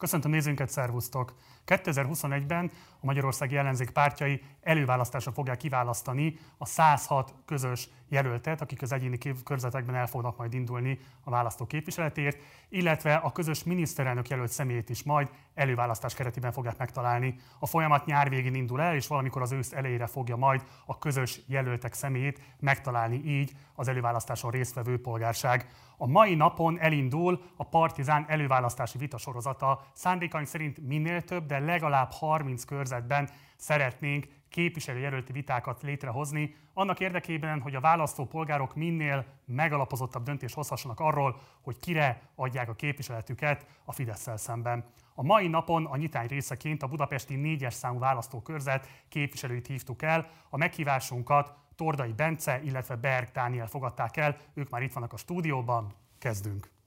Köszöntöm 0.00 0.30
nézőnket, 0.30 0.70
szervusztok! 0.70 1.34
2021-ben 1.66 2.70
a 3.00 3.06
Magyarországi 3.06 3.56
Ellenzék 3.56 3.90
pártjai 3.90 4.42
előválasztásra 4.60 5.32
fogják 5.32 5.56
kiválasztani 5.56 6.38
a 6.58 6.66
106 6.66 7.34
közös 7.46 7.88
jelöltet, 8.10 8.60
akik 8.60 8.82
az 8.82 8.92
egyéni 8.92 9.18
körzetekben 9.44 9.94
el 9.94 10.06
fognak 10.06 10.36
majd 10.36 10.54
indulni 10.54 10.98
a 11.20 11.30
választó 11.30 11.66
képviseletért, 11.66 12.38
illetve 12.68 13.14
a 13.14 13.32
közös 13.32 13.64
miniszterelnök 13.64 14.28
jelölt 14.28 14.50
személyét 14.50 14.90
is 14.90 15.02
majd 15.02 15.30
előválasztás 15.54 16.14
keretében 16.14 16.52
fogják 16.52 16.78
megtalálni. 16.78 17.34
A 17.58 17.66
folyamat 17.66 18.06
nyár 18.06 18.28
végén 18.28 18.54
indul 18.54 18.80
el, 18.80 18.94
és 18.94 19.06
valamikor 19.06 19.42
az 19.42 19.52
ősz 19.52 19.72
elejére 19.72 20.06
fogja 20.06 20.36
majd 20.36 20.62
a 20.86 20.98
közös 20.98 21.40
jelöltek 21.46 21.92
személyét 21.92 22.40
megtalálni 22.58 23.22
így 23.24 23.52
az 23.74 23.88
előválasztáson 23.88 24.50
résztvevő 24.50 25.00
polgárság. 25.00 25.66
A 25.96 26.06
mai 26.06 26.34
napon 26.34 26.80
elindul 26.80 27.42
a 27.56 27.64
Partizán 27.64 28.24
előválasztási 28.28 28.98
vitasorozata. 28.98 29.82
Szándékaink 29.92 30.46
szerint 30.46 30.86
minél 30.86 31.22
több, 31.22 31.46
de 31.46 31.58
legalább 31.58 32.10
30 32.12 32.64
körzetben 32.64 33.28
szeretnénk 33.56 34.26
képviselőjelölti 34.50 35.32
vitákat 35.32 35.82
létrehozni, 35.82 36.54
annak 36.74 37.00
érdekében, 37.00 37.60
hogy 37.60 37.74
a 37.74 37.80
választó 37.80 38.24
polgárok 38.24 38.74
minél 38.74 39.24
megalapozottabb 39.44 40.22
döntést 40.24 40.54
hozhassanak 40.54 41.00
arról, 41.00 41.40
hogy 41.60 41.78
kire 41.78 42.22
adják 42.34 42.68
a 42.68 42.74
képviseletüket 42.74 43.66
a 43.84 43.92
fidesz 43.92 44.28
szemben. 44.36 44.84
A 45.14 45.22
mai 45.22 45.48
napon 45.48 45.86
a 45.86 45.96
nyitány 45.96 46.26
részeként 46.26 46.82
a 46.82 46.86
budapesti 46.86 47.34
négyes 47.34 47.74
számú 47.74 47.98
választókörzet 47.98 48.88
képviselőit 49.08 49.66
hívtuk 49.66 50.02
el. 50.02 50.30
A 50.50 50.56
meghívásunkat 50.56 51.54
Tordai 51.76 52.12
Bence, 52.12 52.60
illetve 52.62 52.96
Berg 52.96 53.30
Dániel 53.32 53.66
fogadták 53.66 54.16
el. 54.16 54.36
Ők 54.54 54.70
már 54.70 54.82
itt 54.82 54.92
vannak 54.92 55.12
a 55.12 55.16
stúdióban. 55.16 55.94
Kezdünk! 56.18 56.79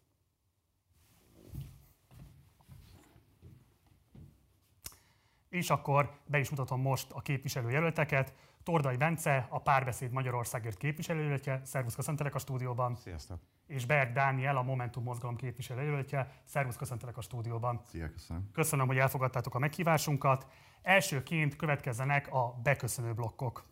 És 5.54 5.70
akkor 5.70 6.12
be 6.26 6.40
is 6.40 6.50
mutatom 6.50 6.82
most 6.82 7.12
a 7.12 7.22
képviselőjelölteket. 7.22 8.34
Tordai 8.64 8.98
Bence, 8.98 9.48
a 9.50 9.60
Párbeszéd 9.60 10.12
Magyarországért 10.12 10.78
képviselőjelöltje. 10.78 11.62
Szervusz, 11.64 11.96
köszöntelek 11.96 12.36
a 12.36 12.40
stúdióban. 12.40 12.96
Sziasztok. 12.96 13.40
És 13.68 13.86
Berg 13.86 14.14
Dániel, 14.14 14.58
a 14.58 14.62
Momentum 14.62 15.04
mozgalom 15.04 15.36
képviselőjelöltje. 15.36 16.32
Szervusz, 16.44 16.76
köszöntelek 16.76 17.18
a 17.18 17.22
stúdióban. 17.22 17.82
Szia, 17.86 18.10
köszönöm. 18.10 18.50
Köszönöm, 18.54 18.88
hogy 18.88 18.98
elfogadtátok 18.98 19.56
a 19.56 19.60
meghívásunkat. 19.60 20.48
Elsőként 20.82 21.56
következzenek 21.56 22.34
a 22.34 22.60
beköszönő 22.64 23.14
blokkok. 23.14 23.66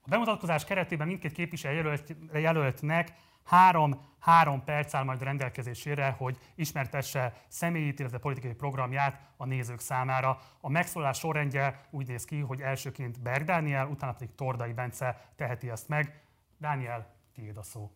A 0.00 0.08
bemutatkozás 0.08 0.64
keretében 0.64 1.06
mindkét 1.06 1.32
képviselőjelöltnek 1.32 3.12
három, 3.44 4.08
három 4.18 4.64
perc 4.64 4.94
áll 4.94 5.04
majd 5.04 5.22
rendelkezésére, 5.22 6.14
hogy 6.18 6.38
ismertesse 6.54 7.44
személyét, 7.48 7.98
illetve 7.98 8.18
politikai 8.18 8.52
programját 8.54 9.20
a 9.36 9.44
nézők 9.44 9.80
számára. 9.80 10.38
A 10.60 10.68
megszólalás 10.68 11.18
sorrendje 11.18 11.86
úgy 11.90 12.06
néz 12.06 12.24
ki, 12.24 12.40
hogy 12.40 12.60
elsőként 12.60 13.20
Berg 13.20 13.44
Dániel, 13.44 13.86
utána 13.86 14.12
pedig 14.12 14.34
Tordai 14.34 14.72
Bence 14.72 15.32
teheti 15.36 15.70
ezt 15.70 15.88
meg. 15.88 16.22
Dániel, 16.58 17.14
tiéd 17.34 17.56
a 17.56 17.62
szó. 17.62 17.90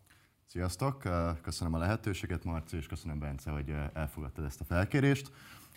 Sziasztok, 0.47 1.03
köszönöm 1.42 1.75
a 1.75 1.79
lehetőséget, 1.79 2.45
Marci, 2.45 2.77
és 2.77 2.86
köszönöm, 2.86 3.19
Bence, 3.19 3.51
hogy 3.51 3.75
elfogadtad 3.95 4.45
ezt 4.45 4.61
a 4.61 4.64
felkérést. 4.64 5.33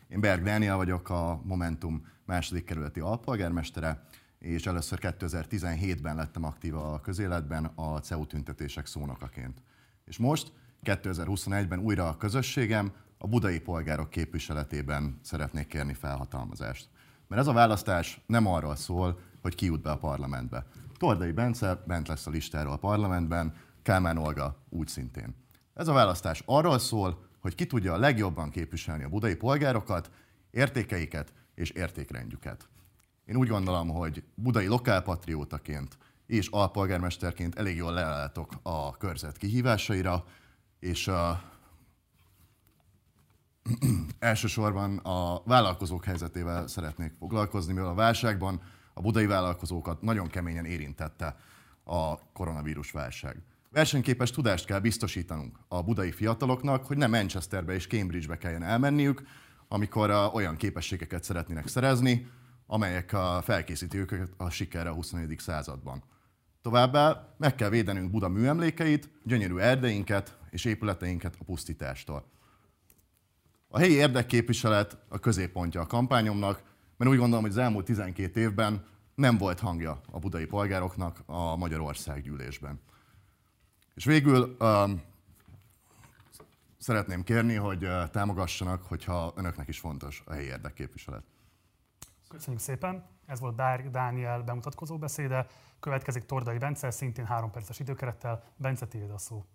Én 0.08 0.20
Berg 0.20 0.44
Dániel 0.44 0.76
vagyok, 0.76 1.10
a 1.10 1.42
Momentum 1.44 2.08
második 2.26 2.66
kerületi 2.66 3.00
alpolgármestere, 3.00 4.04
és 4.40 4.66
először 4.66 5.00
2017-ben 5.02 6.16
lettem 6.16 6.44
aktív 6.44 6.76
a 6.76 7.02
közéletben 7.02 7.66
a 7.66 8.00
CEU 8.00 8.26
tüntetések 8.26 8.86
szónokaként. 8.86 9.62
És 10.06 10.18
most 10.18 10.52
2021-ben 10.84 11.80
újra 11.80 12.08
a 12.08 12.18
közösségem 12.18 12.92
a 13.18 13.28
budai 13.28 13.60
polgárok 13.60 14.10
képviseletében 14.10 15.20
szeretnék 15.24 15.68
kérni 15.68 15.94
felhatalmazást. 15.94 16.90
Mert 17.28 17.42
ez 17.42 17.48
a 17.48 17.54
választás 17.54 18.22
nem 18.26 18.48
arról 18.48 18.76
szól, 18.76 19.20
hogy 19.42 19.56
ki 19.56 19.66
jut 19.66 19.82
be 19.82 19.92
a 19.92 19.98
parlamentbe. 19.98 20.66
Tordai 20.98 21.32
Bence 21.32 21.84
bent 21.88 22.08
lesz 22.08 22.28
a 22.28 22.30
listáról 22.30 22.74
a 22.74 22.78
parlamentben, 22.78 23.54
Kálmán 23.82 24.18
Olga 24.18 24.64
úgy 24.70 24.88
szintén. 24.88 25.36
Ez 25.74 25.88
a 25.88 25.94
választás 25.94 26.44
arról 26.46 26.80
szól, 26.80 27.26
hogy 27.40 27.56
ki 27.56 27.66
tudja 27.66 27.94
a 27.94 27.98
legjobban 27.98 28.50
képviselni 28.50 29.04
a 29.04 29.10
budai 29.10 29.36
polgárokat, 29.36 30.12
értékeiket 30.52 31.34
és 31.56 31.70
értékrendjüket. 31.70 32.68
Én 33.28 33.36
úgy 33.36 33.48
gondolom, 33.48 33.90
hogy 33.90 34.24
budai 34.36 34.68
lokálpatriótaként 34.68 35.98
és 36.26 36.48
alpolgármesterként 36.48 37.56
elég 37.56 37.76
jól 37.76 37.94
leálltok 37.94 38.52
a 38.62 38.98
körzet 38.98 39.38
kihívásaira, 39.38 40.24
és 40.80 41.08
a, 41.08 41.42
elsősorban 44.20 44.98
a 44.98 45.44
vállalkozók 45.44 46.04
helyzetével 46.04 46.68
szeretnék 46.68 47.14
foglalkozni, 47.20 47.74
mivel 47.74 47.90
a 47.90 47.94
válságban 47.94 48.62
a 48.94 49.02
budai 49.02 49.26
vállalkozókat 49.26 50.02
nagyon 50.02 50.28
keményen 50.28 50.66
érintette 50.66 51.36
a 51.84 52.32
koronavírus 52.32 52.92
válság. 52.92 53.42
Versenyképes 53.70 54.32
tudást 54.32 54.66
kell 54.66 54.80
biztosítanunk 54.80 55.60
a 55.68 55.84
budai 55.84 56.12
fiataloknak, 56.12 56.86
hogy 56.86 56.98
nem 56.98 57.10
Manchesterbe 57.10 57.74
és 57.74 57.88
Cambridgebe 57.88 58.38
kelljen 58.38 58.64
elmenniük, 58.64 59.22
amikor 59.68 60.10
olyan 60.34 60.56
képességeket 60.56 61.24
szeretnének 61.24 61.68
szerezni, 61.68 62.28
amelyek 62.68 63.14
a 63.14 63.42
felkészíti 63.44 63.98
őket 63.98 64.30
a 64.38 64.50
sikerre 64.50 64.90
a 64.90 64.94
21. 64.94 65.36
században. 65.40 66.04
Továbbá 66.62 67.34
meg 67.38 67.56
kell 67.56 67.70
védenünk 67.70 68.12
Buda 68.12 68.28
műemlékeit, 68.28 69.10
gyönyörű 69.24 69.58
erdeinket 69.58 70.38
és 70.50 70.66
épületeinket 70.66 71.36
a 71.40 71.44
pusztítástól. 71.44 72.26
A 73.68 73.80
helyi 73.80 73.94
érdekképviselet 73.94 74.98
a 75.10 75.20
középpontja 75.20 75.82
a 75.82 75.86
kampányomnak, 75.86 76.64
mert 76.98 77.12
úgy 77.12 77.18
gondolom, 77.18 77.42
hogy 77.42 77.52
az 77.52 77.58
elmúlt 77.58 77.86
12 77.86 78.40
évben 78.40 78.86
nem 79.16 79.38
volt 79.38 79.60
hangja 79.60 80.02
a 80.12 80.20
budai 80.20 80.46
polgároknak 80.46 81.24
a 81.26 81.56
Magyarország 81.56 82.22
gyűlésben. 82.22 82.80
És 83.96 84.06
végül 84.06 84.58
um, 84.60 85.02
szeretném 86.78 87.24
kérni, 87.24 87.56
hogy 87.56 87.84
uh, 87.84 88.10
támogassanak, 88.10 88.84
hogyha 88.84 89.34
önöknek 89.36 89.68
is 89.68 89.80
fontos 89.80 90.24
a 90.26 90.34
helyi 90.34 90.46
érdekképviselet. 90.46 91.24
Köszönjük 92.28 92.62
szépen. 92.62 93.06
Ez 93.26 93.40
volt 93.40 93.56
Bár 93.56 93.92
Dániel 93.92 94.42
bemutatkozó 94.42 94.98
beszéde. 94.98 95.46
Következik 95.80 96.26
Tordai 96.26 96.58
Bence, 96.58 96.92
szintén 96.92 97.26
három 97.26 97.52
perces 97.52 97.80
időkerettel. 97.80 98.44
Bence, 98.58 98.86
tiéd 98.86 99.12
a 99.12 99.18
szó. 99.18 99.46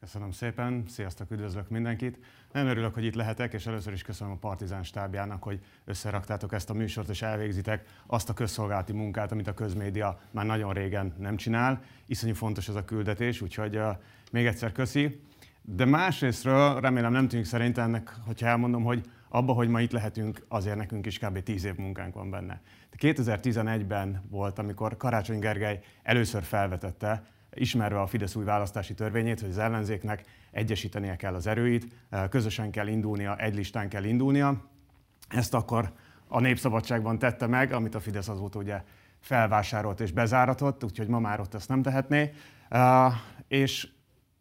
Köszönöm 0.00 0.30
szépen, 0.30 0.84
sziasztok, 0.88 1.30
üdvözlök 1.30 1.68
mindenkit. 1.68 2.18
Nagyon 2.52 2.68
örülök, 2.68 2.94
hogy 2.94 3.04
itt 3.04 3.14
lehetek, 3.14 3.52
és 3.52 3.66
először 3.66 3.92
is 3.92 4.02
köszönöm 4.02 4.32
a 4.32 4.36
Partizán 4.36 4.82
stábjának, 4.82 5.42
hogy 5.42 5.64
összeraktátok 5.84 6.52
ezt 6.52 6.70
a 6.70 6.74
műsort, 6.74 7.08
és 7.08 7.22
elvégzitek 7.22 8.02
azt 8.06 8.28
a 8.28 8.34
közszolgálati 8.34 8.92
munkát, 8.92 9.32
amit 9.32 9.46
a 9.46 9.54
közmédia 9.54 10.20
már 10.30 10.46
nagyon 10.46 10.72
régen 10.72 11.14
nem 11.18 11.36
csinál. 11.36 11.82
Iszonyú 12.06 12.34
fontos 12.34 12.68
ez 12.68 12.74
a 12.74 12.84
küldetés, 12.84 13.40
úgyhogy 13.40 13.76
uh, 13.76 13.96
még 14.32 14.46
egyszer 14.46 14.72
köszi. 14.72 15.20
De 15.62 15.84
másrésztről 15.84 16.80
remélem 16.80 17.12
nem 17.12 17.28
tűnik 17.28 17.46
szerint 17.46 17.78
ennek, 17.78 18.14
hogyha 18.26 18.46
elmondom, 18.46 18.82
hogy 18.82 19.10
abba, 19.32 19.52
hogy 19.52 19.68
ma 19.68 19.80
itt 19.80 19.92
lehetünk, 19.92 20.44
azért 20.48 20.76
nekünk 20.76 21.06
is 21.06 21.18
kb. 21.18 21.42
10 21.42 21.64
év 21.64 21.76
munkánk 21.76 22.14
van 22.14 22.30
benne. 22.30 22.60
2011-ben 22.98 24.26
volt, 24.30 24.58
amikor 24.58 24.96
Karácsony 24.96 25.38
Gergely 25.38 25.80
először 26.02 26.42
felvetette, 26.42 27.24
ismerve 27.54 28.00
a 28.00 28.06
Fidesz 28.06 28.34
új 28.34 28.44
választási 28.44 28.94
törvényét, 28.94 29.40
hogy 29.40 29.50
az 29.50 29.58
ellenzéknek 29.58 30.24
egyesítenie 30.50 31.16
kell 31.16 31.34
az 31.34 31.46
erőit, 31.46 31.94
közösen 32.28 32.70
kell 32.70 32.86
indulnia, 32.86 33.36
egy 33.36 33.54
listán 33.54 33.88
kell 33.88 34.04
indulnia. 34.04 34.64
Ezt 35.28 35.54
akkor 35.54 35.92
a 36.28 36.40
Népszabadságban 36.40 37.18
tette 37.18 37.46
meg, 37.46 37.72
amit 37.72 37.94
a 37.94 38.00
Fidesz 38.00 38.28
azóta 38.28 38.58
ugye 38.58 38.82
felvásárolt 39.20 40.00
és 40.00 40.12
bezáratott, 40.12 40.84
úgyhogy 40.84 41.08
ma 41.08 41.18
már 41.18 41.40
ott 41.40 41.54
ezt 41.54 41.68
nem 41.68 41.82
tehetné. 41.82 42.32
És 43.48 43.88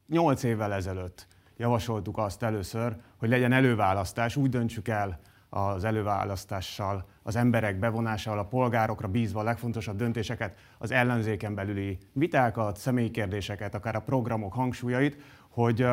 nyolc 0.08 0.44
évvel 0.44 0.74
ezelőtt 0.74 1.28
javasoltuk 1.60 2.18
azt 2.18 2.44
először, 2.44 2.96
hogy 3.18 3.30
legyen 3.30 3.52
előválasztás, 3.52 4.36
úgy 4.36 4.50
döntsük 4.50 4.88
el 4.88 5.20
az 5.50 5.84
előválasztással, 5.84 7.06
az 7.24 7.36
emberek 7.36 7.80
bevonásával, 7.80 8.40
a 8.40 8.48
polgárokra 8.48 9.08
bízva 9.08 9.40
a 9.40 9.44
legfontosabb 9.44 9.98
döntéseket, 9.98 10.58
az 10.78 10.92
ellenzéken 10.92 11.56
belüli 11.56 11.98
vitákat, 12.14 12.78
személyi 12.78 13.12
kérdéseket, 13.12 13.76
akár 13.76 13.96
a 13.96 14.00
programok 14.00 14.54
hangsúlyait, 14.54 15.18
hogy 15.50 15.86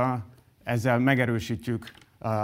ezzel 0.62 0.98
megerősítjük 0.98 1.92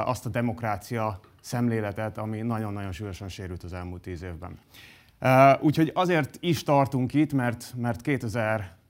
azt 0.05 0.27
a 0.27 0.29
demokrácia 0.29 1.21
szemléletet, 1.41 2.19
ami 2.19 2.41
nagyon-nagyon 2.41 2.93
súlyosan 2.93 3.29
sérült 3.29 3.63
az 3.63 3.73
elmúlt 3.73 4.03
tíz 4.03 4.23
évben. 4.23 4.59
Úgyhogy 5.61 5.91
azért 5.95 6.37
is 6.41 6.63
tartunk 6.63 7.15
itt, 7.15 7.33
mert, 7.33 7.75
mert 7.77 8.01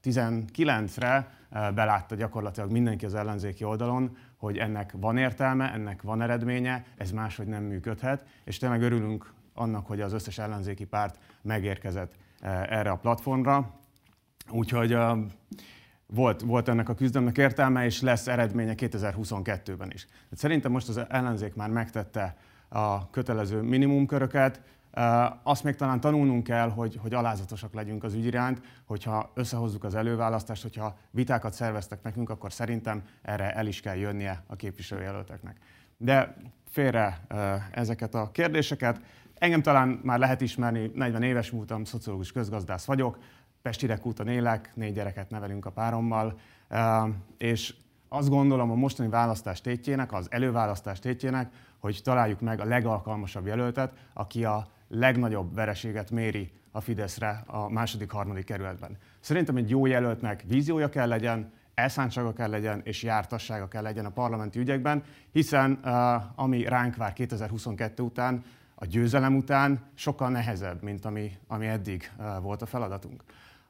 2019-re 0.03 1.31
belátta 1.51 2.15
gyakorlatilag 2.15 2.71
mindenki 2.71 3.05
az 3.05 3.15
ellenzéki 3.15 3.65
oldalon, 3.65 4.17
hogy 4.37 4.59
ennek 4.59 4.95
van 4.97 5.17
értelme, 5.17 5.73
ennek 5.73 6.03
van 6.03 6.23
eredménye, 6.23 6.85
ez 6.97 7.11
máshogy 7.11 7.47
nem 7.47 7.63
működhet, 7.63 8.25
és 8.45 8.59
tényleg 8.59 8.83
örülünk 8.83 9.33
annak, 9.55 9.87
hogy 9.87 10.01
az 10.01 10.13
összes 10.13 10.39
ellenzéki 10.39 10.85
párt 10.85 11.19
megérkezett 11.43 12.15
erre 12.69 12.91
a 12.91 12.97
platformra. 12.97 13.71
Úgyhogy 14.51 14.97
volt, 16.07 16.41
volt 16.41 16.69
ennek 16.69 16.89
a 16.89 16.95
küzdelemnek 16.95 17.39
értelme, 17.39 17.85
és 17.85 18.01
lesz 18.01 18.27
eredménye 18.27 18.75
2022-ben 18.77 19.91
is. 19.91 20.07
Szerintem 20.31 20.73
most 20.73 20.89
az 20.89 21.01
ellenzék 21.09 21.55
már 21.55 21.71
megtette 21.71 22.37
a 22.69 23.11
kötelező 23.11 23.61
minimumköröket, 23.61 24.61
azt 25.43 25.65
még 25.65 25.75
talán 25.75 26.01
tanulnunk 26.01 26.45
kell, 26.45 26.71
hogy, 26.71 26.99
hogy 27.03 27.15
alázatosak 27.15 27.75
legyünk 27.75 28.05
az 28.05 28.15
ügy 28.15 28.25
iránt, 28.25 28.61
hogyha 28.85 29.31
összehozzuk 29.35 29.85
az 29.85 29.95
előválasztást, 29.95 30.63
hogyha 30.63 30.97
vitákat 31.11 31.53
szerveztek 31.53 32.03
nekünk, 32.03 32.31
akkor 32.31 32.53
szerintem 32.53 33.03
erre 33.23 33.53
el 33.53 33.67
is 33.67 33.81
kell 33.81 33.97
jönnie 33.97 34.43
a 34.47 34.57
képviselőjelölteknek. 34.57 35.57
De 35.97 36.37
félre 36.71 37.21
ezeket 37.71 38.15
a 38.15 38.31
kérdéseket. 38.33 39.01
Engem 39.35 39.63
talán 39.63 40.01
már 40.03 40.19
lehet 40.19 40.41
ismerni, 40.41 40.91
40 40.95 41.23
éves 41.23 41.51
múltam, 41.51 41.85
szociológus 41.85 42.33
közgazdász 42.33 42.85
vagyok, 42.85 43.19
Pesti 43.63 43.89
úton 44.03 44.29
élek, 44.29 44.73
négy 44.75 44.95
gyereket 44.95 45.31
nevelünk 45.31 45.67
a 45.67 45.71
párommal, 45.71 46.39
és 47.39 47.75
azt 48.09 48.29
gondolom 48.29 48.71
a 48.71 48.75
mostani 48.75 49.09
választás 49.09 49.61
tétjének, 49.61 50.13
az 50.13 50.27
előválasztás 50.31 50.99
tétjének, 50.99 51.53
hogy 51.79 52.01
találjuk 52.05 52.41
meg 52.41 52.61
a 52.61 52.65
legalkalmasabb 52.65 53.47
jelöltet, 53.47 53.93
aki 54.13 54.45
a 54.45 54.67
legnagyobb 54.95 55.55
vereséget 55.55 56.11
méri 56.11 56.53
a 56.71 56.81
Fideszre 56.81 57.43
a 57.47 57.69
második, 57.69 58.11
harmadik 58.11 58.45
kerületben. 58.45 58.97
Szerintem 59.21 59.57
egy 59.57 59.71
jó 59.71 59.87
jelöltnek 59.87 60.45
víziója 60.47 60.89
kell 60.89 61.09
legyen, 61.09 61.53
elszántsága 61.75 62.33
kell 62.33 62.51
legyen 62.51 62.81
és 62.85 63.03
jártassága 63.03 63.69
kell 63.69 63.83
legyen 63.83 64.05
a 64.05 64.11
parlamenti 64.11 64.59
ügyekben, 64.59 65.03
hiszen 65.31 65.81
uh, 65.85 66.41
ami 66.41 66.65
ránk 66.65 66.97
vár 66.97 67.13
2022 67.13 68.03
után, 68.03 68.45
a 68.75 68.85
győzelem 68.85 69.37
után 69.37 69.81
sokkal 69.95 70.31
nehezebb, 70.31 70.83
mint 70.83 71.05
ami, 71.05 71.33
ami 71.47 71.67
eddig 71.67 72.11
uh, 72.19 72.43
volt 72.43 72.63
a 72.63 72.67
feladatunk. 72.67 73.23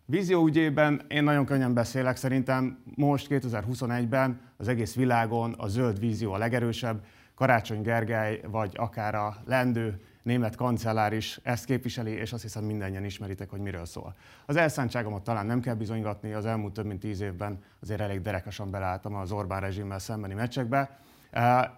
Vízió 0.04 0.46
ügyében 0.46 1.02
én 1.08 1.24
nagyon 1.24 1.44
könnyen 1.44 1.74
beszélek, 1.74 2.16
szerintem 2.16 2.82
most 2.94 3.26
2021-ben 3.30 4.40
az 4.56 4.68
egész 4.68 4.94
világon 4.94 5.54
a 5.58 5.68
zöld 5.68 5.98
vízió 5.98 6.32
a 6.32 6.38
legerősebb, 6.38 7.04
Karácsony 7.34 7.82
Gergely 7.82 8.40
vagy 8.50 8.72
akár 8.76 9.14
a 9.14 9.36
lendő 9.46 10.00
német 10.22 10.56
kancellár 10.56 11.12
is 11.12 11.40
ezt 11.42 11.64
képviseli, 11.64 12.10
és 12.10 12.32
azt 12.32 12.42
hiszem 12.42 12.64
mindannyian 12.64 13.04
ismeritek, 13.04 13.50
hogy 13.50 13.60
miről 13.60 13.84
szól. 13.84 14.14
Az 14.46 14.56
elszántságomat 14.56 15.22
talán 15.22 15.46
nem 15.46 15.60
kell 15.60 15.74
bizonygatni, 15.74 16.32
az 16.32 16.46
elmúlt 16.46 16.72
több 16.72 16.86
mint 16.86 17.00
tíz 17.00 17.20
évben 17.20 17.62
azért 17.80 18.00
elég 18.00 18.20
derekasan 18.20 18.70
beleálltam 18.70 19.14
az 19.14 19.32
Orbán 19.32 19.60
rezsimmel 19.60 19.98
szembeni 19.98 20.34
meccsekbe, 20.34 20.98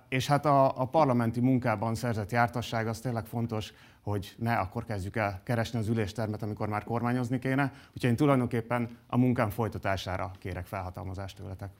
és 0.09 0.27
hát 0.27 0.47
a, 0.47 0.81
a 0.81 0.85
parlamenti 0.85 1.41
munkában 1.41 1.95
szerzett 1.95 2.31
jártasság 2.31 2.87
az 2.87 2.99
tényleg 2.99 3.27
fontos, 3.27 3.73
hogy 4.01 4.35
ne 4.39 4.55
akkor 4.55 4.85
kezdjük 4.85 5.17
el 5.17 5.41
keresni 5.45 5.79
az 5.79 5.89
üléstermet, 5.89 6.43
amikor 6.43 6.69
már 6.69 6.85
kormányozni 6.85 7.39
kéne. 7.39 7.73
Úgyhogy 7.87 8.11
én 8.11 8.17
tulajdonképpen 8.17 8.99
a 9.07 9.17
munkám 9.17 9.51
folytatására 9.51 10.31
kérek 10.39 10.67
felhatalmazást 10.67 11.37
tőletek. 11.37 11.71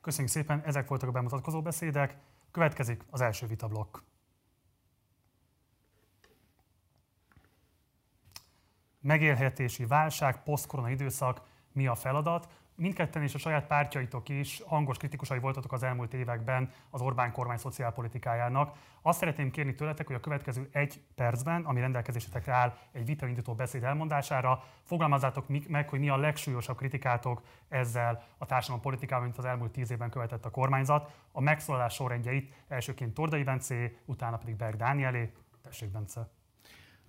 Köszönjük 0.00 0.32
szépen, 0.32 0.62
ezek 0.64 0.88
voltak 0.88 1.08
a 1.08 1.12
bemutatkozó 1.12 1.62
beszédek. 1.62 2.16
Következik 2.50 3.04
az 3.10 3.20
első 3.20 3.46
vitablokk. 3.46 3.96
Megélhetési 9.00 9.86
válság, 9.86 10.42
posztkorona 10.42 10.90
időszak, 10.90 11.40
mi 11.72 11.86
a 11.86 11.94
feladat? 11.94 12.48
mindketten 12.80 13.22
és 13.22 13.34
a 13.34 13.38
saját 13.38 13.66
pártjaitok 13.66 14.28
is 14.28 14.62
hangos 14.66 14.96
kritikusai 14.96 15.38
voltatok 15.38 15.72
az 15.72 15.82
elmúlt 15.82 16.14
években 16.14 16.72
az 16.90 17.00
Orbán 17.00 17.32
kormány 17.32 17.56
szociálpolitikájának. 17.56 18.76
Azt 19.02 19.18
szeretném 19.18 19.50
kérni 19.50 19.74
tőletek, 19.74 20.06
hogy 20.06 20.16
a 20.16 20.20
következő 20.20 20.68
egy 20.72 21.02
percben, 21.14 21.64
ami 21.64 21.80
rendelkezésetekre 21.80 22.52
áll 22.52 22.76
egy 22.92 23.04
vitaindító 23.04 23.54
beszéd 23.54 23.84
elmondására, 23.84 24.64
fogalmazzátok 24.82 25.68
meg, 25.68 25.88
hogy 25.88 26.00
mi 26.00 26.08
a 26.08 26.16
legsúlyosabb 26.16 26.76
kritikátok 26.76 27.42
ezzel 27.68 28.24
a 28.38 28.46
társadalom 28.46 28.82
politikával, 28.82 29.24
mint 29.24 29.38
az 29.38 29.44
elmúlt 29.44 29.72
tíz 29.72 29.90
évben 29.90 30.10
követett 30.10 30.44
a 30.44 30.50
kormányzat. 30.50 31.10
A 31.32 31.40
megszólalás 31.40 31.94
sorrendjeit 31.94 32.54
elsőként 32.68 33.14
Tordai 33.14 33.42
Bencé, 33.42 33.98
utána 34.04 34.36
pedig 34.36 34.56
Berg 34.56 34.76
Dánielé. 34.76 35.32
Tessék, 35.62 35.90
Bence! 35.90 36.39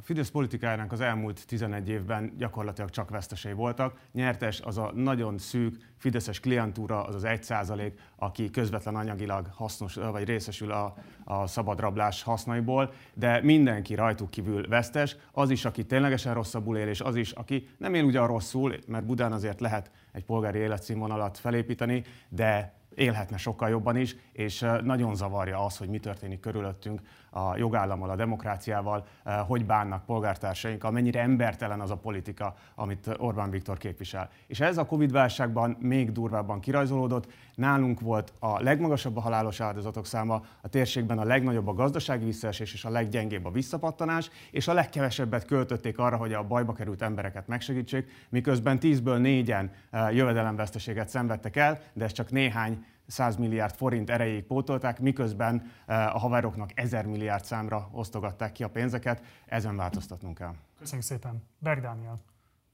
A 0.02 0.04
Fidesz 0.04 0.30
politikájának 0.30 0.92
az 0.92 1.02
elmúlt 1.02 1.48
11 1.48 1.90
évben 1.90 2.34
gyakorlatilag 2.38 2.90
csak 2.90 3.10
vesztesei 3.10 3.54
voltak. 3.54 4.00
Nyertes 4.12 4.62
az 4.62 4.78
a 4.78 4.92
nagyon 4.96 5.38
szűk 5.38 5.78
fideszes 5.98 6.40
klientúra, 6.40 7.04
az 7.04 7.16
az 7.16 7.24
1% 7.26 7.92
aki 8.16 8.50
közvetlen 8.50 8.96
anyagilag 8.96 9.48
hasznos, 9.54 9.96
vagy 9.96 10.24
részesül 10.24 10.72
a, 10.72 10.96
a 11.24 11.48
szabadrablás 11.48 12.24
hasznaiból, 12.24 12.94
de 13.14 13.42
mindenki 13.42 13.96
rajtuk 13.96 14.30
kívül 14.30 14.68
vesztes, 14.68 15.16
az 15.32 15.50
is, 15.50 15.66
aki 15.66 15.86
ténylegesen 15.86 16.34
rosszabbul 16.34 16.78
él, 16.78 16.88
és 16.88 17.02
az 17.02 17.16
is, 17.16 17.32
aki 17.32 17.68
nem 17.78 17.94
él 17.94 18.04
ugyan 18.04 18.28
rosszul, 18.28 18.76
mert 18.88 19.06
Budán 19.06 19.32
azért 19.32 19.60
lehet 19.60 19.92
egy 20.12 20.24
polgári 20.24 20.60
életszínvonalat 20.60 21.38
felépíteni, 21.38 22.04
de 22.30 22.74
élhetne 22.96 23.38
sokkal 23.38 23.70
jobban 23.70 23.96
is, 23.96 24.16
és 24.32 24.66
nagyon 24.84 25.16
zavarja 25.16 25.66
az, 25.66 25.78
hogy 25.78 25.90
mi 25.90 26.00
történik 26.00 26.40
körülöttünk 26.40 27.02
a 27.34 27.58
jogállammal, 27.58 28.10
a 28.10 28.16
demokráciával, 28.16 29.06
hogy 29.48 29.66
bánnak 29.66 30.06
polgártársainkkal, 30.06 30.92
mennyire 30.92 31.22
embertelen 31.22 31.80
az 31.80 31.92
a 31.92 31.98
politika, 31.98 32.56
amit 32.76 33.10
Orbán 33.18 33.50
Viktor 33.50 33.78
képvisel. 33.78 34.30
És 34.48 34.60
ez 34.60 34.78
a 34.78 34.86
Covid-válságban 34.86 35.78
még 35.80 36.12
durvábban 36.12 36.60
kirajzolódott. 36.60 37.32
Nálunk 37.56 38.00
volt 38.00 38.34
a 38.40 38.62
legmagasabb 38.62 39.18
a 39.18 39.22
halálos 39.22 39.60
áldozatok 39.60 40.06
száma, 40.06 40.42
a 40.62 40.68
térségben 40.68 41.18
a 41.20 41.24
legnagyobb 41.24 41.68
a 41.68 41.74
gazdasági 41.74 42.26
visszaesés 42.26 42.74
és 42.74 42.86
a 42.86 42.90
leggyengébb 42.90 43.46
a 43.46 43.52
visszapattanás, 43.52 44.30
és 44.52 44.68
a 44.68 44.74
legkevesebbet 44.74 45.46
költötték 45.46 45.98
arra, 45.98 46.18
hogy 46.18 46.34
a 46.34 46.48
bajba 46.48 46.74
került 46.74 47.02
embereket 47.02 47.48
megsegítsék, 47.48 48.28
miközben 48.30 48.78
10-ből 48.82 49.18
négyen 49.18 49.72
jövedelemveszteséget 50.12 51.10
szenvedtek 51.10 51.56
el, 51.56 51.80
de 51.94 52.04
ez 52.04 52.12
csak 52.12 52.32
néhány 52.32 52.86
100 53.08 53.36
milliárd 53.36 53.76
forint 53.76 54.10
erejéig 54.10 54.44
pótolták, 54.44 55.00
miközben 55.00 55.72
eh, 55.86 56.16
a 56.16 56.18
haveroknak 56.18 56.72
1000 56.76 57.06
milliárd 57.06 57.44
számra 57.44 57.90
osztogatták 57.92 58.52
ki 58.52 58.64
a 58.64 58.70
pénzeket. 58.70 59.22
Ezen 59.46 59.76
változtatnunk 59.76 60.38
kell. 60.38 60.54
Köszönjük 60.80 61.08
szépen. 61.08 61.44
Berg 61.60 61.82
Dániel. 61.82 62.20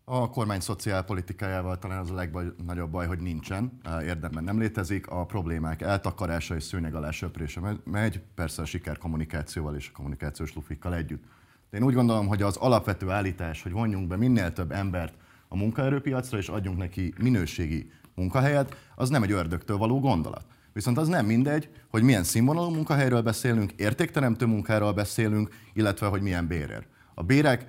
A 0.03 0.29
kormány 0.29 0.59
szociálpolitikájával 0.59 1.77
talán 1.77 1.99
az 1.99 2.11
a 2.11 2.13
legnagyobb 2.13 2.91
baj, 2.91 3.07
hogy 3.07 3.19
nincsen, 3.19 3.79
eh, 3.83 4.03
érdemben 4.03 4.43
nem 4.43 4.59
létezik, 4.59 5.07
a 5.07 5.25
problémák 5.25 5.81
eltakarása 5.81 6.55
és 6.55 6.63
szőnyeg 6.63 6.95
alá 6.95 7.11
söprése 7.11 7.61
megy, 7.83 8.21
persze 8.35 8.61
a 8.61 8.65
siker 8.65 8.97
kommunikációval 8.97 9.75
és 9.75 9.89
a 9.89 9.95
kommunikációs 9.95 10.53
lufikkal 10.53 10.95
együtt. 10.95 11.23
De 11.69 11.77
én 11.77 11.83
úgy 11.83 11.93
gondolom, 11.93 12.27
hogy 12.27 12.41
az 12.41 12.57
alapvető 12.57 13.09
állítás, 13.09 13.63
hogy 13.63 13.71
vonjunk 13.71 14.07
be 14.07 14.15
minél 14.15 14.53
több 14.53 14.71
embert 14.71 15.13
a 15.47 15.55
munkaerőpiacra, 15.55 16.37
és 16.37 16.49
adjunk 16.49 16.77
neki 16.77 17.13
minőségi 17.17 17.91
munkahelyet, 18.17 18.75
az 18.95 19.09
nem 19.09 19.23
egy 19.23 19.31
ördögtől 19.31 19.77
való 19.77 19.99
gondolat. 19.99 20.45
Viszont 20.73 20.97
az 20.97 21.07
nem 21.07 21.25
mindegy, 21.25 21.69
hogy 21.89 22.03
milyen 22.03 22.23
színvonalú 22.23 22.69
munkahelyről 22.69 23.21
beszélünk, 23.21 23.71
értékteremtő 23.71 24.45
munkáról 24.45 24.93
beszélünk, 24.93 25.49
illetve 25.73 26.07
hogy 26.07 26.21
milyen 26.21 26.47
bérér. 26.47 26.85
A 27.13 27.23
bérek 27.23 27.67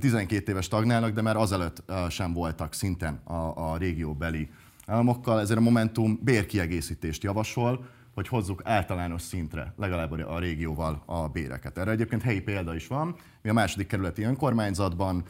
12 0.00 0.52
éves 0.52 0.68
tagnálnak, 0.68 1.12
de 1.12 1.22
már 1.22 1.36
azelőtt 1.36 1.82
sem 2.08 2.32
voltak 2.32 2.72
szinten 2.72 3.20
a, 3.24 3.72
a 3.72 3.76
régióbeli 3.76 4.50
államokkal, 4.86 5.40
ezért 5.40 5.58
a 5.58 5.62
Momentum 5.62 6.18
bérkiegészítést 6.22 7.22
javasol, 7.22 7.86
hogy 8.14 8.28
hozzuk 8.28 8.60
általános 8.64 9.22
szintre, 9.22 9.72
legalább 9.76 10.12
a 10.12 10.38
régióval 10.38 11.02
a 11.06 11.28
béreket. 11.28 11.78
Erre 11.78 11.90
egyébként 11.90 12.22
helyi 12.22 12.40
példa 12.40 12.74
is 12.74 12.86
van. 12.86 13.16
Mi 13.42 13.50
a 13.50 13.52
második 13.52 13.86
kerületi 13.86 14.22
önkormányzatban 14.22 15.24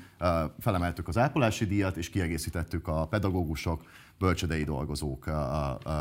felemeltük 0.58 1.08
az 1.08 1.18
ápolási 1.18 1.66
díjat, 1.66 1.96
és 1.96 2.10
kiegészítettük 2.10 2.88
a 2.88 3.06
pedagógusok, 3.06 3.82
bölcsödei 4.18 4.64
dolgozók 4.64 5.30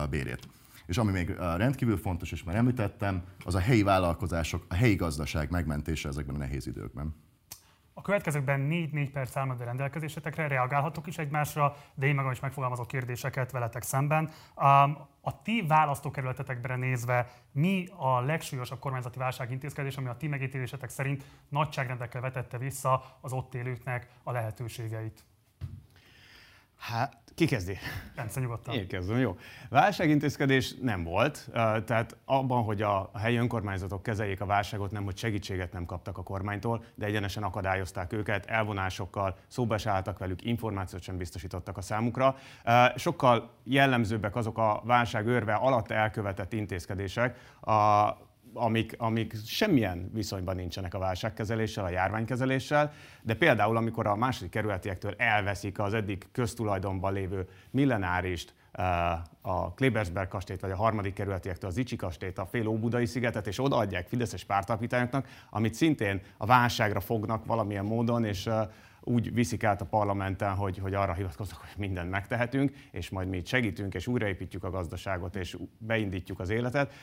bérét. 0.10 0.48
És 0.86 0.98
ami 0.98 1.12
még 1.12 1.30
rendkívül 1.58 1.98
fontos, 1.98 2.32
és 2.32 2.44
már 2.44 2.56
említettem, 2.56 3.24
az 3.46 3.56
a 3.56 3.60
helyi 3.60 3.84
vállalkozások, 3.84 4.66
a 4.70 4.74
helyi 4.74 4.96
gazdaság 4.96 5.50
megmentése 5.50 6.10
ezekben 6.10 6.36
a 6.36 6.38
nehéz 6.38 6.68
időkben. 6.68 7.16
A 7.96 8.02
következőkben 8.02 8.68
4-4 8.72 9.10
perc 9.14 9.36
áll 9.36 9.50
a 9.50 9.64
rendelkezésetekre, 9.64 10.48
reagálhatok 10.48 11.08
is 11.08 11.18
egymásra, 11.18 11.76
de 11.96 12.06
én 12.06 12.16
magam 12.16 12.32
is 12.32 12.40
megfogalmazok 12.40 12.88
kérdéseket 12.88 13.52
veletek 13.52 13.84
szemben. 13.84 14.30
A 15.22 15.42
ti 15.42 15.66
választókerületetekre 15.68 16.76
nézve 16.76 17.32
mi 17.52 17.88
a 17.98 18.22
legsúlyosabb 18.22 18.80
kormányzati 18.80 19.20
válságintézkedés, 19.20 19.98
ami 19.98 20.08
a 20.08 20.18
ti 20.18 20.28
megítélésetek 20.28 20.90
szerint 20.90 21.26
nagyságrendekkel 21.50 22.22
vetette 22.22 22.58
vissza 22.58 23.18
az 23.22 23.34
ott 23.34 23.54
élőknek 23.54 24.08
a 24.24 24.32
lehetőségeit? 24.32 25.24
Hát 26.92 27.18
ki 27.36 27.46
kezdi? 27.46 27.78
Bence, 28.16 28.40
nyugodtan. 28.40 28.76
Én 28.76 28.88
kezdem, 28.88 29.18
jó. 29.18 29.38
Válságintézkedés 29.70 30.76
nem 30.82 31.04
volt, 31.04 31.50
tehát 31.86 32.18
abban, 32.26 32.64
hogy 32.64 32.82
a 32.82 33.12
helyi 33.14 33.36
önkormányzatok 33.36 34.04
kezeljék 34.04 34.42
a 34.42 34.46
válságot, 34.46 34.92
nem, 34.92 35.04
hogy 35.04 35.18
segítséget 35.18 35.74
nem 35.74 35.86
kaptak 35.86 36.18
a 36.18 36.24
kormánytól, 36.24 36.84
de 36.96 37.06
egyenesen 37.06 37.44
akadályozták 37.44 38.14
őket, 38.14 38.46
elvonásokkal, 38.46 39.38
szóba 39.48 39.78
se 39.78 39.90
álltak 39.90 40.18
velük, 40.18 40.44
információt 40.46 41.02
sem 41.02 41.18
biztosítottak 41.18 41.78
a 41.78 41.82
számukra. 41.82 42.36
Sokkal 42.96 43.52
jellemzőbbek 43.64 44.36
azok 44.36 44.58
a 44.58 44.82
válság 44.86 45.28
örve 45.28 45.54
alatt 45.54 45.92
elkövetett 45.92 46.54
intézkedések, 46.54 47.38
a 47.62 48.10
amik, 48.54 48.96
amik 48.98 49.36
semmilyen 49.46 50.10
viszonyban 50.14 50.56
nincsenek 50.56 50.94
a 50.94 51.00
válságkezeléssel, 51.00 51.86
a 51.86 51.90
járványkezeléssel, 51.90 52.94
de 53.22 53.34
például 53.34 53.78
amikor 53.78 54.08
a 54.08 54.16
második 54.16 54.52
kerületiektől 54.52 55.14
elveszik 55.18 55.80
az 55.80 55.94
eddig 55.94 56.26
köztulajdonban 56.32 57.14
lévő 57.14 57.48
millenárist, 57.72 58.54
a 59.42 59.74
Klebersberg 59.74 60.28
kastélyt, 60.28 60.62
vagy 60.62 60.72
a 60.72 60.76
harmadik 60.76 61.14
kerületiektől 61.14 61.70
az 61.70 61.78
Icsi 61.78 61.96
kastélyt, 61.96 62.38
a 62.38 62.46
fél 62.46 62.68
Óbudai 62.68 63.06
szigetet, 63.06 63.48
és 63.48 63.60
odaadják 63.60 64.08
Fideszes 64.08 64.44
pártalapítványoknak, 64.44 65.28
amit 65.50 65.74
szintén 65.74 66.22
a 66.38 66.46
válságra 66.46 67.00
fognak 67.00 67.46
valamilyen 67.46 67.86
módon, 67.86 68.26
és 68.26 68.50
úgy 69.04 69.34
viszik 69.34 69.64
át 69.64 69.82
a 69.82 69.86
parlamenten, 69.86 70.56
hogy, 70.56 70.78
hogy 70.78 70.94
arra 70.94 71.14
hivatkoznak, 71.14 71.60
hogy 71.60 71.70
mindent 71.78 72.10
megtehetünk, 72.10 72.72
és 72.92 73.10
majd 73.10 73.28
mi 73.28 73.42
segítünk, 73.46 73.94
és 73.94 74.08
újraépítjük 74.08 74.64
a 74.64 74.70
gazdaságot, 74.70 75.36
és 75.36 75.58
beindítjuk 75.78 76.40
az 76.40 76.50
életet. 76.50 76.94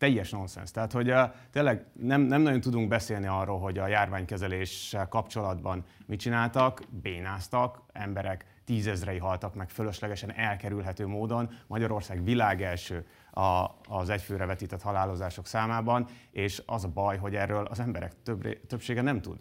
Teljes 0.00 0.30
nonsens. 0.30 0.70
Tehát, 0.70 0.92
hogy 0.92 1.10
a, 1.10 1.32
tényleg 1.50 1.86
nem, 1.92 2.20
nem 2.20 2.42
nagyon 2.42 2.60
tudunk 2.60 2.88
beszélni 2.88 3.26
arról, 3.26 3.58
hogy 3.58 3.78
a 3.78 3.86
járványkezeléssel 3.86 5.08
kapcsolatban 5.08 5.84
mit 6.06 6.20
csináltak, 6.20 6.82
bénáztak, 7.02 7.82
emberek 7.92 8.44
tízezrei 8.64 9.18
haltak 9.18 9.54
meg 9.54 9.70
fölöslegesen 9.70 10.32
elkerülhető 10.32 11.06
módon. 11.06 11.50
Magyarország 11.66 12.24
világelső 12.24 13.06
a, 13.30 13.66
az 13.88 14.08
egyfőre 14.08 14.46
vetített 14.46 14.82
halálozások 14.82 15.46
számában, 15.46 16.06
és 16.30 16.62
az 16.66 16.84
a 16.84 16.88
baj, 16.88 17.16
hogy 17.16 17.34
erről 17.34 17.64
az 17.64 17.80
emberek 17.80 18.22
több, 18.22 18.66
többsége 18.66 19.02
nem 19.02 19.20
tud. 19.20 19.38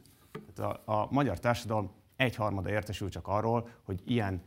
A, 0.58 0.92
a 0.94 1.08
magyar 1.10 1.40
társadalom 1.40 1.92
egyharmada 2.16 2.70
értesül 2.70 3.10
csak 3.10 3.28
arról, 3.28 3.70
hogy 3.84 4.02
ilyen 4.06 4.42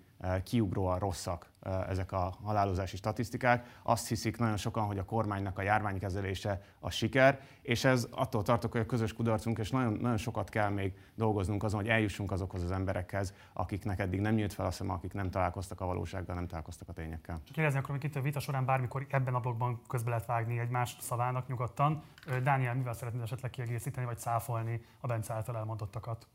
kiugróan 0.44 0.98
rosszak 0.98 1.51
ezek 1.88 2.12
a 2.12 2.34
halálozási 2.42 2.96
statisztikák. 2.96 3.78
Azt 3.82 4.08
hiszik 4.08 4.38
nagyon 4.38 4.56
sokan, 4.56 4.84
hogy 4.84 4.98
a 4.98 5.04
kormánynak 5.04 5.58
a 5.58 5.62
járványkezelése 5.62 6.62
a 6.80 6.90
siker, 6.90 7.40
és 7.62 7.84
ez 7.84 8.08
attól 8.10 8.42
tartok, 8.42 8.72
hogy 8.72 8.80
a 8.80 8.86
közös 8.86 9.12
kudarcunk, 9.12 9.58
és 9.58 9.70
nagyon, 9.70 9.92
nagyon 9.92 10.16
sokat 10.16 10.48
kell 10.48 10.68
még 10.68 10.92
dolgoznunk 11.14 11.62
azon, 11.62 11.80
hogy 11.80 11.88
eljussunk 11.88 12.32
azokhoz 12.32 12.62
az 12.62 12.70
emberekhez, 12.70 13.34
akiknek 13.52 13.98
eddig 13.98 14.20
nem 14.20 14.34
nyílt 14.34 14.52
fel 14.52 14.66
a 14.66 14.70
szem, 14.70 14.90
akik 14.90 15.12
nem 15.12 15.30
találkoztak 15.30 15.80
a 15.80 15.86
valósággal, 15.86 16.34
nem 16.34 16.46
találkoztak 16.46 16.88
a 16.88 16.92
tényekkel. 16.92 17.40
Csak 17.44 17.54
kérdezni 17.54 17.78
akkor, 17.78 17.90
hogy 17.90 18.04
itt 18.04 18.16
a 18.16 18.20
vita 18.20 18.40
során 18.40 18.64
bármikor 18.64 19.06
ebben 19.10 19.34
a 19.34 19.40
blogban 19.40 19.80
közbe 19.88 20.10
lehet 20.10 20.26
vágni 20.26 20.58
egymás 20.58 20.96
szavának 21.00 21.48
nyugodtan. 21.48 22.02
Dániel, 22.42 22.74
mivel 22.74 22.92
szeretnéd 22.92 23.22
esetleg 23.22 23.50
kiegészíteni, 23.50 24.06
vagy 24.06 24.18
száfolni 24.18 24.84
a 25.00 25.06
Bence 25.06 25.34
által 25.34 25.56
elmondottakat? 25.56 26.26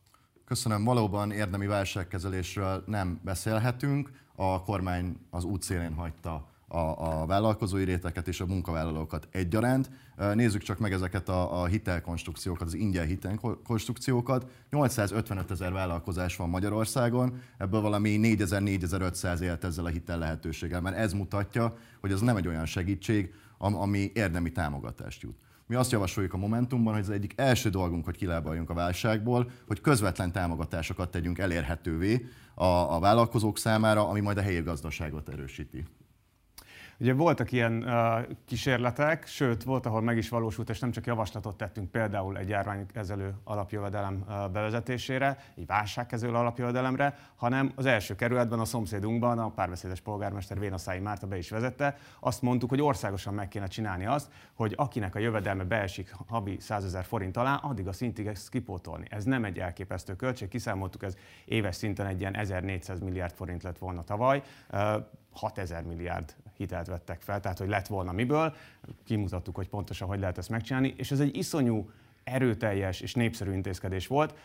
Köszönöm. 0.48 0.84
Valóban 0.84 1.32
érdemi 1.32 1.68
válságkezelésről 1.68 2.84
nem 2.86 3.20
beszélhetünk. 3.24 4.26
A 4.40 4.64
kormány 4.64 5.18
az 5.30 5.44
útszélén 5.44 5.94
hagyta 5.94 6.48
a, 6.68 6.78
a 6.78 7.26
vállalkozói 7.26 7.84
réteket 7.84 8.28
és 8.28 8.42
a 8.42 8.46
munkavállalókat 8.46 9.28
egyaránt. 9.32 9.90
Nézzük 10.34 10.62
csak 10.62 10.80
meg 10.80 10.94
ezeket 10.94 11.30
a, 11.30 11.62
a 11.62 11.66
hitelkonstrukciókat, 11.66 12.68
az 12.68 12.74
ingyen 12.74 13.06
hitelkonstrukciókat. 13.06 14.52
855 14.70 15.52
ezer 15.52 15.72
vállalkozás 15.72 16.36
van 16.36 16.50
Magyarországon, 16.50 17.42
ebből 17.58 17.82
valami 17.82 18.20
4000-4500 18.22 19.40
élt 19.40 19.64
ezzel 19.64 19.86
a 19.86 19.90
hitel 19.90 20.18
lehetőséggel, 20.18 20.82
mert 20.82 20.98
ez 20.98 21.14
mutatja, 21.14 21.78
hogy 22.02 22.12
ez 22.12 22.22
nem 22.22 22.36
egy 22.36 22.48
olyan 22.48 22.66
segítség, 22.66 23.34
ami 23.58 24.12
érdemi 24.14 24.52
támogatást 24.52 25.22
jut. 25.22 25.36
Mi 25.68 25.76
azt 25.76 25.92
javasoljuk 25.92 26.34
a 26.34 26.38
Momentumban, 26.38 26.94
hogy 26.94 27.02
az 27.02 27.10
egyik 27.10 27.34
első 27.36 27.70
dolgunk, 27.70 28.06
hogy 28.06 28.18
kilábaljunk 28.18 28.70
a 28.70 28.74
válságból, 28.74 29.52
hogy 29.68 29.82
közvetlen 29.82 30.32
támogatásokat 30.32 31.12
tegyünk 31.12 31.38
elérhetővé 31.38 32.26
a, 32.54 32.66
a 32.66 33.00
vállalkozók 33.00 33.58
számára, 33.58 34.08
ami 34.08 34.20
majd 34.20 34.38
a 34.38 34.42
helyi 34.42 34.62
gazdaságot 34.62 35.30
erősíti. 35.30 35.84
Ugye 37.00 37.14
voltak 37.14 37.52
ilyen 37.52 37.84
uh, 37.84 38.36
kísérletek, 38.46 39.28
sőt, 39.28 39.64
volt, 39.64 39.86
ahol 39.86 40.02
meg 40.02 40.18
is 40.18 40.30
valósult, 40.30 40.70
és 40.70 40.80
nem 40.80 40.92
csak 40.92 41.06
javaslatot 41.06 41.58
tettünk 41.58 41.92
például 41.92 42.38
egy 42.38 42.50
járványkezelő 42.50 43.34
alapjövedelem 43.44 44.24
uh, 44.28 44.52
bevezetésére, 44.52 45.38
egy 45.56 45.66
válságkezelő 45.66 46.34
alapjövedelemre, 46.34 47.18
hanem 47.36 47.72
az 47.76 47.86
első 47.86 48.16
kerületben, 48.16 48.60
a 48.60 48.66
szomszédunkban 48.66 49.40
a 49.40 49.50
párbeszédes 49.50 50.02
polgármester 50.02 50.60
Vénaszái 50.60 51.00
Márta 51.00 51.28
be 51.28 51.38
is 51.38 51.50
vezette. 51.50 51.98
Azt 52.20 52.42
mondtuk, 52.42 52.70
hogy 52.70 52.82
országosan 52.82 53.34
meg 53.34 53.48
kéne 53.48 53.68
csinálni 53.68 54.06
azt, 54.06 54.32
hogy 54.54 54.74
akinek 54.78 55.16
a 55.16 55.20
jövedelme 55.20 55.64
beesik 55.64 56.16
havi 56.28 56.58
100 56.60 56.86
ezer 56.86 57.04
forint 57.04 57.38
alá, 57.38 57.56
addig 57.56 57.88
a 57.88 57.94
szintig 57.94 58.28
ezt 58.28 58.50
kipótolni. 58.50 59.06
Ez 59.10 59.24
nem 59.24 59.46
egy 59.46 59.60
elképesztő 59.60 60.16
költség, 60.16 60.48
kiszámoltuk, 60.48 61.04
ez 61.04 61.16
éves 61.46 61.76
szinten 61.76 62.06
egy 62.06 62.20
ilyen 62.20 62.36
1400 62.36 63.00
milliárd 63.00 63.34
forint 63.34 63.64
lett 63.64 63.78
volna 63.78 64.04
tavaly. 64.04 64.42
Uh, 64.72 64.80
6000 65.32 65.84
milliárd 65.84 66.36
hitelt 66.58 66.88
vettek 66.88 67.22
fel, 67.22 67.40
tehát 67.40 67.58
hogy 67.58 67.70
lett 67.70 67.88
volna 67.88 68.12
miből, 68.12 68.56
kimutattuk, 69.06 69.56
hogy 69.56 69.70
pontosan 69.70 70.08
hogy 70.08 70.20
lehet 70.20 70.38
ezt 70.38 70.50
megcsinálni, 70.50 70.94
és 70.98 71.12
ez 71.12 71.20
egy 71.20 71.36
iszonyú 71.36 71.90
erőteljes 72.24 73.02
és 73.02 73.14
népszerű 73.14 73.54
intézkedés 73.54 74.08
volt. 74.08 74.36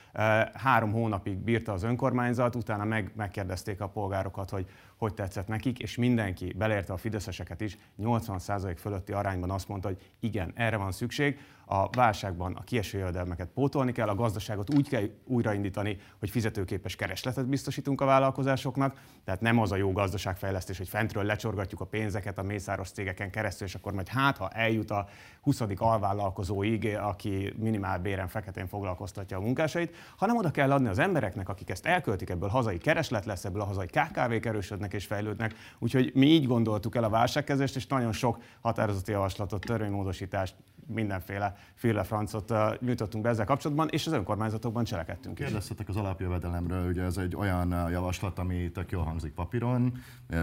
Három 0.52 0.92
hónapig 0.92 1.37
bírta 1.37 1.73
az 1.73 1.83
önkormányzat, 1.83 2.54
utána 2.54 2.85
meg, 2.85 3.11
megkérdezték 3.16 3.81
a 3.81 3.88
polgárokat, 3.88 4.50
hogy 4.50 4.66
hogy 5.02 5.14
tetszett 5.14 5.47
nekik, 5.47 5.78
és 5.78 5.97
mindenki, 5.97 6.52
beleérte 6.52 6.92
a 6.92 6.97
fideszeseket 6.97 7.61
is, 7.61 7.78
80% 8.02 8.76
fölötti 8.78 9.12
arányban 9.12 9.50
azt 9.50 9.68
mondta, 9.68 9.88
hogy 9.88 10.12
igen, 10.21 10.52
erre 10.54 10.76
van 10.76 10.92
szükség 10.92 11.38
a 11.64 11.88
válságban 11.90 12.54
a 12.54 12.62
kieső 12.64 12.99
jövedelmeket 12.99 13.49
pótolni 13.49 13.92
kell, 13.92 14.09
a 14.09 14.14
gazdaságot 14.14 14.75
úgy 14.75 14.88
kell 14.88 15.09
újraindítani, 15.26 15.99
hogy 16.18 16.30
fizetőképes 16.30 16.97
keresletet 16.97 17.49
biztosítunk 17.49 18.00
a 18.00 18.04
vállalkozásoknak, 18.04 19.00
tehát 19.25 19.40
nem 19.40 19.59
az 19.59 19.73
a 19.73 19.76
jó 19.76 19.92
gazdaságfejlesztés, 19.92 20.78
hogy 20.78 20.88
fentről 20.88 21.25
lecsorgatjuk 21.25 21.80
a 21.80 21.85
pénzeket 21.85 22.38
a 22.38 22.42
mészáros 22.42 22.90
cégeken 22.90 23.30
keresztül, 23.30 23.66
és 23.66 23.75
akkor 23.75 23.92
majd 23.92 24.09
hát, 24.09 24.37
ha 24.37 24.49
eljut 24.49 24.90
a 24.90 25.09
20. 25.40 25.62
alvállalkozóig, 25.76 26.97
aki 27.00 27.54
minimál 27.59 27.99
béren 27.99 28.28
feketén 28.28 28.66
foglalkoztatja 28.66 29.37
a 29.37 29.40
munkásait, 29.40 29.94
hanem 30.16 30.37
oda 30.37 30.50
kell 30.50 30.73
adni 30.73 30.88
az 30.88 30.99
embereknek, 30.99 31.49
akik 31.49 31.71
ezt 31.71 31.87
elköltik, 31.87 32.30
ebből 32.30 32.49
hazai 32.49 32.78
kereslet 32.78 33.25
lesz, 33.25 33.44
ebből 33.44 33.61
a 33.61 33.64
hazai 33.64 33.87
KKV-k 33.87 34.47
erősödnek 34.47 34.91
és 34.92 35.06
fejlődnek. 35.06 35.54
Úgyhogy 35.78 36.11
mi 36.14 36.26
így 36.26 36.46
gondoltuk 36.46 36.96
el 36.96 37.04
a 37.04 37.08
válságkezést, 37.08 37.76
és 37.76 37.87
nagyon 37.87 38.12
sok 38.12 38.38
határozati 38.61 39.11
javaslatot, 39.11 39.64
törvénymódosítást 39.64 40.54
mindenféle 40.87 41.56
féle 41.75 42.02
francot 42.02 42.52
nyújtottunk 42.80 43.25
be 43.25 43.30
ezzel 43.30 43.44
kapcsolatban, 43.44 43.88
és 43.88 44.06
az 44.06 44.12
önkormányzatokban 44.12 44.84
cselekedtünk 44.84 45.38
is. 45.38 45.44
Kérdeztetek 45.44 45.88
az 45.88 45.96
alapjövedelemről, 45.96 46.88
ugye 46.88 47.02
ez 47.02 47.16
egy 47.16 47.37
olyan 47.37 47.90
javaslat, 47.90 48.38
ami 48.38 48.70
tök 48.70 48.90
jól 48.90 49.04
hangzik 49.04 49.32
papíron, 49.32 49.92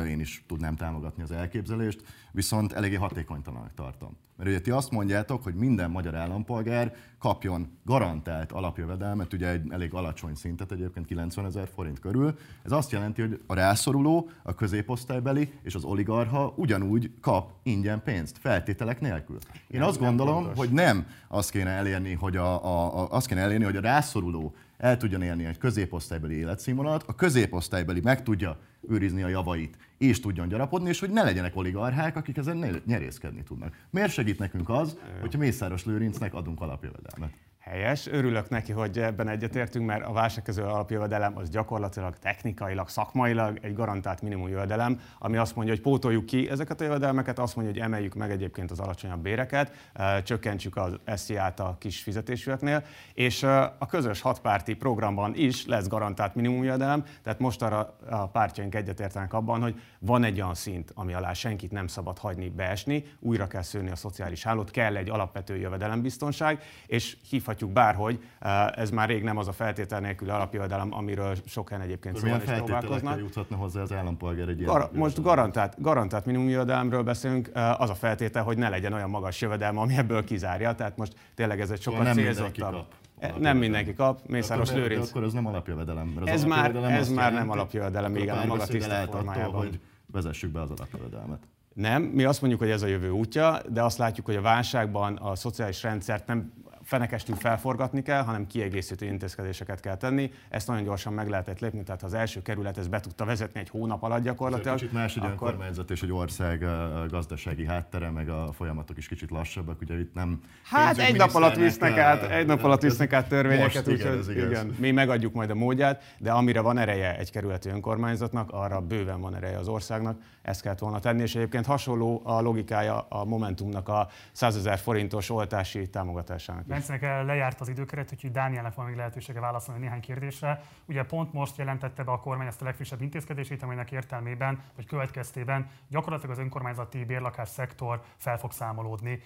én 0.07 0.19
is 0.19 0.43
tudnám 0.47 0.75
támogatni 0.75 1.23
az 1.23 1.31
elképzelést, 1.31 2.03
viszont 2.31 2.73
eléggé 2.73 2.95
hatékonytalanak 2.95 3.73
tartom. 3.73 4.17
Mert 4.39 4.51
ugye 4.51 4.61
ti 4.61 4.71
azt 4.71 4.91
mondjátok, 4.91 5.43
hogy 5.43 5.53
minden 5.53 5.91
magyar 5.91 6.15
állampolgár 6.15 6.95
kapjon 7.17 7.77
garantált 7.85 8.51
alapjövedelmet, 8.51 9.33
ugye 9.33 9.47
egy 9.47 9.71
elég 9.71 9.93
alacsony 9.93 10.35
szintet, 10.35 10.71
egyébként 10.71 11.05
90 11.05 11.45
ezer 11.45 11.69
forint 11.75 11.99
körül. 11.99 12.37
Ez 12.63 12.71
azt 12.71 12.91
jelenti, 12.91 13.21
hogy 13.21 13.41
a 13.47 13.53
rászoruló, 13.53 14.29
a 14.43 14.55
középosztálybeli 14.55 15.53
és 15.63 15.75
az 15.75 15.83
oligarha 15.83 16.53
ugyanúgy 16.55 17.11
kap 17.21 17.51
ingyen 17.63 18.03
pénzt, 18.03 18.37
feltételek 18.37 19.01
nélkül. 19.01 19.37
Én 19.67 19.79
nem, 19.79 19.87
azt 19.87 19.99
gondolom, 19.99 20.43
nem 20.43 20.55
hogy 20.55 20.69
nem 20.69 21.07
azt 21.27 21.51
kéne 21.51 21.69
elérni, 21.69 22.13
hogy 22.13 22.37
a, 22.37 22.65
a, 22.65 22.99
a, 22.99 23.07
azt 23.11 23.27
kéne 23.27 23.41
elérni, 23.41 23.65
hogy 23.65 23.77
a 23.77 23.81
rászoruló 23.81 24.53
el 24.77 24.97
tudjon 24.97 25.21
élni 25.21 25.45
egy 25.45 25.57
középosztálybeli 25.57 26.35
életszínvonalat, 26.35 27.03
a 27.07 27.15
középosztálybeli 27.15 27.99
meg 28.03 28.23
tudja 28.23 28.57
őrizni 28.87 29.23
a 29.23 29.27
javait, 29.27 29.77
és 29.97 30.19
tudjon 30.19 30.47
gyarapodni, 30.47 30.89
és 30.89 30.99
hogy 30.99 31.09
ne 31.09 31.23
legyenek 31.23 31.55
oligarchák, 31.55 32.15
akik 32.15 32.37
ezen 32.37 32.81
nyerészkedni 32.85 33.43
tudnak. 33.43 33.85
Miért 33.89 34.11
segít 34.11 34.39
nekünk 34.39 34.69
az, 34.69 34.97
hogyha 35.21 35.39
Mészáros 35.39 35.85
Lőrincnek 35.85 36.33
adunk 36.33 36.61
alapjövedelmet? 36.61 37.33
Helyes, 37.69 38.07
örülök 38.07 38.49
neki, 38.49 38.71
hogy 38.71 38.99
ebben 38.99 39.27
egyetértünk, 39.27 39.85
mert 39.85 40.05
a 40.05 40.11
válságkező 40.11 40.63
alapjövedelem 40.63 41.37
az 41.37 41.49
gyakorlatilag 41.49 42.17
technikailag, 42.17 42.89
szakmailag 42.89 43.57
egy 43.61 43.73
garantált 43.73 44.21
minimum 44.21 44.47
jövedelem, 44.47 44.99
ami 45.19 45.37
azt 45.37 45.55
mondja, 45.55 45.73
hogy 45.73 45.83
pótoljuk 45.83 46.25
ki 46.25 46.49
ezeket 46.49 46.81
a 46.81 46.83
jövedelmeket, 46.83 47.39
azt 47.39 47.55
mondja, 47.55 47.73
hogy 47.73 47.83
emeljük 47.83 48.13
meg 48.13 48.31
egyébként 48.31 48.71
az 48.71 48.79
alacsonyabb 48.79 49.21
béreket, 49.21 49.91
csökkentsük 50.23 50.77
az 50.77 50.99
SZIA-t 51.15 51.59
a 51.59 51.75
kis 51.79 52.01
fizetésűeknél, 52.01 52.83
és 53.13 53.43
a 53.43 53.85
közös 53.89 54.21
hatpárti 54.21 54.73
programban 54.73 55.35
is 55.35 55.65
lesz 55.65 55.87
garantált 55.87 56.35
minimum 56.35 56.63
jövedelem, 56.63 57.03
tehát 57.23 57.39
most 57.39 57.61
arra 57.61 57.97
a 58.09 58.27
pártjaink 58.27 58.75
egyetértenek 58.75 59.33
abban, 59.33 59.61
hogy 59.61 59.81
van 59.99 60.23
egy 60.23 60.41
olyan 60.41 60.55
szint, 60.55 60.91
ami 60.95 61.13
alá 61.13 61.33
senkit 61.33 61.71
nem 61.71 61.87
szabad 61.87 62.17
hagyni 62.17 62.49
beesni, 62.49 63.03
újra 63.19 63.47
kell 63.47 63.61
szőni 63.61 63.89
a 63.89 63.95
szociális 63.95 64.43
hálót, 64.43 64.71
kell 64.71 64.95
egy 64.95 65.09
alapvető 65.09 65.57
jövedelembiztonság, 65.57 66.63
és 66.87 67.17
hívhatjuk 67.29 67.57
mondhatjuk 67.61 67.71
bárhogy, 67.71 68.19
eh, 68.39 68.67
ez 68.83 68.89
már 68.89 69.07
rég 69.07 69.23
nem 69.23 69.37
az 69.37 69.47
a 69.47 69.51
feltétel 69.51 69.99
nélküli 69.99 70.29
alapjövedelem, 70.29 70.93
amiről 70.93 71.35
sokan 71.45 71.81
egyébként 71.81 72.17
szóval 72.17 72.41
is 72.45 72.51
próbálkoznak. 72.51 73.19
juthatna 73.19 73.55
hozzá 73.55 73.81
az 73.81 73.93
állampolgár 73.93 74.47
egy 74.47 74.63
Gar- 74.63 74.93
Most 74.93 75.21
garantált, 75.21 75.81
garantált 75.81 76.25
minimumjövedelemről 76.25 77.03
beszélünk, 77.03 77.49
eh, 77.53 77.81
az 77.81 77.89
a 77.89 77.95
feltétel, 77.95 78.43
hogy 78.43 78.57
ne 78.57 78.69
legyen 78.69 78.93
olyan 78.93 79.09
magas 79.09 79.41
jövedelme, 79.41 79.79
ami 79.79 79.97
ebből 79.97 80.23
kizárja, 80.23 80.73
tehát 80.75 80.97
most 80.97 81.13
tényleg 81.35 81.61
ez 81.61 81.69
egy 81.69 81.81
sokkal 81.81 82.05
szóval 82.05 82.13
célzottabb. 82.23 82.85
Eh, 83.19 83.33
nem 83.39 83.57
mindenki 83.57 83.93
kap, 83.93 84.27
Mészáros 84.27 84.71
Lőrinc. 84.71 85.09
Akkor 85.09 85.23
ez 85.23 85.33
nem 85.33 85.45
alapjövedelem. 85.45 86.13
Ez, 86.25 86.33
ez 86.33 86.43
már, 86.43 86.75
ez 86.75 87.09
már 87.09 87.33
nem 87.33 87.49
alapjövedelem, 87.49 88.11
még 88.11 88.29
a 88.29 88.45
maga 88.45 88.65
tiszta 88.65 88.95
formájában. 89.11 89.53
hogy 89.53 89.79
vezessük 90.11 90.51
be 90.51 90.61
az 90.61 90.71
alapjövedelmet. 90.71 91.39
Nem, 91.79 92.01
mi 92.01 92.23
azt 92.23 92.41
mondjuk, 92.41 92.61
hogy 92.61 92.69
ez 92.69 92.81
a 92.81 92.87
jövő 92.87 93.09
útja, 93.09 93.61
de 93.69 93.83
azt 93.83 93.97
látjuk, 93.97 94.25
hogy 94.25 94.35
a 94.35 94.41
válságban 94.41 95.15
a 95.15 95.35
szociális 95.35 95.83
rendszert 95.83 96.27
nem 96.27 96.53
fenekestül 96.89 97.35
felforgatni 97.35 98.01
kell, 98.01 98.21
hanem 98.21 98.47
kiegészítő 98.47 99.05
intézkedéseket 99.05 99.79
kell 99.79 99.95
tenni. 99.95 100.31
Ezt 100.49 100.67
nagyon 100.67 100.83
gyorsan 100.83 101.13
meg 101.13 101.29
lehetett 101.29 101.59
lépni, 101.59 101.83
tehát 101.83 102.01
ha 102.01 102.07
az 102.07 102.13
első 102.13 102.41
kerület 102.41 102.77
ezt 102.77 102.89
be 102.89 102.99
tudta 102.99 103.25
vezetni 103.25 103.59
egy 103.59 103.69
hónap 103.69 104.03
alatt 104.03 104.23
gyakorlatilag. 104.23 104.77
Kicsit 104.77 104.91
más 104.93 105.15
egy 105.15 105.23
akkor... 105.23 105.31
önkormányzat 105.31 105.91
és 105.91 106.01
egy 106.01 106.11
ország 106.11 106.65
gazdasági 107.09 107.65
háttere, 107.65 108.09
meg 108.09 108.29
a 108.29 108.49
folyamatok 108.53 108.97
is 108.97 109.07
kicsit 109.07 109.29
lassabbak, 109.29 109.81
ugye 109.81 109.99
itt 109.99 110.13
nem... 110.13 110.39
Hát 110.63 110.97
egy 110.97 111.17
nap 111.17 111.33
alatt 111.33 111.55
visznek 111.55 111.97
át, 111.97 112.23
egy 112.23 112.45
nap 112.45 112.63
alatt 112.63 112.81
visznek 112.81 113.13
át 113.13 113.27
törvényeket, 113.27 113.87
úgyhogy 113.87 114.29
igen, 114.29 114.47
igen, 114.47 114.75
mi 114.79 114.91
megadjuk 114.91 115.33
majd 115.33 115.49
a 115.49 115.55
módját, 115.55 116.03
de 116.17 116.31
amire 116.31 116.61
van 116.61 116.77
ereje 116.77 117.17
egy 117.17 117.31
kerületi 117.31 117.69
önkormányzatnak, 117.69 118.51
arra 118.51 118.81
bőven 118.81 119.21
van 119.21 119.35
ereje 119.35 119.57
az 119.57 119.67
országnak, 119.67 120.21
ezt 120.49 120.61
kellett 120.61 120.79
volna 120.79 120.99
tenni, 120.99 121.21
és 121.21 121.35
egyébként 121.35 121.65
hasonló 121.65 122.21
a 122.23 122.41
logikája 122.41 122.99
a 123.09 123.25
Momentumnak 123.25 123.87
a 123.87 124.07
100 124.31 124.55
ezer 124.55 124.77
forintos 124.77 125.29
oltási 125.29 125.89
támogatásának. 125.89 126.65
Bencnek 126.65 127.01
lejárt 127.01 127.61
az 127.61 127.69
időkeret, 127.69 128.11
úgyhogy 128.13 128.31
Dánielnek 128.31 128.75
van 128.75 128.85
még 128.85 128.95
lehetősége 128.95 129.39
válaszolni 129.39 129.81
néhány 129.81 129.99
kérdésre. 129.99 130.61
Ugye 130.85 131.03
pont 131.03 131.33
most 131.33 131.57
jelentette 131.57 132.03
be 132.03 132.11
a 132.11 132.19
kormány 132.19 132.47
ezt 132.47 132.61
a 132.61 132.65
legfrissebb 132.65 133.01
intézkedését, 133.01 133.63
amelynek 133.63 133.91
értelmében, 133.91 134.61
vagy 134.75 134.85
következtében 134.85 135.69
gyakorlatilag 135.87 136.35
az 136.35 136.41
önkormányzati 136.41 137.05
bérlakás 137.05 137.49
szektor 137.49 138.01
fel 138.17 138.37
fog 138.37 138.51
számolódni. 138.51 139.21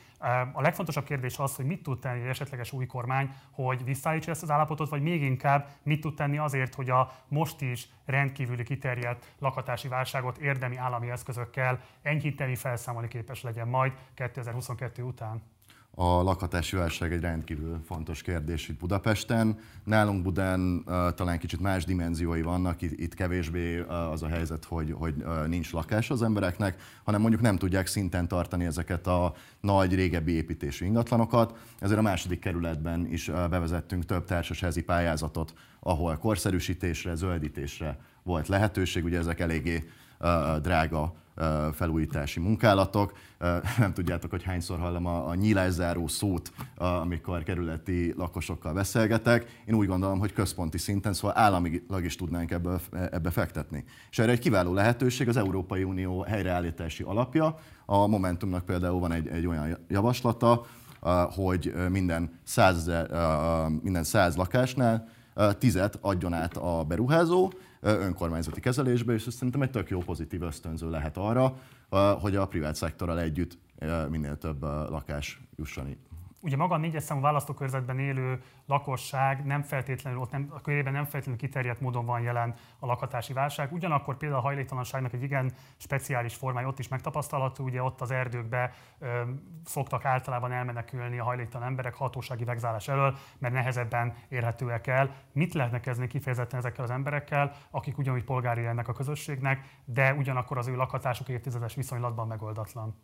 A 0.54 0.62
legfontosabb 0.62 1.04
kérdés 1.04 1.38
az, 1.38 1.56
hogy 1.56 1.66
mit 1.66 1.84
tud 1.84 2.00
tenni 2.00 2.22
egy 2.22 2.28
esetleges 2.28 2.72
új 2.72 2.86
kormány, 2.86 3.34
hogy 3.52 3.84
visszaállítsa 3.84 4.32
ezt 4.32 4.44
az 4.44 4.50
állapotot, 4.50 4.90
vagy 4.90 5.02
még 5.02 5.22
inkább 5.22 5.68
mit 5.84 6.02
tud 6.02 6.16
tenni 6.16 6.38
azért, 6.38 6.76
hogy 6.76 6.90
a 6.90 7.12
most 7.28 7.62
is 7.62 7.88
rendkívüli 8.06 8.64
kiterjedt 8.64 9.34
lakatási 9.40 9.88
válságot 9.88 10.38
érdemi 10.38 10.78
állami 10.78 11.10
eszközökkel 11.14 11.84
enyhíteni, 12.02 12.56
felszámolni 12.56 13.08
képes 13.08 13.42
legyen 13.42 13.68
majd 13.68 13.94
2022 14.16 15.04
után 15.04 15.42
a 15.96 16.24
lakhatási 16.24 16.76
válság 16.76 17.14
egy 17.14 17.22
rendkívül 17.22 17.80
fontos 17.86 18.22
kérdés 18.22 18.70
itt 18.70 18.80
Budapesten. 18.80 19.60
Nálunk 19.84 20.24
Budán 20.24 20.84
uh, 20.86 21.14
talán 21.14 21.40
kicsit 21.40 21.60
más 21.60 21.86
dimenziói 21.86 22.42
vannak, 22.42 22.82
itt, 22.82 23.00
itt 23.00 23.14
kevésbé 23.14 23.80
uh, 23.80 24.12
az 24.12 24.24
a 24.24 24.28
helyzet, 24.28 24.66
hogy, 24.66 24.92
hogy 24.98 25.16
uh, 25.18 25.48
nincs 25.48 25.72
lakás 25.72 26.10
az 26.10 26.22
embereknek, 26.22 26.82
hanem 27.04 27.22
mondjuk 27.22 27.42
nem 27.42 27.58
tudják 27.58 27.88
szinten 27.88 28.28
tartani 28.28 28.66
ezeket 28.66 29.08
a 29.08 29.34
nagy, 29.60 29.96
régebbi 29.96 30.32
építésű 30.32 30.86
ingatlanokat. 30.86 31.58
Ezért 31.80 32.00
a 32.00 32.02
második 32.02 32.40
kerületben 32.40 33.08
is 33.12 33.28
uh, 33.28 33.50
bevezettünk 33.50 34.06
több 34.06 34.26
társasházi 34.26 34.84
pályázatot, 34.84 35.54
ahol 35.80 36.18
korszerűsítésre, 36.18 37.16
zöldítésre 37.16 37.98
volt 38.24 38.48
lehetőség. 38.48 39.04
Ugye 39.04 39.18
ezek 39.18 39.40
eléggé 39.40 39.84
drága 40.62 41.14
felújítási 41.72 42.40
munkálatok. 42.40 43.14
Nem 43.78 43.94
tudjátok, 43.94 44.30
hogy 44.32 44.44
hányszor 44.44 44.80
hallom 44.80 45.06
a, 45.06 45.28
a 45.28 45.36
nyílászáró 45.36 46.08
szót, 46.08 46.52
amikor 46.78 47.44
kerületi 47.44 48.14
lakosokkal 48.18 48.74
beszélgetek. 48.74 49.62
Én 49.66 49.76
úgy 49.76 49.88
gondolom, 49.88 50.20
hogy 50.20 50.34
központi 50.34 50.78
szinten, 50.78 51.14
szóval 51.14 51.38
államilag 51.38 52.04
is 52.04 52.16
tudnánk 52.16 52.52
ebbe, 52.52 52.80
ebbe 53.12 53.30
fektetni. 53.30 53.84
És 54.12 54.20
erre 54.20 54.32
egy 54.32 54.40
kiváló 54.40 54.74
lehetőség 54.74 55.28
az 55.28 55.38
Európai 55.38 55.84
Unió 55.84 56.22
helyreállítási 56.22 57.04
alapja. 57.04 57.58
A 57.86 58.08
Momentumnak 58.08 58.66
például 58.66 59.00
van 59.00 59.12
egy, 59.12 59.28
egy 59.28 59.48
olyan 59.48 59.78
javaslata, 59.88 60.66
hogy 61.36 61.74
minden 61.90 62.40
száz, 62.44 62.92
minden 63.82 64.04
száz 64.04 64.36
lakásnál 64.36 65.08
tizet 65.58 65.98
adjon 66.02 66.34
át 66.34 66.58
a 66.58 66.84
beruházó, 66.88 67.52
önkormányzati 67.84 68.60
kezelésbe, 68.60 69.14
és 69.14 69.26
ez 69.26 69.34
szerintem 69.34 69.62
egy 69.62 69.72
tök 69.72 69.90
jó 69.90 70.00
pozitív 70.00 70.42
ösztönző 70.42 70.90
lehet 70.90 71.18
arra, 71.18 71.58
hogy 72.20 72.36
a 72.36 72.48
privát 72.48 72.76
szektorral 72.76 73.20
együtt 73.20 73.58
minél 74.10 74.38
több 74.38 74.62
lakás 74.64 75.42
jusson 75.56 75.88
ugye 76.44 76.56
maga 76.56 76.76
a 76.76 76.78
négyes 76.78 77.04
számú 77.04 77.22
választókörzetben 77.22 78.00
élő 78.00 78.44
lakosság 78.66 79.46
nem 79.46 79.62
feltétlenül, 79.62 80.20
ott 80.20 80.32
nem, 80.32 80.48
a 80.50 80.62
körében 80.62 80.94
nem 80.94 81.04
feltétlenül 81.04 81.40
kiterjedt 81.40 81.80
módon 81.80 82.06
van 82.06 82.22
jelen 82.22 82.56
a 82.80 82.86
lakhatási 82.86 83.34
válság. 83.34 83.72
Ugyanakkor 83.72 84.18
például 84.18 84.40
a 84.40 84.44
hajléktalanságnak 84.44 85.14
egy 85.14 85.24
igen 85.24 85.52
speciális 85.78 86.36
formája 86.36 86.68
ott 86.68 86.80
is 86.80 86.88
megtapasztalható, 86.88 87.64
ugye 87.64 87.84
ott 87.84 88.02
az 88.02 88.12
erdőkbe 88.12 88.74
ö, 89.00 89.22
szoktak 89.66 90.06
általában 90.06 90.52
elmenekülni 90.52 91.20
a 91.20 91.24
hajléktalan 91.24 91.68
emberek 91.68 91.96
hatósági 91.96 92.44
vegzálás 92.44 92.88
elől, 92.88 93.18
mert 93.38 93.54
nehezebben 93.54 94.14
érhetőek 94.30 94.88
el. 94.88 95.16
Mit 95.32 95.54
lehetne 95.54 95.80
kezdeni 95.80 96.08
kifejezetten 96.08 96.60
ezekkel 96.60 96.84
az 96.84 96.92
emberekkel, 96.92 97.52
akik 97.70 97.98
ugyanúgy 97.98 98.24
polgári 98.24 98.66
ennek 98.66 98.88
a 98.88 98.94
közösségnek, 98.94 99.82
de 99.86 100.14
ugyanakkor 100.14 100.58
az 100.58 100.68
ő 100.68 100.76
lakhatásuk 100.76 101.30
évtizedes 101.30 101.76
viszonylatban 101.76 102.28
megoldatlan? 102.28 102.96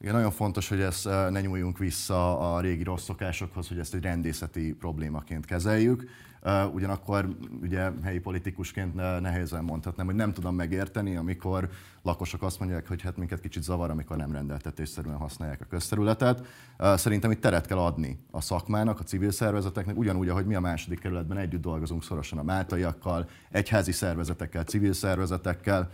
Igen, 0.00 0.14
nagyon 0.14 0.30
fontos, 0.30 0.68
hogy 0.68 0.80
ezt 0.80 1.06
eh, 1.06 1.30
ne 1.30 1.40
nyúljunk 1.40 1.78
vissza 1.78 2.54
a 2.54 2.60
régi 2.60 2.82
rossz 2.82 3.04
szokásokhoz, 3.04 3.68
hogy 3.68 3.78
ezt 3.78 3.94
egy 3.94 4.02
rendészeti 4.02 4.74
problémaként 4.74 5.44
kezeljük. 5.44 6.04
Eh, 6.42 6.74
ugyanakkor 6.74 7.36
ugye 7.62 7.90
helyi 8.02 8.18
politikusként 8.18 8.94
nehézen 9.20 9.64
mondhatnám, 9.64 10.06
hogy 10.06 10.14
nem 10.14 10.32
tudom 10.32 10.54
megérteni, 10.54 11.16
amikor 11.16 11.68
lakosok 12.02 12.42
azt 12.42 12.58
mondják, 12.58 12.88
hogy 12.88 13.02
hát 13.02 13.16
minket 13.16 13.40
kicsit 13.40 13.62
zavar, 13.62 13.90
amikor 13.90 14.16
nem 14.16 14.32
rendeltetésszerűen 14.32 15.16
használják 15.16 15.60
a 15.60 15.66
közterületet. 15.68 16.46
Eh, 16.76 16.96
szerintem 16.96 17.30
itt 17.30 17.40
teret 17.40 17.66
kell 17.66 17.78
adni 17.78 18.18
a 18.30 18.40
szakmának, 18.40 19.00
a 19.00 19.02
civil 19.02 19.30
szervezeteknek, 19.30 19.96
ugyanúgy, 19.96 20.28
ahogy 20.28 20.46
mi 20.46 20.54
a 20.54 20.60
második 20.60 21.00
kerületben 21.00 21.38
együtt 21.38 21.62
dolgozunk 21.62 22.04
szorosan 22.04 22.38
a 22.38 22.42
máltaiakkal, 22.42 23.28
egyházi 23.50 23.92
szervezetekkel, 23.92 24.64
civil 24.64 24.92
szervezetekkel, 24.92 25.90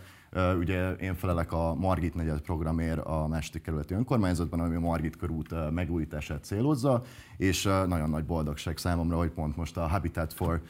Ugye 0.59 0.91
én 0.91 1.15
felelek 1.15 1.51
a 1.51 1.75
Margit 1.75 2.13
negyed 2.15 2.41
programért 2.41 2.99
a 2.99 3.27
második 3.27 3.61
kerületi 3.61 3.93
önkormányzatban, 3.93 4.59
ami 4.59 4.75
a 4.75 4.79
Margit 4.79 5.15
körút 5.15 5.71
megújítását 5.71 6.43
célozza, 6.43 7.01
és 7.37 7.63
nagyon 7.63 8.09
nagy 8.09 8.25
boldogság 8.25 8.77
számomra, 8.77 9.17
hogy 9.17 9.29
pont 9.29 9.55
most 9.55 9.77
a 9.77 9.87
Habitat 9.87 10.33
for 10.33 10.61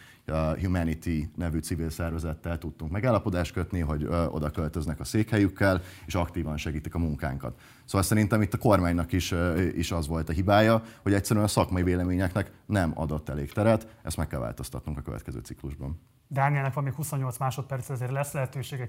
Humanity 0.61 1.29
nevű 1.35 1.59
civil 1.59 1.89
szervezettel 1.89 2.57
tudtunk 2.57 2.91
megállapodást 2.91 3.53
kötni, 3.53 3.79
hogy 3.79 4.05
oda 4.29 4.49
költöznek 4.49 4.99
a 4.99 5.03
székhelyükkel, 5.03 5.81
és 6.05 6.15
aktívan 6.15 6.57
segítik 6.57 6.95
a 6.95 6.99
munkánkat. 6.99 7.59
Szóval 7.85 8.03
szerintem 8.03 8.41
itt 8.41 8.53
a 8.53 8.57
kormánynak 8.57 9.11
is, 9.11 9.33
is 9.75 9.91
az 9.91 10.07
volt 10.07 10.29
a 10.29 10.33
hibája, 10.33 10.83
hogy 11.01 11.13
egyszerűen 11.13 11.45
a 11.45 11.49
szakmai 11.49 11.83
véleményeknek 11.83 12.51
nem 12.65 12.91
adott 12.95 13.29
elég 13.29 13.51
teret, 13.51 13.87
ezt 14.03 14.17
meg 14.17 14.27
kell 14.27 14.39
változtatnunk 14.39 14.97
a 14.97 15.01
következő 15.01 15.39
ciklusban. 15.39 15.99
Dánielnek 16.33 16.73
van 16.73 16.83
még 16.83 16.93
28 16.93 17.37
másodperc, 17.37 17.89
ezért 17.89 18.11
lesz 18.11 18.31
lehetősége 18.31 18.87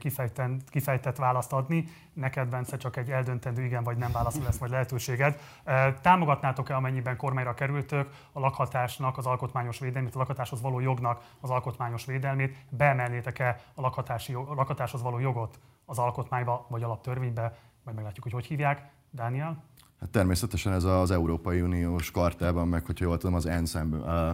kifejtett 0.71 1.17
választ 1.17 1.53
adni. 1.53 1.89
Neked, 2.13 2.49
Bence, 2.49 2.77
csak 2.77 2.97
egy 2.97 3.11
eldöntendő 3.11 3.65
igen 3.65 3.85
vagy 3.85 3.97
nem 3.97 4.13
válasz 4.13 4.39
lesz 4.39 4.59
majd 4.59 4.73
lehetőséged. 4.73 5.41
Támogatnátok-e, 6.01 6.77
amennyiben 6.77 7.17
kormányra 7.17 7.55
kerültök, 7.55 8.09
a 8.33 8.41
lakhatásnak 8.41 9.19
az 9.19 9.27
alkotmányos 9.27 9.79
védelmét, 9.79 10.15
a 10.15 10.19
lakhatáshoz 10.19 10.61
való 10.61 10.81
jognak 10.81 11.23
az 11.41 11.51
alkotmányos 11.51 12.05
védelmét? 12.05 12.57
Beemelnétek-e 12.69 13.61
a, 13.75 13.81
lakhatási, 13.81 14.33
a 14.33 14.55
lakhatáshoz 14.55 15.03
való 15.03 15.19
jogot 15.19 15.59
az 15.85 15.99
alkotmányba 15.99 16.67
vagy 16.69 16.83
alaptörvénybe? 16.83 17.59
Majd 17.85 17.97
meglátjuk, 17.97 18.25
hogy 18.25 18.33
hogy 18.33 18.47
hívják. 18.47 18.91
Dániel? 19.11 19.63
Hát 20.01 20.11
természetesen 20.11 20.73
ez 20.73 20.85
az 20.85 21.11
Európai 21.11 21.61
Uniós 21.61 22.11
kartában, 22.11 22.69
meg 22.69 22.87
hogyha 22.87 23.05
jól 23.05 23.19
tudom, 23.19 23.35
az 23.35 23.47
ENSZ 23.47 23.75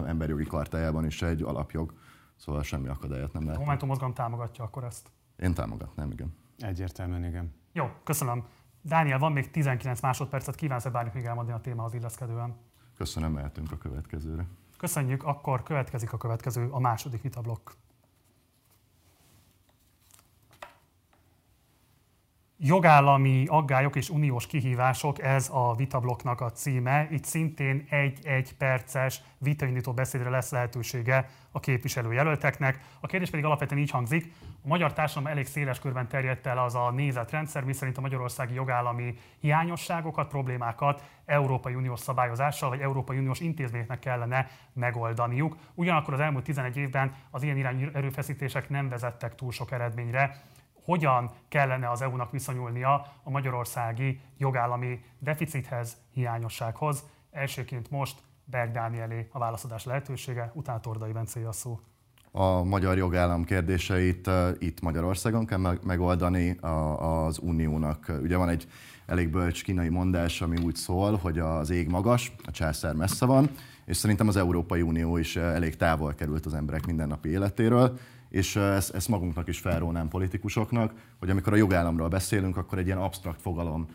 emberjogi 0.07 0.45
kartájában 0.45 1.05
is 1.05 1.21
egy 1.21 1.41
alapjog. 1.41 1.93
Szóval 2.41 2.63
semmi 2.63 2.87
akadályot 2.87 3.33
nem 3.33 3.43
lehet. 3.43 3.57
A 3.57 3.59
Momentum 3.59 3.87
mozgalom 3.87 4.13
támogatja 4.13 4.63
akkor 4.63 4.83
ezt? 4.83 5.11
Én 5.35 5.53
támogatnám, 5.53 6.11
igen. 6.11 6.35
Egyértelműen 6.57 7.25
igen. 7.25 7.53
Jó, 7.73 7.89
köszönöm. 8.03 8.45
Dániel, 8.81 9.19
van 9.19 9.31
még 9.31 9.51
19 9.51 10.01
másodpercet, 10.01 10.55
kívánsz-e 10.55 10.89
bármit 10.89 11.13
még 11.13 11.25
elmondani 11.25 11.57
a 11.57 11.61
témához 11.61 11.93
illeszkedően? 11.93 12.55
Köszönöm, 12.97 13.31
mehetünk 13.31 13.71
a 13.71 13.77
következőre. 13.77 14.47
Köszönjük, 14.77 15.23
akkor 15.23 15.63
következik 15.63 16.13
a 16.13 16.17
következő, 16.17 16.67
a 16.69 16.79
második 16.79 17.21
vitablokk. 17.21 17.69
Jogállami 22.63 23.45
aggályok 23.47 23.95
és 23.95 24.09
uniós 24.09 24.47
kihívások, 24.47 25.21
ez 25.21 25.49
a 25.53 25.75
vitablokknak 25.75 26.41
a 26.41 26.51
címe. 26.51 27.07
Itt 27.11 27.23
szintén 27.23 27.85
egy-egy 27.89 28.55
perces 28.57 29.21
vitaindító 29.37 29.93
beszédre 29.93 30.29
lesz 30.29 30.51
lehetősége 30.51 31.29
a 31.51 31.59
képviselőjelölteknek. 31.59 32.79
A 32.99 33.07
kérdés 33.07 33.29
pedig 33.29 33.45
alapvetően 33.45 33.81
így 33.81 33.89
hangzik. 33.89 34.33
A 34.63 34.67
magyar 34.67 34.93
társadalom 34.93 35.31
elég 35.31 35.45
széles 35.45 35.79
körben 35.79 36.07
terjedt 36.07 36.45
el 36.45 36.57
az 36.57 36.75
a 36.75 36.91
nézetrendszer, 36.91 37.63
miszerint 37.63 37.97
a 37.97 38.01
magyarországi 38.01 38.53
jogállami 38.53 39.13
hiányosságokat, 39.39 40.27
problémákat 40.29 41.03
Európai 41.25 41.75
Uniós 41.75 41.99
szabályozással 41.99 42.69
vagy 42.69 42.79
Európai 42.79 43.17
Uniós 43.17 43.39
intézményeknek 43.39 43.99
kellene 43.99 44.47
megoldaniuk. 44.73 45.57
Ugyanakkor 45.73 46.13
az 46.13 46.19
elmúlt 46.19 46.43
11 46.43 46.77
évben 46.77 47.13
az 47.31 47.43
ilyen 47.43 47.57
irányú 47.57 47.89
erőfeszítések 47.93 48.69
nem 48.69 48.89
vezettek 48.89 49.35
túl 49.35 49.51
sok 49.51 49.71
eredményre 49.71 50.41
hogyan 50.83 51.31
kellene 51.47 51.89
az 51.89 52.01
EU-nak 52.01 52.31
viszonyulnia 52.31 53.05
a 53.23 53.29
magyarországi 53.29 54.19
jogállami 54.37 55.03
deficithez, 55.19 55.97
hiányossághoz. 56.13 57.03
Elsőként 57.31 57.89
most 57.89 58.21
Berg 58.45 58.71
Dánielé 58.71 59.27
a 59.31 59.39
válaszadás 59.39 59.85
lehetősége, 59.85 60.51
utána 60.53 60.79
Tordai 60.79 61.11
Bencé 61.11 61.43
a 61.43 61.51
szó. 61.51 61.79
a 62.31 62.63
magyar 62.63 62.97
jogállam 62.97 63.43
kérdéseit 63.43 64.29
itt 64.59 64.81
Magyarországon 64.81 65.45
kell 65.45 65.77
megoldani 65.83 66.57
az 66.97 67.37
uniónak. 67.37 68.11
Ugye 68.21 68.37
van 68.37 68.49
egy 68.49 68.67
elég 69.05 69.29
bölcs 69.29 69.63
kínai 69.63 69.89
mondás, 69.89 70.41
ami 70.41 70.57
úgy 70.63 70.75
szól, 70.75 71.15
hogy 71.15 71.39
az 71.39 71.69
ég 71.69 71.89
magas, 71.89 72.35
a 72.45 72.51
császár 72.51 72.93
messze 72.93 73.25
van, 73.25 73.49
és 73.85 73.97
szerintem 73.97 74.27
az 74.27 74.35
Európai 74.35 74.81
Unió 74.81 75.17
is 75.17 75.35
elég 75.35 75.75
távol 75.75 76.13
került 76.13 76.45
az 76.45 76.53
emberek 76.53 76.85
mindennapi 76.85 77.29
életéről, 77.29 77.97
és 78.31 78.55
ezt, 78.55 78.95
ezt 78.95 79.07
magunknak 79.07 79.47
is 79.47 79.59
felrónám 79.59 80.07
politikusoknak, 80.07 80.93
hogy 81.19 81.29
amikor 81.29 81.53
a 81.53 81.55
jogállamról 81.55 82.07
beszélünk, 82.07 82.57
akkor 82.57 82.77
egy 82.77 82.85
ilyen 82.85 82.97
absztrakt 82.97 83.41
fogalom 83.41 83.87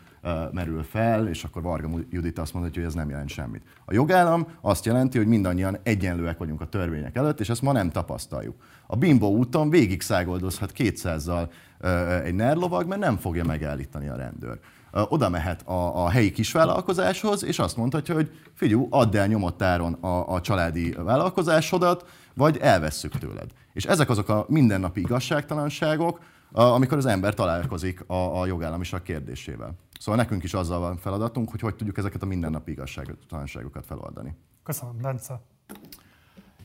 merül 0.51 0.83
fel, 0.83 1.27
és 1.27 1.43
akkor 1.43 1.61
Varga 1.61 1.89
Judit 2.09 2.39
azt 2.39 2.53
mondja, 2.53 2.71
hogy 2.73 2.83
ez 2.83 2.93
nem 2.93 3.09
jelent 3.09 3.29
semmit. 3.29 3.63
A 3.85 3.93
jogállam 3.93 4.47
azt 4.61 4.85
jelenti, 4.85 5.17
hogy 5.17 5.27
mindannyian 5.27 5.77
egyenlőek 5.83 6.37
vagyunk 6.37 6.61
a 6.61 6.65
törvények 6.65 7.15
előtt, 7.15 7.39
és 7.39 7.49
ezt 7.49 7.61
ma 7.61 7.71
nem 7.71 7.89
tapasztaljuk. 7.89 8.55
A 8.87 8.95
Bimbo 8.95 9.27
úton 9.27 9.69
végig 9.69 10.01
szágoldozhat 10.01 10.71
200-zal 10.77 11.49
uh, 11.81 12.25
egy 12.25 12.35
nerlovag, 12.35 12.87
mert 12.87 13.01
nem 13.01 13.17
fogja 13.17 13.43
megállítani 13.43 14.07
a 14.07 14.15
rendőr 14.15 14.59
oda 14.91 15.29
mehet 15.29 15.67
a, 15.67 16.03
a 16.03 16.09
helyi 16.09 16.31
kisvállalkozáshoz, 16.31 17.43
és 17.43 17.59
azt 17.59 17.77
mondhatja, 17.77 18.13
hogy 18.13 18.31
figyú, 18.53 18.87
add 18.89 19.17
el 19.17 19.27
nyomott 19.27 19.61
áron 19.61 19.93
a, 19.93 20.33
a 20.33 20.41
családi 20.41 20.91
vállalkozásodat, 20.91 22.05
vagy 22.33 22.57
elvesszük 22.57 23.17
tőled. 23.17 23.51
És 23.77 23.85
ezek 23.85 24.09
azok 24.09 24.29
a 24.29 24.45
mindennapi 24.47 24.99
igazságtalanságok, 24.99 26.19
amikor 26.51 26.97
az 26.97 27.05
ember 27.05 27.33
találkozik 27.33 28.09
a, 28.09 28.39
a 28.39 28.45
jogállamiság 28.45 29.01
kérdésével. 29.01 29.73
Szóval 29.99 30.21
nekünk 30.21 30.43
is 30.43 30.53
azzal 30.53 30.79
van 30.79 30.97
feladatunk, 30.97 31.49
hogy 31.49 31.59
hogy 31.59 31.75
tudjuk 31.75 31.97
ezeket 31.97 32.21
a 32.21 32.25
mindennapi 32.25 32.71
igazságtalanságokat 32.71 33.85
feloldani. 33.85 34.35
Köszönöm, 34.63 34.97
Bence. 35.01 35.41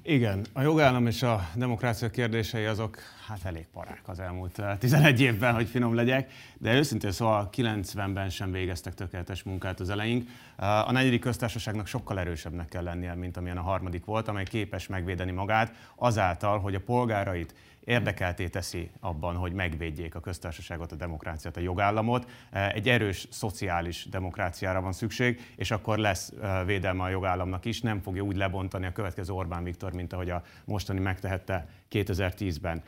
Igen, 0.03 0.45
a 0.53 0.63
jogállam 0.63 1.07
és 1.07 1.23
a 1.23 1.49
demokrácia 1.55 2.11
kérdései 2.11 2.65
azok 2.65 2.97
hát 3.27 3.45
elég 3.45 3.67
parák 3.73 4.03
az 4.05 4.21
elmúlt 4.21 4.63
11 4.79 5.13
eh, 5.13 5.27
évben, 5.27 5.55
hogy 5.55 5.69
finom 5.69 5.95
legyek, 5.95 6.33
de 6.59 6.75
őszintén 6.75 7.13
szóval 7.13 7.49
90-ben 7.53 8.31
sem 8.31 8.53
végeztek 8.53 8.95
tökéletes 8.95 9.43
munkát 9.43 9.81
az 9.81 9.91
eleink. 9.91 10.29
A 10.57 10.93
negyedik 10.93 11.21
köztársaságnak 11.21 11.87
sokkal 11.87 12.19
erősebbnek 12.19 12.69
kell 12.69 12.83
lennie, 12.83 13.15
mint 13.15 13.37
amilyen 13.37 13.57
a 13.57 13.63
harmadik 13.63 14.05
volt, 14.05 14.29
amely 14.29 14.45
képes 14.45 14.87
megvédeni 14.87 15.31
magát 15.31 15.75
azáltal, 15.97 16.59
hogy 16.59 16.75
a 16.75 16.81
polgárait 16.81 17.55
érdekelté 17.85 18.49
teszi 18.49 18.91
abban, 19.01 19.37
hogy 19.37 19.53
megvédjék 19.53 20.15
a 20.15 20.21
köztársaságot, 20.21 20.93
a 20.93 20.97
demokráciát, 20.97 21.57
a 21.57 21.61
jogállamot. 21.61 22.31
Egy 22.51 22.89
erős 22.89 23.27
szociális 23.31 24.07
demokráciára 24.11 24.81
van 24.81 24.93
szükség, 24.93 25.53
és 25.57 25.71
akkor 25.71 25.99
lesz 25.99 26.33
védelme 26.67 27.03
a 27.03 27.09
jogállamnak 27.09 27.65
is, 27.65 27.81
nem 27.81 28.01
fogja 28.01 28.23
úgy 28.23 28.37
lebontani 28.37 28.87
a 28.87 28.93
következő 28.93 29.33
Orbán 29.33 29.65
Viktor, 29.65 29.93
mint 29.93 30.13
ahogy 30.13 30.31
a 30.31 30.43
mostani 30.65 31.01
megtehette 31.01 31.69
2010-ben. 31.93 32.83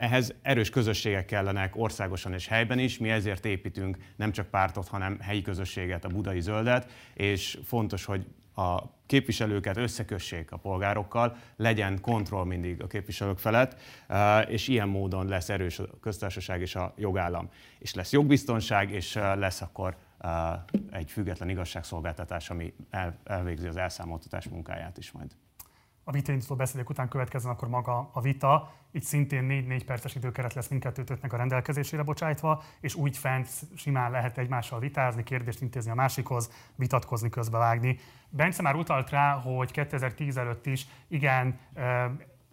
Ehhez 0.00 0.34
erős 0.42 0.70
közösségek 0.70 1.26
kellenek 1.26 1.76
országosan 1.76 2.32
és 2.32 2.46
helyben 2.46 2.78
is, 2.78 2.98
mi 2.98 3.10
ezért 3.10 3.44
építünk 3.44 3.96
nem 4.16 4.32
csak 4.32 4.46
pártot, 4.46 4.88
hanem 4.88 5.20
helyi 5.20 5.42
közösséget, 5.42 6.04
a 6.04 6.08
budai 6.08 6.40
zöldet, 6.40 6.90
és 7.14 7.58
fontos, 7.64 8.04
hogy 8.04 8.26
a 8.54 8.98
képviselőket 9.06 9.76
összekössék 9.76 10.52
a 10.52 10.56
polgárokkal, 10.56 11.36
legyen 11.56 12.00
kontroll 12.00 12.44
mindig 12.44 12.82
a 12.82 12.86
képviselők 12.86 13.38
felett, 13.38 13.80
és 14.48 14.68
ilyen 14.68 14.88
módon 14.88 15.28
lesz 15.28 15.48
erős 15.48 15.78
a 15.78 15.86
köztársaság 16.00 16.60
és 16.60 16.74
a 16.74 16.94
jogállam. 16.96 17.48
És 17.78 17.94
lesz 17.94 18.12
jogbiztonság, 18.12 18.90
és 18.90 19.14
lesz 19.14 19.60
akkor 19.60 19.96
egy 20.90 21.10
független 21.10 21.48
igazságszolgáltatás, 21.48 22.50
ami 22.50 22.74
elvégzi 23.24 23.66
az 23.66 23.76
elszámoltatás 23.76 24.48
munkáját 24.48 24.98
is 24.98 25.12
majd 25.12 25.30
a 26.10 26.12
vitaindító 26.12 26.54
beszédek 26.54 26.90
után 26.90 27.08
következzen 27.08 27.50
akkor 27.50 27.68
maga 27.68 28.10
a 28.12 28.20
vita. 28.20 28.72
Itt 28.90 29.02
szintén 29.02 29.46
4-4 29.48 29.82
perces 29.86 30.14
időkeret 30.14 30.54
lesz 30.54 30.68
mindkettőtöknek 30.68 31.32
a 31.32 31.36
rendelkezésére 31.36 32.02
bocsájtva, 32.02 32.62
és 32.80 32.94
úgy 32.94 33.16
fent 33.16 33.48
simán 33.76 34.10
lehet 34.10 34.38
egymással 34.38 34.78
vitázni, 34.78 35.22
kérdést 35.22 35.60
intézni 35.60 35.90
a 35.90 35.94
másikhoz, 35.94 36.50
vitatkozni, 36.74 37.28
közbevágni. 37.28 37.98
Bence 38.28 38.62
már 38.62 38.74
utalt 38.74 39.10
rá, 39.10 39.32
hogy 39.32 39.70
2010 39.70 40.36
előtt 40.36 40.66
is 40.66 40.86
igen 41.08 41.58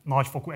nagyfokú 0.07 0.51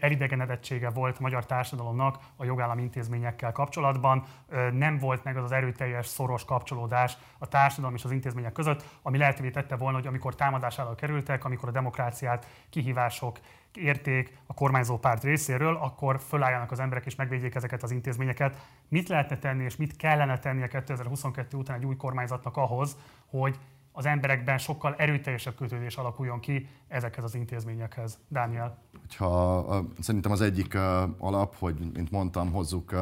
elidegenedettsége 0.00 0.90
volt 0.90 1.16
a 1.18 1.22
magyar 1.22 1.46
társadalomnak 1.46 2.18
a 2.36 2.44
jogállami 2.44 2.82
intézményekkel 2.82 3.52
kapcsolatban. 3.52 4.24
Nem 4.72 4.98
volt 4.98 5.24
meg 5.24 5.36
az 5.36 5.44
az 5.44 5.52
erőteljes, 5.52 6.06
szoros 6.06 6.44
kapcsolódás 6.44 7.16
a 7.38 7.48
társadalom 7.48 7.94
és 7.94 8.04
az 8.04 8.10
intézmények 8.10 8.52
között, 8.52 8.84
ami 9.02 9.18
lehetővé 9.18 9.50
tette 9.50 9.76
volna, 9.76 9.98
hogy 9.98 10.06
amikor 10.06 10.34
támadás 10.34 10.78
alá 10.78 10.94
kerültek, 10.94 11.44
amikor 11.44 11.68
a 11.68 11.72
demokráciát 11.72 12.46
kihívások 12.70 13.38
érték 13.74 14.38
a 14.46 14.54
kormányzó 14.54 14.98
párt 14.98 15.22
részéről, 15.22 15.76
akkor 15.76 16.20
fölálljanak 16.20 16.70
az 16.70 16.80
emberek 16.80 17.06
és 17.06 17.14
megvédjék 17.14 17.54
ezeket 17.54 17.82
az 17.82 17.90
intézményeket. 17.90 18.66
Mit 18.88 19.08
lehetne 19.08 19.38
tenni 19.38 19.64
és 19.64 19.76
mit 19.76 19.96
kellene 19.96 20.38
tennie 20.38 20.66
2022 20.66 21.56
után 21.56 21.76
egy 21.76 21.84
új 21.84 21.96
kormányzatnak 21.96 22.56
ahhoz, 22.56 22.96
hogy 23.26 23.58
az 23.98 24.06
emberekben 24.06 24.58
sokkal 24.58 24.94
erőteljesebb 24.94 25.54
kötődés 25.54 25.96
alakuljon 25.96 26.40
ki 26.40 26.68
ezekhez 26.88 27.24
az 27.24 27.34
intézményekhez. 27.34 28.18
Dániel? 28.28 28.78
Hogyha, 29.00 29.84
szerintem 30.00 30.32
az 30.32 30.40
egyik 30.40 30.78
alap, 31.18 31.56
hogy, 31.58 31.74
mint 31.94 32.10
mondtam, 32.10 32.52
hozzuk 32.52 32.94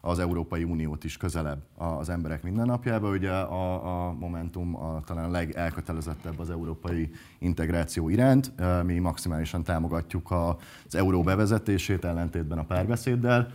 az 0.00 0.18
Európai 0.18 0.64
Uniót 0.64 1.04
is 1.04 1.16
közelebb 1.16 1.62
az 1.76 2.08
emberek 2.08 2.42
mindennapjába. 2.42 3.08
Ugye 3.08 3.30
a, 3.30 4.06
a 4.08 4.12
Momentum 4.12 4.76
a, 4.76 5.00
talán 5.00 5.24
a 5.24 5.30
legelkötelezettebb 5.30 6.38
az 6.38 6.50
európai 6.50 7.10
integráció 7.38 8.08
iránt. 8.08 8.52
Mi 8.82 8.98
maximálisan 8.98 9.62
támogatjuk 9.62 10.30
az 10.30 10.94
euró 10.94 11.22
bevezetését 11.22 12.04
ellentétben 12.04 12.58
a 12.58 12.64
párbeszéddel 12.64 13.52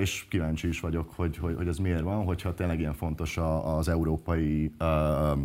és 0.00 0.26
kíváncsi 0.28 0.68
is 0.68 0.80
vagyok, 0.80 1.10
hogy, 1.16 1.36
hogy, 1.36 1.54
hogy 1.56 1.68
ez 1.68 1.76
miért 1.76 2.00
van, 2.00 2.24
hogyha 2.24 2.54
tényleg 2.54 2.78
ilyen 2.78 2.94
fontos 2.94 3.36
az 3.64 3.88
európai 3.88 4.72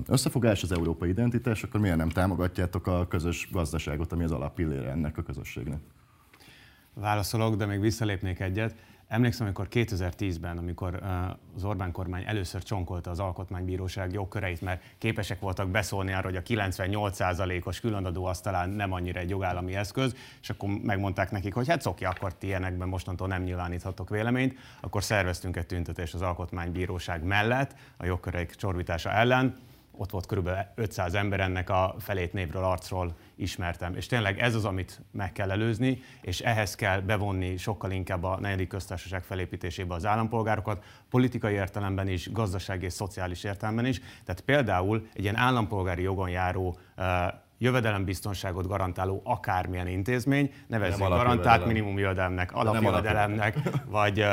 összefogás, 0.08 0.64
az 0.64 0.72
európai 0.72 1.10
identitás, 1.10 1.64
akkor 1.64 1.80
miért 1.80 1.98
nem 1.98 2.10
támogatjátok 2.10 2.88
a 2.88 3.08
közös 3.08 3.50
gazdaságot, 3.52 4.12
ami 4.12 4.24
az 4.24 4.32
alappillére 4.32 4.90
ennek 4.90 5.18
a 5.18 5.22
közösségnek? 5.22 5.80
Válaszolok, 6.94 7.56
de 7.56 7.66
még 7.66 7.80
visszalépnék 7.80 8.40
egyet. 8.40 8.76
Emlékszem, 9.08 9.46
amikor 9.46 9.68
2010-ben, 9.72 10.58
amikor 10.58 11.00
az 11.56 11.64
Orbán 11.64 11.92
kormány 11.92 12.24
először 12.26 12.64
csonkolta 12.64 13.10
az 13.10 13.20
alkotmánybíróság 13.20 14.14
jogköreit, 14.14 14.62
mert 14.62 14.84
képesek 14.98 15.40
voltak 15.40 15.70
beszólni 15.70 16.14
arra, 16.14 16.24
hogy 16.24 16.36
a 16.36 16.42
98%-os 16.42 17.80
különadó 17.80 18.26
az 18.26 18.42
talán 18.42 18.70
nem 18.70 18.92
annyira 18.92 19.20
egy 19.20 19.30
jogállami 19.30 19.76
eszköz, 19.76 20.16
és 20.42 20.50
akkor 20.50 20.70
megmondták 20.70 21.32
nekik, 21.32 21.54
hogy 21.54 21.68
hát 21.68 21.82
szoki, 21.82 22.06
akkor 22.06 22.34
ti 22.34 22.48
ilyenekben 22.48 22.88
mostantól 22.88 23.28
nem 23.28 23.44
nyilváníthatok 23.44 24.10
véleményt, 24.10 24.58
akkor 24.82 25.04
szerveztünk 25.04 25.58
egy 25.58 25.66
tüntetést 25.66 26.14
az 26.14 26.22
alkotmánybíróság 26.22 27.24
mellett, 27.24 27.76
a 27.98 28.06
jogköreik 28.06 28.56
csorbítása 28.56 29.12
ellen, 29.12 29.56
ott 29.98 30.10
volt 30.12 30.26
körülbelül 30.26 30.60
500 30.76 31.14
ember, 31.14 31.40
ennek 31.40 31.70
a 31.70 31.96
felét 32.00 32.34
névről, 32.34 32.64
arcról 32.64 33.16
ismertem. 33.36 33.96
És 33.96 34.06
tényleg 34.06 34.40
ez 34.40 34.56
az, 34.56 34.66
amit 34.66 35.02
meg 35.12 35.32
kell 35.32 35.52
előzni, 35.52 36.00
és 36.22 36.40
ehhez 36.40 36.76
kell 36.76 37.00
bevonni 37.00 37.58
sokkal 37.58 37.92
inkább 37.92 38.24
a 38.24 38.40
negyedik 38.40 38.68
köztársaság 38.68 39.24
felépítésébe 39.24 39.94
az 39.94 40.06
állampolgárokat, 40.06 40.84
politikai 41.10 41.54
értelemben 41.54 42.08
is, 42.08 42.32
gazdasági 42.32 42.86
és 42.86 42.94
szociális 42.94 43.44
értelemben 43.44 43.86
is. 43.86 44.00
Tehát 44.00 44.42
például 44.42 45.08
egy 45.14 45.24
ilyen 45.24 45.38
állampolgári 45.38 46.02
jogon 46.02 46.30
járó 46.30 46.78
jövedelembiztonságot 47.58 48.68
garantáló 48.68 49.22
akármilyen 49.24 49.88
intézmény, 49.88 50.54
nevezzük 50.68 51.08
garantált 51.08 51.66
minimum 51.66 51.98
jövedelemnek, 51.98 52.54
alapjövedelemnek, 52.54 53.58
vagy 53.86 54.26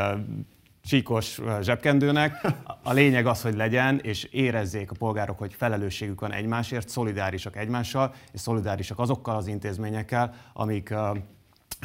csíkos 0.84 1.40
zsebkendőnek. 1.60 2.46
A 2.82 2.92
lényeg 2.92 3.26
az, 3.26 3.42
hogy 3.42 3.54
legyen, 3.54 4.00
és 4.02 4.24
érezzék 4.24 4.90
a 4.90 4.94
polgárok, 4.98 5.38
hogy 5.38 5.54
felelősségük 5.54 6.20
van 6.20 6.32
egymásért, 6.32 6.88
szolidárisak 6.88 7.56
egymással, 7.56 8.14
és 8.32 8.40
szolidárisak 8.40 8.98
azokkal 8.98 9.36
az 9.36 9.46
intézményekkel, 9.46 10.34
amik 10.52 10.94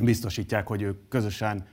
biztosítják, 0.03 0.67
hogy 0.67 0.81
ők 0.81 1.07
közösen 1.07 1.65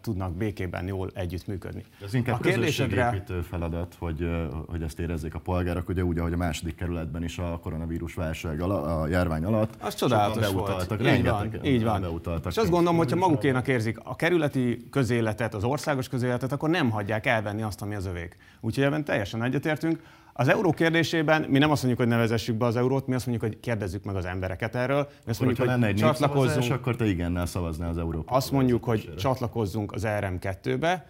tudnak 0.00 0.36
békében 0.36 0.86
jól 0.86 1.10
együttműködni. 1.14 1.84
Ez 2.04 2.14
inkább 2.14 2.38
a 2.38 2.42
kérdésedre... 2.42 3.24
feladat, 3.48 3.96
hogy, 3.98 4.30
hogy 4.66 4.82
ezt 4.82 4.98
érezzék 4.98 5.34
a 5.34 5.38
polgárok, 5.38 5.88
ugye 5.88 6.04
úgy, 6.04 6.18
ahogy 6.18 6.32
a 6.32 6.36
második 6.36 6.74
kerületben 6.74 7.24
is 7.24 7.38
a 7.38 7.58
koronavírus 7.62 8.14
válság 8.14 8.60
alatt, 8.60 8.86
a 8.86 9.08
járvány 9.08 9.44
alatt. 9.44 9.74
Az 9.80 9.94
csodálatos 9.94 10.48
volt. 10.50 11.02
Így 11.02 11.24
van, 11.24 11.64
így 11.64 11.84
van. 11.84 12.00
Beutaltak. 12.00 12.52
És 12.52 12.58
azt 12.58 12.70
gondolom, 12.70 12.96
hogyha 12.96 13.16
magukénak 13.16 13.68
érzik 13.68 13.98
a 14.02 14.16
kerületi 14.16 14.88
közéletet, 14.90 15.54
az 15.54 15.64
országos 15.64 16.08
közéletet, 16.08 16.52
akkor 16.52 16.70
nem 16.70 16.90
hagyják 16.90 17.26
elvenni 17.26 17.62
azt, 17.62 17.82
ami 17.82 17.94
az 17.94 18.06
övék. 18.06 18.36
Úgyhogy 18.60 18.84
ebben 18.84 19.04
teljesen 19.04 19.42
egyetértünk. 19.42 20.02
Az 20.40 20.48
euró 20.48 20.72
kérdésében 20.72 21.42
mi 21.48 21.58
nem 21.58 21.70
azt 21.70 21.82
mondjuk, 21.82 22.06
hogy 22.06 22.16
nevezessük 22.16 22.56
be 22.56 22.66
az 22.66 22.76
eurót, 22.76 23.06
mi 23.06 23.14
azt 23.14 23.26
mondjuk, 23.26 23.50
hogy 23.50 23.60
kérdezzük 23.60 24.04
meg 24.04 24.16
az 24.16 24.24
embereket 24.24 24.74
erről. 24.74 25.08
Mi 25.24 25.30
azt 25.30 25.40
mondjuk, 25.40 25.60
hogy 25.60 25.68
lenne 25.68 25.86
egy 25.86 25.96
csatlakozzunk. 25.96 26.72
akkor 26.72 26.96
te 26.96 27.06
igennel 27.06 27.46
szavaznál 27.46 27.88
az 27.88 27.98
Európa. 27.98 28.34
Azt 28.34 28.50
mondjuk, 28.50 28.84
hogy 28.84 29.14
csatlakozzunk 29.16 29.92
az 29.92 30.02
RM2-be, 30.06 31.06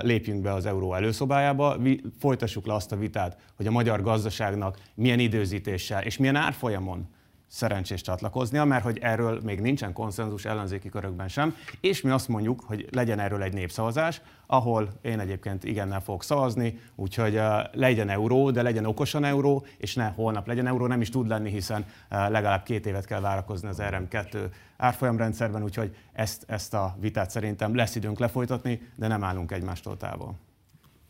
lépjünk 0.00 0.42
be 0.42 0.52
az 0.52 0.66
euró 0.66 0.94
előszobájába, 0.94 1.76
folytassuk 2.18 2.66
le 2.66 2.74
azt 2.74 2.92
a 2.92 2.96
vitát, 2.96 3.36
hogy 3.56 3.66
a 3.66 3.70
magyar 3.70 4.02
gazdaságnak 4.02 4.78
milyen 4.94 5.18
időzítéssel 5.18 6.02
és 6.02 6.16
milyen 6.16 6.36
árfolyamon 6.36 7.08
szerencsés 7.52 8.00
csatlakoznia, 8.00 8.64
mert 8.64 8.82
hogy 8.82 8.98
erről 8.98 9.40
még 9.42 9.60
nincsen 9.60 9.92
konszenzus 9.92 10.44
ellenzéki 10.44 10.88
körökben 10.88 11.28
sem, 11.28 11.54
és 11.80 12.00
mi 12.00 12.10
azt 12.10 12.28
mondjuk, 12.28 12.62
hogy 12.66 12.88
legyen 12.90 13.18
erről 13.18 13.42
egy 13.42 13.52
népszavazás, 13.52 14.20
ahol 14.46 14.88
én 15.02 15.20
egyébként 15.20 15.64
igennel 15.64 16.00
fogok 16.00 16.22
szavazni, 16.22 16.78
úgyhogy 16.94 17.36
uh, 17.36 17.44
legyen 17.72 18.08
euró, 18.08 18.50
de 18.50 18.62
legyen 18.62 18.84
okosan 18.84 19.24
euró, 19.24 19.64
és 19.76 19.94
ne 19.94 20.08
holnap 20.08 20.46
legyen 20.46 20.66
euró, 20.66 20.86
nem 20.86 21.00
is 21.00 21.08
tud 21.08 21.28
lenni, 21.28 21.50
hiszen 21.50 21.80
uh, 21.82 22.30
legalább 22.30 22.62
két 22.62 22.86
évet 22.86 23.04
kell 23.04 23.20
várakozni 23.20 23.68
az 23.68 23.78
RM2 23.80 24.50
árfolyamrendszerben, 24.76 25.62
úgyhogy 25.62 25.96
ezt, 26.12 26.44
ezt 26.46 26.74
a 26.74 26.96
vitát 27.00 27.30
szerintem 27.30 27.74
lesz 27.74 27.94
időnk 27.94 28.18
lefolytatni, 28.18 28.80
de 28.96 29.06
nem 29.06 29.24
állunk 29.24 29.52
egymástól 29.52 29.96
távol. 29.96 30.34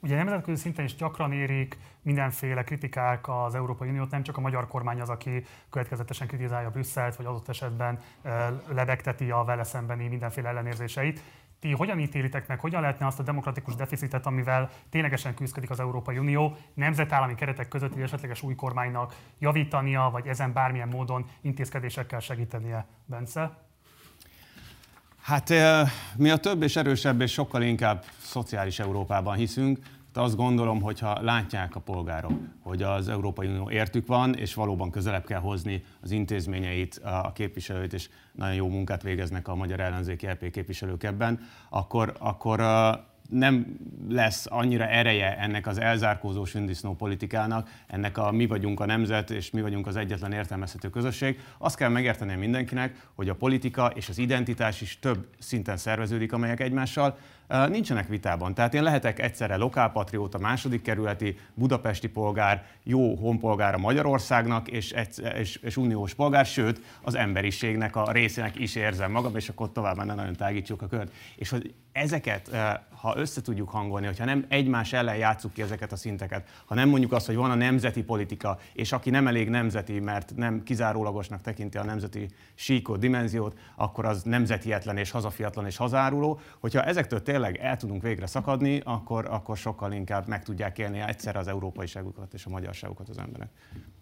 Ugye 0.03 0.17
nemzetközi 0.17 0.61
szinten 0.61 0.85
is 0.85 0.95
gyakran 0.95 1.33
érik 1.33 1.79
mindenféle 2.03 2.65
kritikák 2.65 3.29
az 3.29 3.55
Európai 3.55 3.89
Uniót, 3.89 4.11
nem 4.11 4.23
csak 4.23 4.37
a 4.37 4.41
magyar 4.41 4.69
kormány 4.69 5.01
az, 5.01 5.09
aki 5.09 5.45
következetesen 5.71 6.27
kritizálja 6.27 6.71
Brüsszelt, 6.71 7.17
vagy 7.17 7.27
adott 7.27 7.49
esetben 7.49 7.99
lebegteti 8.69 9.31
a 9.31 9.45
vele 9.45 9.65
szembeni 9.65 10.09
mindenféle 10.09 10.49
ellenérzéseit. 10.49 11.23
Ti 11.61 11.73
hogyan 11.73 11.99
ítélitek 11.99 12.49
meg, 12.49 12.61
hogyan 12.61 12.81
lehetne 12.81 13.07
azt 13.07 13.19
a 13.19 13.23
demokratikus 13.23 13.75
deficitet, 13.75 14.27
amivel 14.27 14.71
ténylegesen 14.91 15.35
küzdik 15.35 15.71
az 15.71 15.81
Európai 15.81 16.19
Unió, 16.19 16.57
nemzetállami 16.75 17.35
keretek 17.35 17.69
között 17.69 17.95
egy 17.95 18.03
esetleges 18.03 18.43
új 18.43 18.55
kormánynak 18.55 19.15
javítania, 19.39 20.09
vagy 20.13 20.27
ezen 20.27 20.53
bármilyen 20.53 20.89
módon 20.89 21.27
intézkedésekkel 21.41 22.21
segítenie, 22.21 22.87
Bence? 23.05 23.71
Hát 25.23 25.53
mi 26.17 26.31
a 26.31 26.37
több 26.37 26.63
és 26.63 26.77
erősebb 26.77 27.21
és 27.21 27.33
sokkal 27.33 27.63
inkább 27.63 28.05
szociális 28.19 28.79
Európában 28.79 29.37
hiszünk, 29.37 29.79
de 30.13 30.21
azt 30.21 30.37
gondolom, 30.37 30.81
hogyha 30.81 31.23
látják 31.23 31.77
a 31.77 31.81
polgárok, 31.81 32.33
hogy 32.63 32.83
az 32.83 33.09
Európai 33.09 33.47
Unió 33.47 33.71
értük 33.71 34.07
van, 34.07 34.35
és 34.35 34.55
valóban 34.55 34.91
közelebb 34.91 35.25
kell 35.25 35.41
hozni 35.41 35.85
az 36.03 36.11
intézményeit, 36.11 37.01
a 37.05 37.33
képviselőit, 37.33 37.93
és 37.93 38.09
nagyon 38.33 38.55
jó 38.55 38.69
munkát 38.69 39.03
végeznek 39.03 39.49
a 39.49 39.55
magyar 39.55 39.81
ellenzéki 39.81 40.27
LP 40.27 40.51
képviselők 40.51 41.03
ebben, 41.03 41.41
akkor, 41.69 42.15
akkor 42.19 42.61
nem 43.29 43.77
lesz 44.09 44.47
annyira 44.51 44.87
ereje 44.87 45.39
ennek 45.39 45.67
az 45.67 45.79
elzárkózó 45.79 46.45
sündisznó 46.45 46.95
politikának, 46.95 47.69
ennek 47.87 48.19
a 48.19 48.31
mi 48.31 48.47
vagyunk 48.47 48.81
a 48.81 48.87
nemzet, 48.87 49.31
és 49.31 49.51
mi 49.51 49.61
vagyunk 49.61 49.87
az 49.87 49.97
egyetlen 49.97 50.33
értelmezhető 50.33 50.91
közösség. 50.91 51.41
Azt 51.59 51.77
kell 51.77 51.89
megérteni 51.89 52.35
mindenkinek, 52.35 53.09
hogy 53.15 53.29
a 53.29 53.35
politika 53.35 53.87
és 53.95 54.09
az 54.09 54.19
identitás 54.19 54.81
is 54.81 54.99
több 54.99 55.27
szinten 55.39 55.77
szerveződik, 55.77 56.33
amelyek 56.33 56.61
egymással 56.61 57.19
nincsenek 57.69 58.09
vitában. 58.09 58.55
Tehát 58.55 58.75
én 58.75 58.83
lehetek 58.83 59.19
egyszerre 59.19 59.57
lokálpatrióta, 59.57 60.39
második 60.39 60.83
kerületi, 60.83 61.39
budapesti 61.55 62.09
polgár, 62.09 62.65
jó 62.83 63.15
honpolgára 63.15 63.79
Magyarországnak, 63.79 64.69
és, 64.69 64.95
és, 65.39 65.57
és 65.57 65.77
uniós 65.77 66.15
polgár, 66.15 66.47
sőt, 66.47 66.81
az 67.03 67.15
emberiségnek 67.15 67.97
a 67.97 68.13
részének 68.13 68.59
is 68.59 68.75
érzem 68.75 69.11
magam, 69.11 69.37
és 69.37 69.49
akkor 69.49 69.73
tovább 69.73 69.97
ne 69.97 70.15
nagyon 70.15 70.37
tágítsuk 70.37 70.83
a 70.83 70.87
kört. 70.87 71.13
És 71.37 71.49
hogy 71.49 71.75
ezeket, 71.93 72.51
ha 72.97 73.15
össze 73.17 73.41
tudjuk 73.41 73.69
hangolni, 73.69 74.07
hogyha 74.07 74.25
nem 74.25 74.45
egymás 74.49 74.93
ellen 74.93 75.17
játsszuk 75.17 75.53
ki 75.53 75.63
ezeket 75.63 75.93
a 75.93 75.97
szinteket, 75.97 76.49
ha 76.67 76.75
nem 76.75 76.89
mondjuk 76.89 77.13
azt, 77.13 77.27
hogy 77.27 77.35
van 77.35 77.51
a 77.51 77.55
nemzeti 77.55 78.03
politika, 78.03 78.59
és 78.73 78.93
aki 78.93 79.11
nem 79.11 79.27
elég 79.27 79.49
nemzeti, 79.49 80.01
mert 80.01 80.33
nem 80.37 80.63
kizárólagosnak 80.63 81.41
tekinti 81.41 81.79
a 81.79 81.85
nemzeti 81.85 82.29
síkot, 82.55 82.99
dimenziót, 82.99 83.59
akkor 83.77 84.05
az 84.05 84.23
nemzetietlen 84.23 84.97
és 84.97 85.11
hazafiatlan 85.11 85.67
és 85.67 85.77
hazáruló. 85.77 86.41
Hogyha 86.61 86.83
ezektől 86.83 87.23
tényleg 87.23 87.42
el 87.51 87.77
tudunk 87.77 88.03
végre 88.03 88.27
szakadni, 88.27 88.81
akkor, 88.85 89.27
akkor 89.31 89.57
sokkal 89.57 89.93
inkább 89.93 90.29
meg 90.29 90.43
tudják 90.43 90.79
élni 90.79 90.99
egyszerre 91.01 91.39
az 91.39 91.49
európaiságukat 91.49 92.35
és 92.35 92.47
a 92.47 92.51
magyarságukat 92.51 93.09
az 93.09 93.19
emberek. 93.19 93.49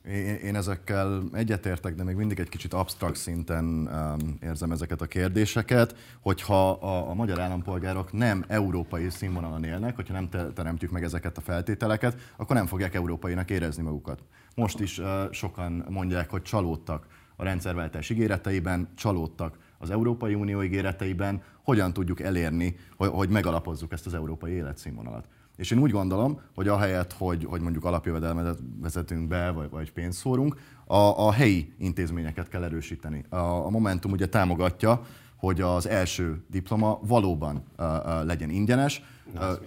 Én, 0.08 0.34
én 0.34 0.56
ezekkel 0.56 1.22
egyetértek, 1.32 1.94
de 1.94 2.02
még 2.02 2.16
mindig 2.16 2.38
egy 2.38 2.48
kicsit 2.48 2.72
absztrakt 2.72 3.16
szinten 3.16 3.64
um, 3.64 4.38
érzem 4.42 4.72
ezeket 4.72 5.00
a 5.00 5.06
kérdéseket, 5.06 5.96
hogyha 6.20 6.70
a, 6.70 7.10
a 7.10 7.14
magyar 7.14 7.40
állampolgárok 7.40 8.12
nem 8.12 8.44
európai 8.48 9.10
színvonalon 9.10 9.64
élnek, 9.64 9.94
hogyha 9.94 10.12
nem 10.12 10.28
teremtjük 10.54 10.90
meg 10.90 11.02
ezeket 11.02 11.36
a 11.36 11.40
feltételeket, 11.40 12.32
akkor 12.36 12.56
nem 12.56 12.66
fogják 12.66 12.94
európainak 12.94 13.50
érezni 13.50 13.82
magukat. 13.82 14.22
Most 14.54 14.80
is 14.80 14.98
uh, 14.98 15.32
sokan 15.32 15.84
mondják, 15.88 16.30
hogy 16.30 16.42
csalódtak 16.42 17.06
a 17.36 17.44
rendszerváltás 17.44 18.10
ígéreteiben, 18.10 18.88
csalódtak 18.94 19.58
az 19.78 19.90
Európai 19.90 20.34
Unió 20.34 20.62
ígéreteiben, 20.62 21.42
hogyan 21.70 21.92
tudjuk 21.92 22.20
elérni, 22.20 22.76
hogy, 22.96 23.28
megalapozzuk 23.28 23.92
ezt 23.92 24.06
az 24.06 24.14
európai 24.14 24.52
életszínvonalat. 24.52 25.28
És 25.56 25.70
én 25.70 25.78
úgy 25.78 25.90
gondolom, 25.90 26.40
hogy 26.54 26.68
ahelyett, 26.68 27.12
hogy, 27.12 27.44
hogy 27.44 27.60
mondjuk 27.60 27.84
alapjövedelmet 27.84 28.58
vezetünk 28.80 29.28
be, 29.28 29.50
vagy, 29.50 29.70
vagy 29.70 29.92
pénzt 29.92 30.18
szórunk, 30.18 30.56
a, 30.86 31.26
a 31.26 31.32
helyi 31.32 31.72
intézményeket 31.78 32.48
kell 32.48 32.62
erősíteni. 32.62 33.24
A, 33.28 33.36
a 33.36 33.70
Momentum 33.70 34.12
ugye 34.12 34.26
támogatja, 34.26 35.06
hogy 35.36 35.60
az 35.60 35.86
első 35.88 36.44
diploma 36.50 36.98
valóban 37.02 37.62
uh, 37.78 37.86
uh, 37.86 38.24
legyen 38.24 38.50
ingyenes. 38.50 39.02
Na, 39.34 39.50
uh, 39.50 39.58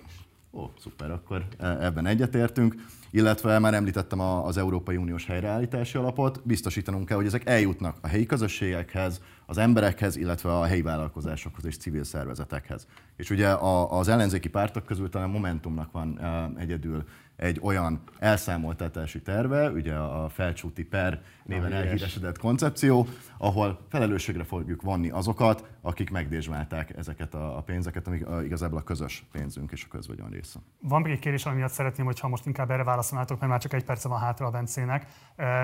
ó, 0.53 0.71
szuper, 0.79 1.11
akkor 1.11 1.45
ebben 1.59 2.05
egyetértünk 2.05 2.75
illetve 3.13 3.59
már 3.59 3.73
említettem 3.73 4.19
az 4.19 4.57
Európai 4.57 4.97
Uniós 4.97 5.25
helyreállítási 5.25 5.97
alapot, 5.97 6.41
biztosítanunk 6.45 7.05
kell, 7.05 7.17
hogy 7.17 7.25
ezek 7.25 7.45
eljutnak 7.45 7.97
a 8.01 8.07
helyi 8.07 8.25
közösségekhez, 8.25 9.21
az 9.45 9.57
emberekhez, 9.57 10.15
illetve 10.15 10.57
a 10.57 10.63
helyi 10.63 10.81
vállalkozásokhoz 10.81 11.65
és 11.65 11.77
civil 11.77 12.03
szervezetekhez. 12.03 12.87
És 13.15 13.29
ugye 13.29 13.47
az 13.89 14.07
ellenzéki 14.07 14.49
pártok 14.49 14.85
közül 14.85 15.09
talán 15.09 15.29
Momentumnak 15.29 15.91
van 15.91 16.19
egyedül 16.57 17.03
egy 17.43 17.59
olyan 17.61 18.01
elszámoltatási 18.19 19.21
terve, 19.21 19.69
ugye 19.69 19.95
a 19.95 20.29
felcsúti 20.29 20.83
per 20.83 21.21
néven 21.43 21.69
Na, 21.69 21.75
elhíresedett 21.75 22.37
koncepció, 22.37 23.07
ahol 23.37 23.79
felelősségre 23.89 24.43
fogjuk 24.43 24.81
vonni 24.81 25.09
azokat, 25.09 25.65
akik 25.81 26.09
megdésmálták 26.09 26.97
ezeket 26.97 27.33
a 27.33 27.63
pénzeket, 27.65 28.07
amik 28.07 28.25
igazából 28.43 28.77
a 28.77 28.83
közös 28.83 29.25
pénzünk 29.31 29.71
és 29.71 29.83
a 29.83 29.87
közvagyon 29.87 30.29
része. 30.29 30.59
Van 30.79 31.01
még 31.01 31.11
egy 31.11 31.19
kérdés, 31.19 31.45
ami 31.45 31.55
miatt 31.55 31.71
szeretném, 31.71 32.05
hogyha 32.05 32.27
most 32.27 32.45
inkább 32.45 32.71
erre 32.71 32.83
válaszolnátok, 32.83 33.39
mert 33.39 33.51
már 33.51 33.61
csak 33.61 33.73
egy 33.73 33.83
perce 33.83 34.07
van 34.07 34.19
hátra 34.19 34.45
a 34.45 34.49
Bencének. 34.49 35.05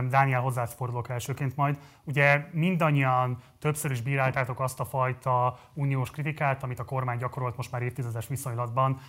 Dániel 0.10 0.42
hozzád 0.42 0.70
fordulok 0.70 1.10
elsőként 1.10 1.56
majd. 1.56 1.78
Ugye 2.04 2.46
mindannyian 2.52 3.38
többször 3.60 3.92
is 3.92 4.02
bíráltátok 4.02 4.60
azt 4.60 4.80
a 4.80 4.86
fajta 4.86 5.60
uniós 5.74 6.12
kritikát, 6.12 6.64
amit 6.64 6.80
a 6.80 6.86
kormány 6.86 7.18
gyakorolt 7.18 7.58
most 7.58 7.72
már 7.72 7.82
évtizedes 7.82 8.28
viszonylatban 8.28 9.00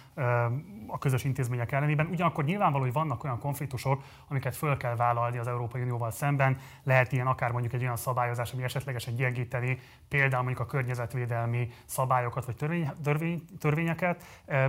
a 0.87 0.99
közös 0.99 1.25
intézmények 1.25 1.73
ellenében. 1.73 2.07
Ugyanakkor 2.07 2.45
nyilvánvaló, 2.61 2.85
hogy 2.85 3.03
vannak 3.03 3.25
olyan 3.25 3.39
konfliktusok, 3.39 4.03
amiket 4.29 4.57
föl 4.57 4.77
kell 4.77 4.97
vállalni 4.97 5.39
az 5.39 5.47
Európai 5.47 5.81
Unióval 5.81 6.11
szemben. 6.11 6.59
Lehet 6.83 7.13
ilyen 7.13 7.27
akár 7.27 7.51
mondjuk 7.53 7.73
egy 7.73 7.83
olyan 7.83 7.97
szabályozás, 7.97 8.53
ami 8.53 8.63
esetlegesen 8.63 9.15
gyengíteni 9.15 9.79
például 10.09 10.43
mondjuk 10.43 10.67
a 10.67 10.71
környezetvédelmi 10.71 11.71
szabályokat 11.85 12.45
vagy 12.45 12.57
törvény, 12.57 12.91
törvény, 13.03 13.45
törvényeket. 13.59 14.25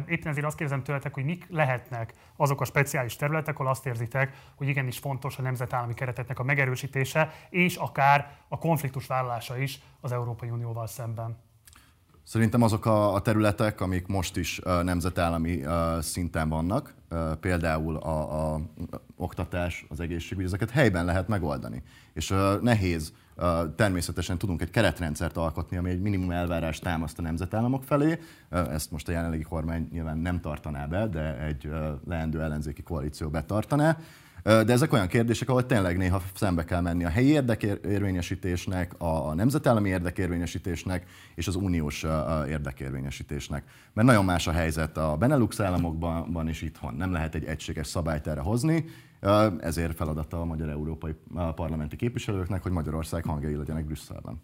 Éppen 0.06 0.32
ezért 0.32 0.46
azt 0.46 0.58
kérdezem 0.58 0.84
tőletek, 0.84 1.14
hogy 1.14 1.24
mik 1.24 1.46
lehetnek 1.50 2.14
azok 2.36 2.62
a 2.62 2.66
speciális 2.66 3.16
területek, 3.16 3.60
ahol 3.60 3.72
azt 3.72 3.86
érzitek, 3.86 4.36
hogy 4.56 4.68
igenis 4.68 4.98
fontos 4.98 5.38
a 5.38 5.42
nemzetállami 5.42 5.94
kereteknek 5.94 6.40
a 6.40 6.44
megerősítése, 6.44 7.32
és 7.50 7.76
akár 7.76 8.32
a 8.48 8.58
konfliktus 8.58 9.08
vállalása 9.08 9.58
is 9.58 9.80
az 10.02 10.12
Európai 10.12 10.50
Unióval 10.50 10.88
szemben. 10.88 11.51
Szerintem 12.32 12.62
azok 12.62 12.86
a, 12.86 13.14
a 13.14 13.22
területek, 13.22 13.82
amik 13.82 14.08
most 14.08 14.38
is 14.38 14.60
uh, 14.60 14.84
nemzetállami 14.84 15.66
uh, 15.66 16.00
szinten 16.00 16.50
vannak, 16.50 16.94
uh, 17.10 17.34
például 17.34 17.98
a, 17.98 18.54
a, 18.54 18.62
oktatás, 19.16 19.86
az 19.90 20.00
egészségügy, 20.00 20.46
ezeket 20.46 20.70
helyben 20.70 21.06
lehet 21.06 21.28
megoldani. 21.28 21.84
És 22.14 22.30
uh, 22.30 22.62
nehéz, 22.62 23.14
uh, 23.38 23.76
természetesen 23.76 24.38
tudunk 24.38 24.62
egy 24.62 24.70
keretrendszert 24.70 25.38
alkotni, 25.38 25.78
ami 25.78 25.90
egy 25.90 26.02
minimum 26.02 26.32
elvárást 26.32 26.84
támaszt 26.84 27.20
a 27.20 27.22
nemzetállamok 27.22 27.84
felé. 27.84 28.20
Uh, 28.52 28.74
ezt 28.74 28.92
most 28.92 29.08
a 29.08 29.12
jelenlegi 29.12 29.44
kormány 29.44 29.88
nyilván 29.92 30.18
nem 30.18 30.42
tartaná 30.42 30.86
be, 30.86 31.08
de 31.08 31.38
egy 31.40 31.66
uh, 31.66 31.88
leendő 32.08 32.42
ellenzéki 32.42 32.84
koalíció 32.84 33.30
betartaná. 33.30 33.98
De 34.44 34.72
ezek 34.72 34.94
olyan 34.94 35.08
kérdések, 35.08 35.50
ahol 35.50 35.66
tényleg 35.66 35.98
néha 35.98 36.22
szembe 36.36 36.64
kell 36.64 36.82
menni 36.82 37.04
a 37.04 37.10
helyi 37.10 37.28
érdekérvényesítésnek, 37.28 38.94
a 38.98 39.34
nemzetállami 39.34 39.90
érdekérvényesítésnek 39.90 41.06
és 41.36 41.48
az 41.48 41.56
uniós 41.56 42.06
érdekérvényesítésnek. 42.48 43.64
Mert 43.94 44.08
nagyon 44.08 44.26
más 44.26 44.48
a 44.48 44.52
helyzet 44.52 44.98
a 44.98 45.18
Benelux 45.18 45.60
államokban 45.60 46.50
is 46.50 46.62
itthon. 46.62 46.94
Nem 46.94 47.12
lehet 47.12 47.36
egy 47.36 47.46
egységes 47.46 47.88
szabályt 47.88 48.28
erre 48.28 48.42
hozni, 48.42 48.86
ezért 49.60 49.96
feladata 49.96 50.42
a 50.42 50.46
magyar 50.46 50.70
európai 50.70 51.16
parlamenti 51.56 51.96
képviselőknek, 51.96 52.64
hogy 52.64 52.72
Magyarország 52.72 53.24
hangjai 53.24 53.56
legyenek 53.56 53.86
Brüsszelben. 53.86 54.42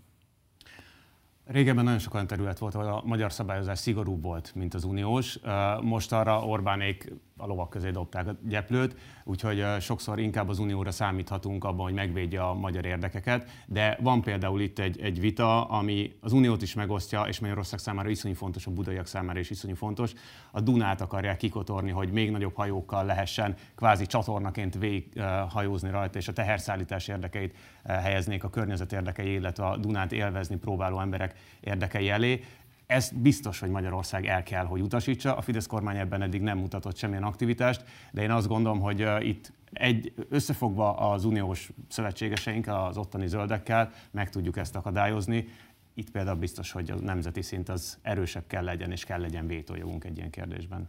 Régebben 1.47 1.83
nagyon 1.83 1.99
sok 1.99 2.13
olyan 2.13 2.27
terület 2.27 2.60
volt, 2.60 2.75
ahol 2.75 2.88
a 2.88 3.01
magyar 3.05 3.31
szabályozás 3.31 3.79
szigorúbb 3.79 4.23
volt, 4.23 4.51
mint 4.55 4.73
az 4.73 4.83
uniós. 4.83 5.39
Most 5.81 6.12
arra 6.12 6.45
Orbánék 6.45 7.13
a 7.38 7.45
lovak 7.45 7.69
közé 7.69 7.89
dobták 7.89 8.27
a 8.27 8.36
gyeplőt, 8.47 8.95
úgyhogy 9.23 9.65
sokszor 9.79 10.19
inkább 10.19 10.49
az 10.49 10.60
unióra 10.60 10.91
számíthatunk 10.91 11.63
abban, 11.63 11.86
hogy 11.86 11.93
megvédje 11.93 12.41
a 12.41 12.53
magyar 12.53 12.86
érdekeket, 12.86 13.49
de 13.65 13.97
van 14.01 14.21
például 14.21 14.62
itt 14.62 14.79
egy, 14.79 15.01
egy 15.01 15.19
vita, 15.19 15.65
ami 15.65 16.17
az 16.21 16.33
uniót 16.33 16.62
is 16.62 16.73
megosztja, 16.73 17.21
és 17.21 17.39
Magyarország 17.39 17.79
számára 17.79 18.10
iszonyú 18.10 18.33
fontos, 18.33 18.65
a 18.65 18.71
budaiak 18.71 19.05
számára 19.05 19.39
is 19.39 19.49
iszonyú 19.49 19.75
fontos. 19.75 20.13
A 20.51 20.62
Dunát 20.62 21.01
akarják 21.01 21.38
kikotorni, 21.38 21.91
hogy 21.91 22.12
még 22.12 22.31
nagyobb 22.31 22.55
hajókkal 22.55 23.05
lehessen 23.05 23.55
kvázi 23.75 24.05
csatornaként 24.05 24.77
végig 24.77 25.21
hajózni 25.49 25.89
rajta, 25.89 26.17
és 26.17 26.27
a 26.27 26.33
teherszállítás 26.33 27.07
érdekeit 27.07 27.55
helyeznék 27.83 28.43
a 28.43 28.49
környezet 28.49 28.93
érdekei, 28.93 29.31
illetve 29.33 29.65
a 29.65 29.77
Dunát 29.77 30.12
élvezni 30.12 30.55
próbáló 30.55 30.99
emberek 30.99 31.36
érdekei 31.60 32.10
elé. 32.10 32.43
Ezt 32.86 33.15
biztos, 33.15 33.60
hogy 33.60 33.69
Magyarország 33.69 34.26
el 34.26 34.43
kell, 34.43 34.65
hogy 34.65 34.82
utasítsa. 34.82 35.36
A 35.36 35.41
Fidesz 35.41 35.65
kormány 35.65 35.97
ebben 35.97 36.21
eddig 36.21 36.41
nem 36.41 36.58
mutatott 36.58 36.97
semmilyen 36.97 37.23
aktivitást, 37.23 37.84
de 38.12 38.21
én 38.21 38.32
azt 38.32 38.47
gondolom, 38.47 38.80
hogy 38.80 39.08
itt 39.19 39.52
egy, 39.73 40.13
összefogva 40.30 40.97
az 40.97 41.26
uniós 41.26 41.69
szövetségeseink, 41.88 42.67
az 42.67 42.97
ottani 42.97 43.28
zöldekkel 43.28 43.91
meg 44.12 44.30
tudjuk 44.30 44.58
ezt 44.58 44.76
akadályozni. 44.76 45.47
Itt 45.93 46.12
például 46.12 46.38
biztos, 46.38 46.71
hogy 46.71 46.91
a 46.91 46.95
nemzeti 46.95 47.41
szint 47.41 47.69
az 47.69 47.97
erősebb 48.02 48.47
kell 48.47 48.63
legyen, 48.63 48.91
és 48.91 49.04
kell 49.04 49.19
legyen 49.19 49.47
vétójogunk 49.47 50.04
egy 50.04 50.17
ilyen 50.17 50.30
kérdésben. 50.30 50.88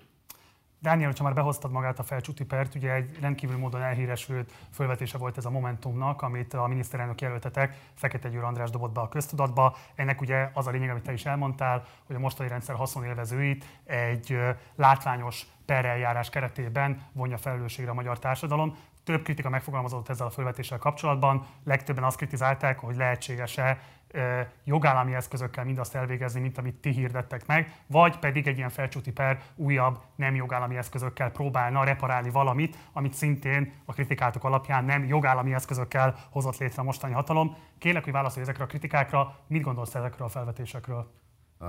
Dániel, 0.81 1.07
hogyha 1.07 1.25
már 1.25 1.35
behoztad 1.35 1.71
magát 1.71 1.99
a 1.99 2.03
felcsúti 2.03 2.45
pert, 2.45 2.75
ugye 2.75 2.93
egy 2.93 3.19
rendkívül 3.21 3.59
módon 3.59 3.83
elhíresült 3.83 4.53
fölvetése 4.73 5.19
volt 5.19 5.37
ez 5.37 5.45
a 5.45 5.51
Momentumnak, 5.51 6.23
amit 6.23 6.55
a 6.55 6.67
miniszterelnök 6.67 7.21
jelöltetek, 7.21 7.77
Fekete 7.95 8.29
Győr 8.29 8.43
András 8.43 8.71
dobott 8.71 8.93
be 8.93 9.01
a 9.01 9.09
köztudatba. 9.09 9.77
Ennek 9.95 10.21
ugye 10.21 10.51
az 10.53 10.67
a 10.67 10.71
lényeg, 10.71 10.91
amit 10.91 11.03
te 11.03 11.13
is 11.13 11.27
elmondtál, 11.27 11.85
hogy 12.07 12.17
a 12.17 12.19
mostani 12.19 12.49
rendszer 12.49 12.75
haszonélvezőit 12.75 13.65
egy 13.85 14.39
látványos 14.75 15.47
pereljárás 15.67 16.31
keretében 16.31 17.03
vonja 17.13 17.39
felelősségre 17.39 17.91
a 17.91 17.95
magyar 17.95 18.19
társadalom. 18.19 18.77
Több 19.05 19.23
kritika 19.23 19.49
megfogalmazott 19.49 20.09
ezzel 20.09 20.27
a 20.27 20.31
felvetéssel 20.31 20.79
kapcsolatban, 20.79 21.47
legtöbben 21.65 22.05
azt 22.05 22.17
kritizálták, 22.17 22.79
hogy 22.79 22.97
lehetséges-e 22.97 23.79
jogállami 24.65 25.15
eszközökkel 25.15 25.65
mindazt 25.65 25.95
elvégezni, 25.95 26.41
mint 26.41 26.59
amit 26.59 26.75
ti 26.75 26.91
hirdettek 26.91 27.47
meg, 27.47 27.73
vagy 27.87 28.19
pedig 28.19 28.47
egy 28.47 28.57
ilyen 28.57 28.71
felcsúti 28.71 29.13
per 29.13 29.41
újabb 29.55 29.99
nem 30.15 30.35
jogállami 30.35 30.77
eszközökkel 30.77 31.31
próbálna 31.31 31.85
reparálni 31.85 32.31
valamit, 32.31 32.77
amit 32.93 33.15
szintén 33.15 33.73
a 33.85 33.93
kritikátok 33.93 34.45
alapján 34.45 34.85
nem 34.85 35.07
jogállami 35.07 35.55
eszközökkel 35.55 36.17
hozott 36.31 36.59
létre 36.59 36.83
a 36.83 36.85
mostani 36.85 37.13
hatalom. 37.13 37.57
Kérlek, 37.79 38.05
hogy 38.05 38.13
válaszolj 38.13 38.43
ezekre 38.43 38.65
a 38.65 38.67
kritikákra, 38.67 39.37
mit 39.47 39.63
gondolsz 39.63 39.95
ezekről 39.95 40.27
a 40.27 40.31
felvetésekről? 40.31 41.11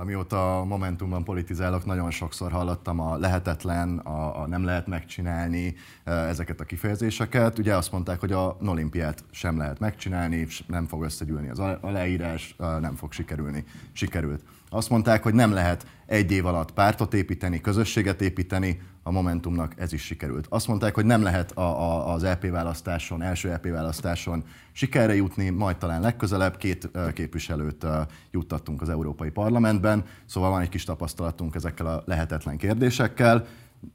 Mióta 0.04 0.64
Momentumban 0.64 1.24
politizálok, 1.24 1.84
nagyon 1.84 2.10
sokszor 2.10 2.52
hallottam 2.52 3.00
a 3.00 3.16
lehetetlen, 3.16 3.98
a, 3.98 4.40
a 4.42 4.46
nem 4.46 4.64
lehet 4.64 4.86
megcsinálni 4.86 5.74
ezeket 6.04 6.60
a 6.60 6.64
kifejezéseket. 6.64 7.58
Ugye 7.58 7.76
azt 7.76 7.92
mondták, 7.92 8.20
hogy 8.20 8.32
a 8.32 8.56
olimpiát 8.66 9.24
sem 9.30 9.58
lehet 9.58 9.78
megcsinálni, 9.78 10.46
nem 10.66 10.86
fog 10.86 11.02
összegyűlni 11.02 11.48
az 11.48 11.58
aláírás, 11.58 12.54
nem 12.58 12.94
fog 12.94 13.12
sikerülni. 13.12 13.64
Sikerült. 13.92 14.42
Azt 14.72 14.90
mondták, 14.90 15.22
hogy 15.22 15.34
nem 15.34 15.52
lehet 15.52 15.86
egy 16.06 16.32
év 16.32 16.46
alatt 16.46 16.72
pártot 16.72 17.14
építeni, 17.14 17.60
közösséget 17.60 18.20
építeni, 18.20 18.80
a 19.02 19.10
Momentumnak 19.10 19.74
ez 19.76 19.92
is 19.92 20.02
sikerült. 20.02 20.46
Azt 20.48 20.68
mondták, 20.68 20.94
hogy 20.94 21.04
nem 21.04 21.22
lehet 21.22 21.52
a, 21.52 21.60
a, 21.60 22.12
az 22.12 22.24
EP 22.24 22.50
választáson, 22.50 23.22
első 23.22 23.50
EP 23.52 23.66
választáson 23.66 24.44
sikerre 24.72 25.14
jutni, 25.14 25.48
majd 25.48 25.76
talán 25.76 26.00
legközelebb 26.00 26.56
két 26.56 26.90
képviselőt 27.14 27.86
juttattunk 28.30 28.82
az 28.82 28.88
Európai 28.88 29.30
Parlamentben, 29.30 30.04
szóval 30.26 30.50
van 30.50 30.60
egy 30.60 30.68
kis 30.68 30.84
tapasztalatunk 30.84 31.54
ezekkel 31.54 31.86
a 31.86 32.02
lehetetlen 32.06 32.56
kérdésekkel. 32.56 33.46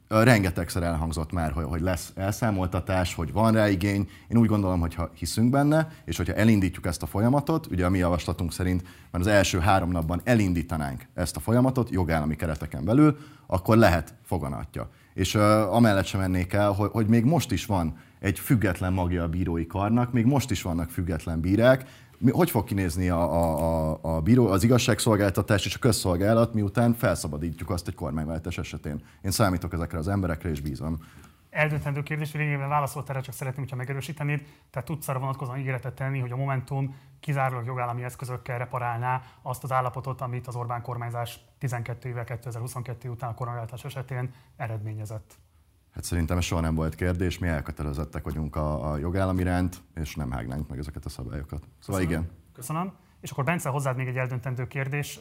Rengetegszer 0.08 0.84
elhangzott 0.84 1.32
már, 1.32 1.52
hogy 1.52 1.82
lesz 1.82 2.12
elszámoltatás, 2.16 3.14
hogy 3.14 3.32
van 3.32 3.54
rá 3.54 3.70
igény. 3.70 4.10
Én 4.28 4.38
úgy 4.38 4.48
gondolom, 4.48 4.80
hogy 4.80 4.96
ha 4.96 5.10
hiszünk 5.14 5.50
benne, 5.50 5.88
és 6.06 6.18
hogyha 6.18 6.34
elindítjuk 6.34 6.86
ezt 6.86 7.04
a 7.04 7.06
folyamatot, 7.06 7.66
ugye 7.66 7.86
a 7.86 7.90
mi 7.90 7.98
javaslatunk 7.98 8.54
szerint 8.54 8.84
már 9.12 9.22
az 9.22 9.28
első 9.28 9.60
három 9.60 9.92
napban 9.92 10.22
elindítanánk 10.24 11.08
ezt 11.14 11.36
a 11.36 11.40
folyamatot 11.40 11.90
jogállami 11.90 12.36
kereteken 12.36 12.86
belül, 12.86 13.18
akkor 13.48 13.78
lehet 13.78 14.14
foganatja. 14.24 14.90
És 15.14 15.36
uh, 15.36 15.42
amellett 15.76 16.06
sem 16.06 16.20
mennék 16.20 16.54
el, 16.54 16.72
hogy, 16.72 16.90
hogy 16.92 17.08
még 17.08 17.24
most 17.24 17.52
is 17.52 17.66
van 17.66 17.98
egy 18.20 18.40
független 18.40 18.94
magja 18.94 19.24
a 19.24 19.28
bírói 19.28 19.68
karnak, 19.68 20.12
még 20.12 20.26
most 20.26 20.52
is 20.52 20.62
vannak 20.62 20.90
független 20.90 21.40
bírák, 21.40 21.86
hogy 22.32 22.50
fog 22.50 22.64
kinézni 22.64 23.10
a, 23.10 23.34
a, 23.34 23.94
a, 23.94 24.16
a 24.16 24.22
bíró, 24.22 24.48
az 24.48 24.64
igazságszolgáltatás 24.64 25.66
és 25.66 25.76
a 25.76 25.80
közszolgálat, 25.80 26.54
miután 26.54 26.94
felszabadítjuk 26.94 27.70
azt 27.70 27.88
egy 27.88 27.96
kormányváltás 27.96 28.58
esetén. 28.58 29.04
Én 29.22 29.32
számítok 29.32 29.74
ezekre 29.74 29.98
az 29.98 30.08
emberekre, 30.08 30.50
és 30.50 30.62
bízom. 30.62 30.98
Eldöntendő 31.50 32.04
kérdés, 32.04 32.34
lényegében 32.34 32.70
válaszolt 32.70 33.10
erre, 33.10 33.22
csak 33.22 33.34
szeretném, 33.34 33.62
hogyha 33.62 33.78
megerősítenéd. 33.78 34.42
Tehát 34.70 34.88
tudsz 34.88 35.08
arra 35.08 35.20
vonatkozóan 35.20 35.58
ígéretet 35.58 35.94
tenni, 35.94 36.20
hogy 36.20 36.32
a 36.32 36.36
Momentum 36.36 36.96
kizárólag 37.20 37.66
jogállami 37.66 38.04
eszközökkel 38.04 38.58
reparálná 38.58 39.22
azt 39.42 39.64
az 39.64 39.72
állapotot, 39.72 40.22
amit 40.22 40.48
az 40.48 40.56
Orbán 40.56 40.82
kormányzás 40.82 41.40
12 41.58 42.10
éve 42.10 42.24
2022 42.24 43.10
után 43.10 43.30
a 43.30 43.34
koronaváltás 43.34 43.84
esetén 43.84 44.34
eredményezett. 44.58 45.38
Hát 45.96 46.04
szerintem 46.04 46.38
ez 46.38 46.44
soha 46.44 46.62
nem 46.62 46.76
volt 46.76 46.96
kérdés, 46.96 47.40
mi 47.40 47.48
elkötelezettek 47.48 48.24
vagyunk 48.24 48.56
a, 48.56 48.92
a 48.92 48.98
jogállam 48.98 49.40
iránt, 49.40 49.82
és 49.94 50.16
nem 50.16 50.32
hágnánk 50.32 50.70
meg 50.70 50.80
ezeket 50.80 51.06
a 51.06 51.10
szabályokat. 51.10 51.68
Szóval 51.80 52.02
Köszönöm. 52.02 52.10
igen. 52.10 52.30
Köszönöm. 52.54 52.94
És 53.22 53.32
akkor 53.32 53.44
Bence, 53.44 53.70
hozzád 53.70 53.98
még 53.98 54.08
egy 54.08 54.18
eldöntendő 54.18 54.68
kérdés. 54.68 55.20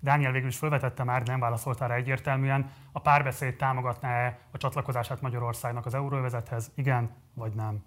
Dániel 0.00 0.32
végül 0.32 0.48
is 0.48 0.56
felvetette 0.56 1.04
már, 1.04 1.22
nem 1.22 1.40
válaszoltál 1.40 1.88
rá 1.88 1.94
egyértelműen. 1.94 2.70
A 2.92 3.00
párbeszéd 3.00 3.56
támogatná-e 3.56 4.38
a 4.50 4.56
csatlakozását 4.56 5.20
Magyarországnak 5.20 5.86
az 5.86 5.94
euróövezethez? 5.94 6.70
Igen 6.74 7.10
vagy 7.34 7.52
nem? 7.54 7.84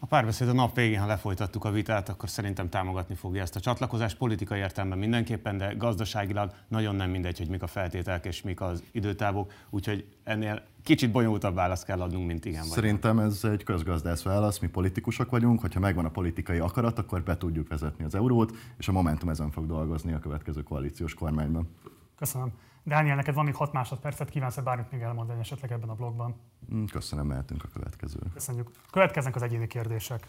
A 0.00 0.06
párbeszéd 0.06 0.48
a 0.48 0.52
nap 0.52 0.74
végén, 0.74 1.00
ha 1.00 1.06
lefolytattuk 1.06 1.64
a 1.64 1.70
vitát, 1.70 2.08
akkor 2.08 2.28
szerintem 2.28 2.68
támogatni 2.68 3.14
fogja 3.14 3.42
ezt 3.42 3.56
a 3.56 3.60
csatlakozást. 3.60 4.16
Politikai 4.16 4.58
értelemben 4.58 4.98
mindenképpen, 4.98 5.58
de 5.58 5.74
gazdaságilag 5.74 6.52
nagyon 6.68 6.94
nem 6.94 7.10
mindegy, 7.10 7.38
hogy 7.38 7.48
mik 7.48 7.62
a 7.62 7.66
feltételek 7.66 8.24
és 8.24 8.42
mik 8.42 8.60
az 8.60 8.82
időtávok. 8.92 9.52
Úgyhogy 9.70 10.06
ennél 10.24 10.62
kicsit 10.82 11.10
bonyolultabb 11.10 11.54
választ 11.54 11.84
kell 11.84 12.00
adnunk, 12.00 12.26
mint 12.26 12.44
igen. 12.44 12.60
Vagy 12.60 12.70
Szerintem 12.70 13.18
ez 13.18 13.44
egy 13.44 13.64
közgazdász 13.64 14.22
válasz, 14.22 14.58
mi 14.58 14.66
politikusok 14.68 15.30
vagyunk, 15.30 15.60
hogyha 15.60 15.80
megvan 15.80 16.04
a 16.04 16.10
politikai 16.10 16.58
akarat, 16.58 16.98
akkor 16.98 17.22
be 17.22 17.36
tudjuk 17.36 17.68
vezetni 17.68 18.04
az 18.04 18.14
eurót, 18.14 18.52
és 18.76 18.88
a 18.88 18.92
Momentum 18.92 19.28
ezen 19.28 19.50
fog 19.50 19.66
dolgozni 19.66 20.12
a 20.12 20.18
következő 20.18 20.62
koalíciós 20.62 21.14
kormányban. 21.14 21.68
Köszönöm. 22.16 22.52
Dániel, 22.88 23.16
neked 23.16 23.34
van 23.34 23.44
még 23.44 23.54
6 23.54 23.72
másodpercet, 23.72 24.30
kívánsz-e 24.30 24.62
bármit 24.62 24.90
még 24.90 25.00
elmondani 25.00 25.40
esetleg 25.40 25.72
ebben 25.72 25.88
a 25.88 25.94
blogban? 25.94 26.40
Mm, 26.74 26.84
köszönöm, 26.84 27.26
mehetünk 27.26 27.64
a 27.64 27.68
következőre. 27.72 28.30
Köszönjük. 28.34 28.70
Következnek 28.90 29.34
az 29.34 29.42
egyéni 29.42 29.66
kérdések. 29.66 30.26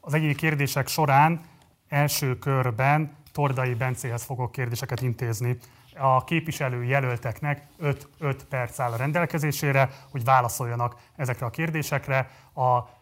Az 0.00 0.14
egyéni 0.14 0.34
kérdések 0.34 0.88
során 0.88 1.40
első 1.88 2.38
körben 2.38 3.16
Tordai 3.32 3.74
Bencéhez 3.74 4.22
fogok 4.22 4.52
kérdéseket 4.52 5.00
intézni. 5.00 5.58
A 5.96 6.24
képviselő 6.24 6.84
jelölteknek 6.84 7.66
5-5 7.80 8.40
perc 8.48 8.78
áll 8.78 8.92
a 8.92 8.96
rendelkezésére, 8.96 9.90
hogy 10.10 10.24
válaszoljanak 10.24 11.00
ezekre 11.16 11.46
a 11.46 11.50
kérdésekre. 11.50 12.30
A 12.54 12.97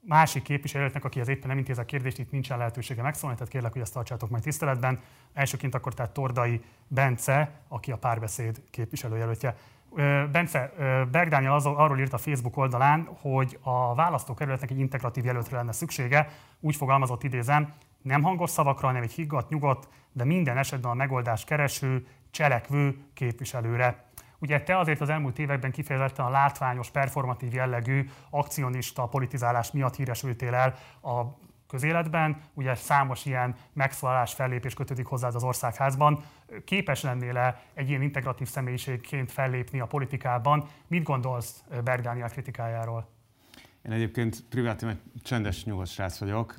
másik 0.00 0.42
képviselőnek, 0.42 1.04
akihez 1.04 1.28
éppen 1.28 1.48
nem 1.48 1.58
intézek 1.58 1.86
kérdést, 1.86 2.18
itt 2.18 2.30
nincsen 2.30 2.58
lehetősége 2.58 3.02
megszólni, 3.02 3.36
tehát 3.36 3.52
kérlek, 3.52 3.72
hogy 3.72 3.80
ezt 3.80 3.92
tartsátok 3.92 4.30
majd 4.30 4.42
tiszteletben. 4.42 5.00
Elsőként 5.32 5.74
akkor 5.74 5.94
tehát 5.94 6.12
Tordai 6.12 6.60
Bence, 6.88 7.52
aki 7.68 7.92
a 7.92 7.96
párbeszéd 7.96 8.62
képviselőjelöltje. 8.70 9.56
Bence, 10.32 10.72
Berg 11.10 11.28
Dániel 11.28 11.52
arról 11.64 11.98
írt 11.98 12.12
a 12.12 12.18
Facebook 12.18 12.56
oldalán, 12.56 13.08
hogy 13.20 13.58
a 13.62 13.94
választókerületnek 13.94 14.70
egy 14.70 14.78
integratív 14.78 15.24
jelöltre 15.24 15.56
lenne 15.56 15.72
szüksége. 15.72 16.28
Úgy 16.60 16.76
fogalmazott 16.76 17.22
idézem, 17.22 17.72
nem 18.02 18.22
hangos 18.22 18.50
szavakra, 18.50 18.86
hanem 18.86 19.02
egy 19.02 19.12
higgadt, 19.12 19.50
nyugodt, 19.50 19.88
de 20.12 20.24
minden 20.24 20.58
esetben 20.58 20.90
a 20.90 20.94
megoldás 20.94 21.44
kereső, 21.44 22.06
cselekvő 22.30 22.96
képviselőre. 23.14 24.04
Ugye 24.40 24.62
te 24.62 24.78
azért 24.78 25.00
az 25.00 25.08
elmúlt 25.08 25.38
években 25.38 25.70
kifejezetten 25.70 26.24
a 26.24 26.30
látványos, 26.30 26.90
performatív 26.90 27.52
jellegű 27.52 28.08
akcionista 28.30 29.06
politizálás 29.06 29.70
miatt 29.70 29.96
híresültél 29.96 30.54
el 30.54 30.74
a 31.02 31.22
közéletben, 31.68 32.40
ugye 32.54 32.74
számos 32.74 33.26
ilyen 33.26 33.54
megszólalás, 33.72 34.34
fellépés 34.34 34.74
kötődik 34.74 35.06
hozzád 35.06 35.34
az 35.34 35.44
országházban. 35.44 36.24
Képes 36.64 37.02
lennél-e 37.02 37.62
egy 37.74 37.88
ilyen 37.88 38.02
integratív 38.02 38.48
személyiségként 38.48 39.32
fellépni 39.32 39.80
a 39.80 39.86
politikában? 39.86 40.68
Mit 40.86 41.02
gondolsz 41.02 41.64
Bergáni 41.84 42.22
kritikájáról? 42.22 43.08
Én 43.82 43.92
egyébként 43.92 44.44
privátan 44.48 44.88
egy 44.88 44.98
csendes, 45.22 45.64
nyugodt 45.64 45.90
srác 45.90 46.18
vagyok 46.18 46.54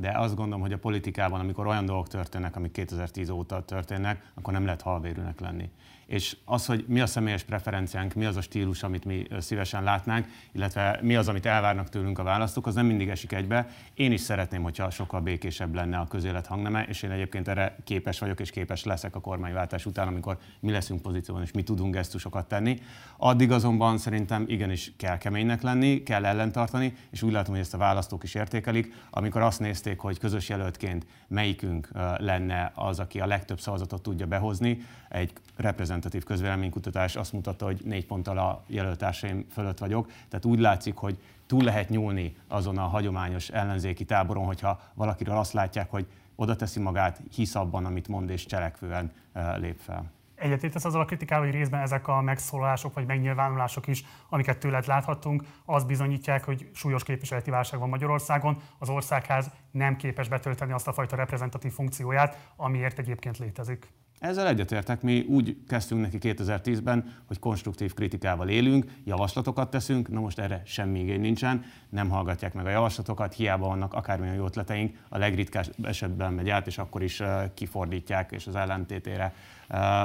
de 0.00 0.18
azt 0.18 0.34
gondolom, 0.34 0.60
hogy 0.60 0.72
a 0.72 0.78
politikában, 0.78 1.40
amikor 1.40 1.66
olyan 1.66 1.84
dolgok 1.84 2.08
történnek, 2.08 2.56
amik 2.56 2.72
2010 2.72 3.30
óta 3.30 3.64
történnek, 3.64 4.30
akkor 4.34 4.52
nem 4.52 4.64
lehet 4.64 4.82
halvérűnek 4.82 5.40
lenni. 5.40 5.70
És 6.08 6.36
az, 6.44 6.66
hogy 6.66 6.84
mi 6.86 7.00
a 7.00 7.06
személyes 7.06 7.42
preferenciánk, 7.42 8.14
mi 8.14 8.24
az 8.24 8.36
a 8.36 8.40
stílus, 8.40 8.82
amit 8.82 9.04
mi 9.04 9.26
szívesen 9.38 9.82
látnánk, 9.82 10.26
illetve 10.52 10.98
mi 11.02 11.16
az, 11.16 11.28
amit 11.28 11.46
elvárnak 11.46 11.88
tőlünk 11.88 12.18
a 12.18 12.22
választók, 12.22 12.66
az 12.66 12.74
nem 12.74 12.86
mindig 12.86 13.08
esik 13.08 13.32
egybe. 13.32 13.68
Én 13.94 14.12
is 14.12 14.20
szeretném, 14.20 14.62
hogyha 14.62 14.90
sokkal 14.90 15.20
békésebb 15.20 15.74
lenne 15.74 15.98
a 15.98 16.06
közélet 16.06 16.46
hangneme, 16.46 16.82
és 16.82 17.02
én 17.02 17.10
egyébként 17.10 17.48
erre 17.48 17.76
képes 17.84 18.18
vagyok, 18.18 18.40
és 18.40 18.50
képes 18.50 18.84
leszek 18.84 19.14
a 19.16 19.20
kormányváltás 19.20 19.86
után, 19.86 20.08
amikor 20.08 20.38
mi 20.60 20.70
leszünk 20.70 21.02
pozícióban, 21.02 21.42
és 21.42 21.52
mi 21.52 21.62
tudunk 21.62 21.94
gesztusokat 21.94 22.48
tenni. 22.48 22.80
Addig 23.16 23.52
azonban 23.52 23.98
szerintem 23.98 24.44
igenis 24.46 24.92
kell 24.96 25.18
keménynek 25.18 25.62
lenni, 25.62 26.02
kell 26.02 26.24
ellentartani, 26.24 26.94
és 27.10 27.22
úgy 27.22 27.32
látom, 27.32 27.52
hogy 27.52 27.62
ezt 27.62 27.74
a 27.74 27.78
választók 27.78 28.22
is 28.22 28.34
értékelik, 28.34 28.92
amikor 29.10 29.42
azt 29.42 29.60
nézték, 29.60 29.98
hogy 29.98 30.18
közös 30.18 30.48
jelöltként 30.48 31.06
melyikünk 31.26 31.88
lenne 32.16 32.72
az, 32.74 32.98
aki 32.98 33.20
a 33.20 33.26
legtöbb 33.26 33.60
szavazatot 33.60 34.02
tudja 34.02 34.26
behozni. 34.26 34.78
Egy 35.08 35.32
reprezentatív 35.56 36.24
közvéleménykutatás 36.24 37.16
azt 37.16 37.32
mutatta, 37.32 37.64
hogy 37.64 37.80
négy 37.84 38.06
ponttal 38.06 38.38
a 38.38 38.62
jelöltársaim 38.66 39.46
fölött 39.52 39.78
vagyok. 39.78 40.06
Tehát 40.06 40.44
úgy 40.44 40.58
látszik, 40.58 40.96
hogy 40.96 41.18
túl 41.46 41.62
lehet 41.62 41.88
nyúlni 41.88 42.36
azon 42.48 42.78
a 42.78 42.86
hagyományos 42.86 43.48
ellenzéki 43.48 44.04
táboron, 44.04 44.44
hogyha 44.44 44.80
valakiről 44.94 45.36
azt 45.36 45.52
látják, 45.52 45.90
hogy 45.90 46.06
oda 46.34 46.56
teszi 46.56 46.80
magát, 46.80 47.20
hisz 47.32 47.54
abban, 47.54 47.84
amit 47.84 48.08
mond 48.08 48.30
és 48.30 48.46
cselekvően 48.46 49.12
lép 49.56 49.78
fel. 49.78 50.10
Egyetértesz 50.34 50.84
azzal 50.84 51.00
a 51.00 51.04
kritikával, 51.04 51.44
hogy 51.44 51.54
részben 51.54 51.80
ezek 51.80 52.08
a 52.08 52.20
megszólalások 52.20 52.94
vagy 52.94 53.06
megnyilvánulások 53.06 53.86
is, 53.86 54.04
amiket 54.28 54.58
tőled 54.58 54.86
láthattunk, 54.86 55.42
az 55.64 55.84
bizonyítják, 55.84 56.44
hogy 56.44 56.70
súlyos 56.74 57.02
képviseleti 57.02 57.50
válság 57.50 57.80
van 57.80 57.88
Magyarországon. 57.88 58.56
Az 58.78 58.88
országház 58.88 59.50
nem 59.70 59.96
képes 59.96 60.28
betölteni 60.28 60.72
azt 60.72 60.88
a 60.88 60.92
fajta 60.92 61.16
reprezentatív 61.16 61.72
funkcióját, 61.72 62.50
amiért 62.56 62.98
egyébként 62.98 63.38
létezik. 63.38 63.92
Ezzel 64.18 64.46
egyetértek, 64.46 65.02
mi 65.02 65.20
úgy 65.28 65.56
kezdtünk 65.68 66.00
neki 66.00 66.18
2010-ben, 66.20 67.14
hogy 67.26 67.38
konstruktív 67.38 67.94
kritikával 67.94 68.48
élünk, 68.48 68.84
javaslatokat 69.04 69.70
teszünk, 69.70 70.08
na 70.08 70.20
most 70.20 70.38
erre 70.38 70.62
semmi 70.64 71.00
igény 71.00 71.20
nincsen, 71.20 71.64
nem 71.88 72.08
hallgatják 72.08 72.54
meg 72.54 72.66
a 72.66 72.70
javaslatokat, 72.70 73.34
hiába 73.34 73.66
vannak 73.66 73.94
akármilyen 73.94 74.34
jó 74.34 74.44
ötleteink, 74.44 74.96
a 75.08 75.18
legritkább 75.18 75.64
esetben 75.82 76.32
megy 76.32 76.48
át, 76.48 76.66
és 76.66 76.78
akkor 76.78 77.02
is 77.02 77.22
kifordítják, 77.54 78.32
és 78.32 78.46
az 78.46 78.54
ellentétére 78.54 79.34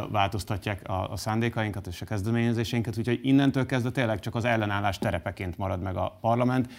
változtatják 0.09 0.89
a, 0.89 1.17
szándékainkat 1.17 1.87
és 1.87 2.01
a 2.01 2.05
kezdeményezéseinket, 2.05 2.97
úgyhogy 2.97 3.19
innentől 3.23 3.65
kezdve 3.65 3.91
tényleg 3.91 4.19
csak 4.19 4.35
az 4.35 4.45
ellenállás 4.45 4.99
terepeként 4.99 5.57
marad 5.57 5.81
meg 5.81 5.95
a 5.95 6.17
parlament, 6.21 6.69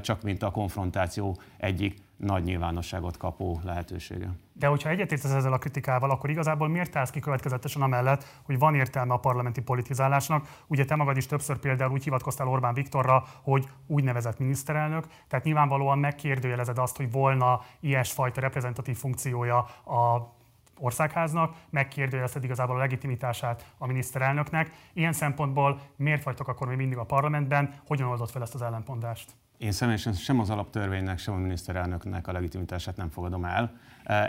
csak 0.00 0.22
mint 0.22 0.42
a 0.42 0.50
konfrontáció 0.50 1.40
egyik 1.56 1.96
nagy 2.20 2.44
nyilvánosságot 2.44 3.16
kapó 3.16 3.60
lehetősége. 3.64 4.30
De 4.52 4.66
hogyha 4.66 4.88
egyetértesz 4.88 5.32
ezzel 5.32 5.52
a 5.52 5.58
kritikával, 5.58 6.10
akkor 6.10 6.30
igazából 6.30 6.68
miért 6.68 6.96
állsz 6.96 7.10
ki 7.10 7.20
következetesen 7.20 7.82
amellett, 7.82 8.24
hogy 8.42 8.58
van 8.58 8.74
értelme 8.74 9.12
a 9.12 9.16
parlamenti 9.16 9.60
politizálásnak? 9.62 10.48
Ugye 10.66 10.84
te 10.84 10.94
magad 10.94 11.16
is 11.16 11.26
többször 11.26 11.58
például 11.58 11.92
úgy 11.92 12.04
hivatkoztál 12.04 12.48
Orbán 12.48 12.74
Viktorra, 12.74 13.24
hogy 13.42 13.68
úgynevezett 13.86 14.38
miniszterelnök, 14.38 15.06
tehát 15.28 15.44
nyilvánvalóan 15.44 15.98
megkérdőjelezed 15.98 16.78
azt, 16.78 16.96
hogy 16.96 17.10
volna 17.10 17.60
ilyesfajta 17.80 18.40
reprezentatív 18.40 18.96
funkciója 18.96 19.58
a 19.84 20.32
országháznak, 20.78 21.54
megkérdőjelezted 21.70 22.44
igazából 22.44 22.76
a 22.76 22.78
legitimitását 22.78 23.74
a 23.78 23.86
miniszterelnöknek. 23.86 24.70
Ilyen 24.92 25.12
szempontból 25.12 25.80
miért 25.96 26.22
vagytok 26.22 26.48
akkor 26.48 26.66
még 26.66 26.76
mindig 26.76 26.98
a 26.98 27.04
parlamentben, 27.04 27.74
hogyan 27.86 28.08
oldott 28.08 28.30
fel 28.30 28.42
ezt 28.42 28.54
az 28.54 28.62
ellenpondást? 28.62 29.34
Én 29.60 29.72
személyesen 29.72 30.12
sem 30.12 30.40
az 30.40 30.50
alaptörvénynek, 30.50 31.18
sem 31.18 31.34
a 31.34 31.36
miniszterelnöknek 31.36 32.28
a 32.28 32.32
legitimitását 32.32 32.96
nem 32.96 33.10
fogadom 33.10 33.44
el. 33.44 33.72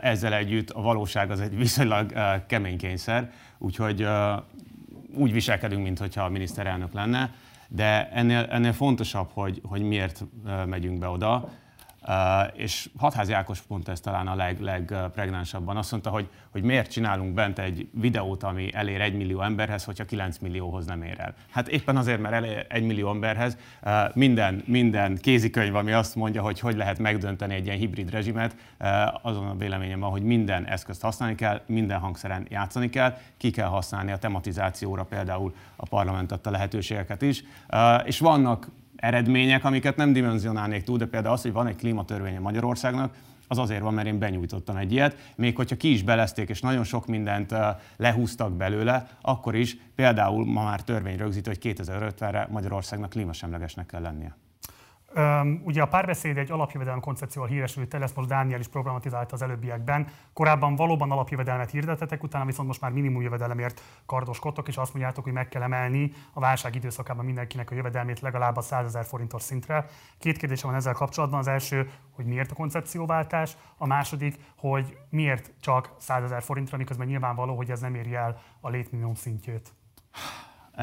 Ezzel 0.02 0.34
együtt 0.34 0.70
a 0.70 0.82
valóság 0.82 1.32
az 1.32 1.40
egy 1.40 1.58
viszonylag 1.58 2.14
kemény 2.46 2.78
kényszer, 2.78 3.32
úgyhogy 3.58 4.08
úgy 5.14 5.32
viselkedünk, 5.32 5.84
mintha 5.84 6.24
a 6.24 6.30
miniszterelnök 6.30 6.94
lenne, 6.94 7.34
de 7.68 8.10
ennél, 8.10 8.48
ennél 8.50 8.74
fontosabb, 8.74 9.30
hogy, 9.34 9.62
hogy 9.64 9.82
miért 9.82 10.24
megyünk 10.66 11.00
be 11.00 11.08
oda. 11.08 11.50
És 12.54 12.90
Hatházi 12.98 13.34
Ákos 13.34 13.62
mondta 13.68 13.92
ezt 13.92 14.04
talán 14.04 14.28
a 14.28 14.36
leg, 14.36 14.60
legpregnánsabban. 14.60 15.78
Azt 15.78 15.92
mondta, 15.92 16.10
hogy, 16.10 16.30
hogy 16.52 16.64
miért 16.64 16.92
csinálunk 16.92 17.34
bent 17.34 17.60
egy 17.60 17.90
videót, 17.94 18.44
ami 18.44 18.74
elér 18.74 19.02
egy 19.02 19.16
millió 19.16 19.42
emberhez, 19.42 19.84
hogyha 19.84 20.06
9 20.06 20.38
millióhoz 20.38 20.86
nem 20.86 21.04
ér 21.04 21.20
el. 21.20 21.34
Hát 21.50 21.68
éppen 21.68 21.98
azért, 21.98 22.22
mert 22.22 22.34
elér 22.34 22.66
egy 22.70 22.84
millió 22.84 23.10
emberhez 23.10 23.58
minden, 24.14 24.64
minden 24.66 25.18
kézikönyv, 25.18 25.76
ami 25.76 25.92
azt 25.92 26.16
mondja, 26.16 26.42
hogy 26.42 26.60
hogy 26.60 26.76
lehet 26.76 27.00
megdönteni 27.00 27.54
egy 27.54 27.66
ilyen 27.66 27.78
hibrid 27.78 28.10
rezsimet, 28.10 28.56
azon 29.22 29.48
a 29.48 29.56
véleményem 29.56 30.00
van, 30.00 30.10
hogy 30.10 30.24
minden 30.24 30.66
eszközt 30.66 31.02
használni 31.02 31.36
kell, 31.36 31.62
minden 31.66 32.00
hangszeren 32.00 32.46
játszani 32.50 32.90
kell, 32.90 33.18
ki 33.38 33.52
kell 33.52 33.68
használni 33.68 34.12
a 34.12 34.18
tematizációra 34.18 35.04
például 35.04 35.54
a 35.76 35.88
parlament 35.88 36.32
adta 36.32 36.52
lehetőségeket 36.52 37.22
is, 37.22 37.44
és 38.04 38.20
vannak 38.20 38.68
eredmények, 39.02 39.64
amiket 39.66 39.96
nem 39.96 40.14
dimenzionálnék 40.14 40.84
túl, 40.84 40.98
de 40.98 41.06
például 41.06 41.34
az, 41.34 41.42
hogy 41.42 41.52
van 41.52 41.68
egy 41.68 41.76
klímatörvénye 41.76 42.40
Magyarországnak, 42.40 43.16
az 43.48 43.58
azért 43.58 43.82
van, 43.82 43.94
mert 43.94 44.08
én 44.08 44.20
benyújtottam 44.20 44.76
egy 44.76 44.92
ilyet. 44.92 45.34
Még 45.36 45.56
hogyha 45.56 45.76
ki 45.76 45.92
is 45.92 46.04
belezték, 46.04 46.50
és 46.50 46.62
nagyon 46.62 46.84
sok 46.84 47.08
mindent 47.08 47.56
lehúztak 47.98 48.54
belőle, 48.54 49.08
akkor 49.22 49.56
is 49.56 49.78
például 49.96 50.46
ma 50.46 50.64
már 50.64 50.84
törvény 50.84 51.18
rögzít, 51.18 51.48
hogy 51.48 51.58
2050-re 51.62 52.48
Magyarországnak 52.52 53.10
klímasemlegesnek 53.10 53.86
kell 53.86 54.02
lennie. 54.02 54.36
Um, 55.16 55.62
ugye 55.66 55.82
a 55.82 55.88
párbeszéd 55.88 56.38
egy 56.38 56.52
alapjövedelem 56.52 57.00
koncepcióval 57.00 57.50
híresült 57.50 57.94
el, 57.94 58.04
ezt 58.04 58.16
most 58.16 58.28
Dániel 58.28 58.60
is 58.60 58.68
programatizálta 58.68 59.34
az 59.34 59.42
előbbiekben. 59.42 60.08
Korábban 60.34 60.76
valóban 60.76 61.12
alapjövedelmet 61.12 61.70
hirdetetek, 61.70 62.24
utána 62.24 62.46
viszont 62.46 62.68
most 62.68 62.82
már 62.82 62.92
minimum 62.92 63.22
jövedelemért 63.22 63.82
kardoskodtok, 64.06 64.68
és 64.68 64.78
azt 64.78 64.94
mondjátok, 64.94 65.24
hogy 65.24 65.34
meg 65.34 65.48
kell 65.48 65.62
emelni 65.62 66.12
a 66.34 66.40
válság 66.40 66.76
időszakában 66.76 67.26
mindenkinek 67.26 67.72
a 67.72 67.76
jövedelmét 67.76 68.20
legalább 68.20 68.58
a 68.58 68.62
100 68.62 68.86
ezer 68.86 69.06
forintos 69.06 69.42
szintre. 69.42 69.86
Két 70.20 70.38
kérdésem 70.38 70.70
van 70.70 70.80
ezzel 70.80 70.94
kapcsolatban. 70.94 71.40
Az 71.40 71.48
első, 71.48 71.90
hogy 72.12 72.26
miért 72.26 72.52
a 72.52 72.56
koncepcióváltás, 72.56 73.58
a 73.78 73.88
második, 73.88 74.36
hogy 74.58 74.98
miért 75.10 75.52
csak 75.62 75.90
100 75.98 76.24
ezer 76.24 76.44
forintra, 76.44 76.78
miközben 76.78 77.08
nyilvánvaló, 77.08 77.56
hogy 77.56 77.72
ez 77.72 77.80
nem 77.80 77.96
éri 77.96 78.16
el 78.16 78.42
a 78.62 78.70
létminimum 78.70 79.16
szintjét. 79.16 79.74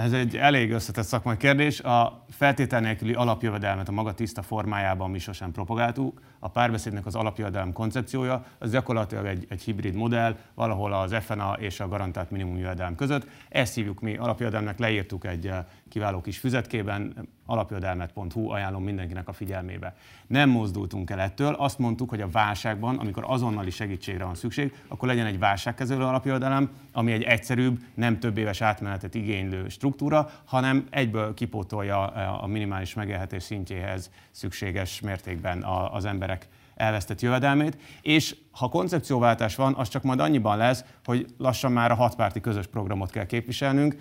Ez 0.05 0.13
egy 0.13 0.37
elég 0.37 0.73
összetett 0.73 1.05
szakmai 1.05 1.37
kérdés. 1.37 1.81
A 1.81 2.25
feltétel 2.31 2.81
nélküli 2.81 3.13
alapjövedelmet 3.13 3.89
a 3.89 3.93
maga 3.93 4.15
tiszta 4.15 4.43
formájában 4.43 5.11
mi 5.11 5.19
sosem 5.19 5.53
propagáltuk. 5.53 6.21
A 6.39 6.49
párbeszédnek 6.49 7.07
az 7.07 7.15
alapjövedelem 7.15 7.73
koncepciója 7.73 8.45
az 8.59 8.71
gyakorlatilag 8.71 9.27
egy, 9.27 9.47
egy 9.49 9.63
hibrid 9.63 9.95
modell, 9.95 10.37
valahol 10.55 10.93
az 10.93 11.15
FNA 11.21 11.53
és 11.53 11.81
a 11.81 11.89
garantált 11.89 12.31
minimum 12.31 12.59
jövedelem 12.59 12.95
között. 12.95 13.27
Ezt 13.49 13.75
hívjuk 13.75 14.01
mi 14.01 14.17
alapjövedelmnek, 14.17 14.79
leírtuk 14.79 15.25
egy 15.25 15.47
eh, 15.47 15.65
kiváló 15.89 16.21
kis 16.21 16.39
füzetkében, 16.39 17.29
alapjövedelmet.hu 17.49 18.51
ajánlom 18.51 18.83
mindenkinek 18.83 19.29
a 19.29 19.33
figyelmébe. 19.33 19.95
Nem 20.27 20.51
mozdultunk 20.51 21.11
el 21.11 21.21
ettől, 21.21 21.55
azt 21.55 21.79
mondtuk, 21.79 22.09
hogy 22.09 22.21
a 22.21 22.29
válságban, 22.29 22.99
amikor 22.99 23.25
azonnali 23.27 23.71
segítségre 23.71 24.25
van 24.25 24.35
szükség, 24.35 24.75
akkor 24.89 25.09
legyen 25.09 25.27
egy 25.27 25.39
válságkezelő 25.39 26.03
alapjövedelem, 26.03 26.71
ami 26.93 27.13
egy 27.13 27.23
egyszerűbb, 27.23 27.79
nem 27.95 28.19
több 28.19 28.39
éves 28.39 28.61
átmenetet 28.61 29.15
igénylő 29.15 29.69
struktúra, 29.69 30.31
hanem 30.45 30.87
egyből 30.91 31.35
kipótolja 31.35 32.07
a 32.41 32.47
minimális 32.47 32.95
megélhetés 32.95 33.43
szintjéhez 33.43 34.11
szükséges 34.31 35.01
mértékben 35.01 35.63
az 35.93 36.05
emberek 36.05 36.49
elvesztett 36.75 37.21
jövedelmét, 37.21 37.79
és 38.03 38.37
ha 38.51 38.69
koncepcióváltás 38.69 39.57
van, 39.57 39.75
az 39.75 39.89
csak 39.89 40.03
majd 40.03 40.21
annyiban 40.21 40.57
lesz, 40.57 40.85
hogy 41.05 41.27
lassan 41.39 41.73
már 41.73 41.91
a 41.91 41.95
hatpárti 41.95 42.41
közös 42.41 42.67
programot 42.67 43.11
kell 43.11 43.27
képviselnünk, 43.27 43.97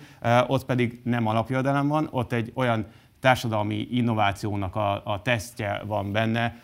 ott 0.46 0.64
pedig 0.64 1.00
nem 1.04 1.26
alapjövedelem 1.26 1.88
van, 1.88 2.08
ott 2.10 2.32
egy 2.32 2.52
olyan 2.54 2.86
társadalmi 3.20 3.88
innovációnak 3.90 4.76
a, 4.76 5.02
a 5.04 5.22
tesztje 5.22 5.82
van 5.86 6.12
benne, 6.12 6.56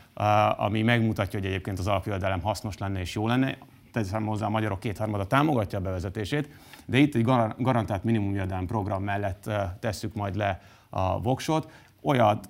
ami 0.57 0.83
megmutatja, 0.83 1.39
hogy 1.39 1.49
egyébként 1.49 1.79
az 1.79 1.87
alapjövedelem 1.87 2.43
hasznos 2.43 2.79
lenne 2.79 3.01
és 3.01 3.15
jó 3.15 3.27
lenne. 3.27 3.57
Teszem 3.93 4.27
hozzá, 4.27 4.47
a 4.47 4.51
magyarok 4.51 4.81
kétharmada 4.81 5.27
támogatja 5.27 5.79
a 5.79 5.83
bevezetését, 5.83 6.49
de 6.87 6.99
itt 6.99 7.15
egy 7.15 7.25
garantált 7.59 8.05
minimumjövedelem 8.05 8.67
program 8.67 9.03
mellett 9.03 9.51
tesszük 9.81 10.15
majd 10.15 10.37
le 10.37 10.61
a 10.91 11.21
voksot. 11.21 11.71
Olyat 12.03 12.47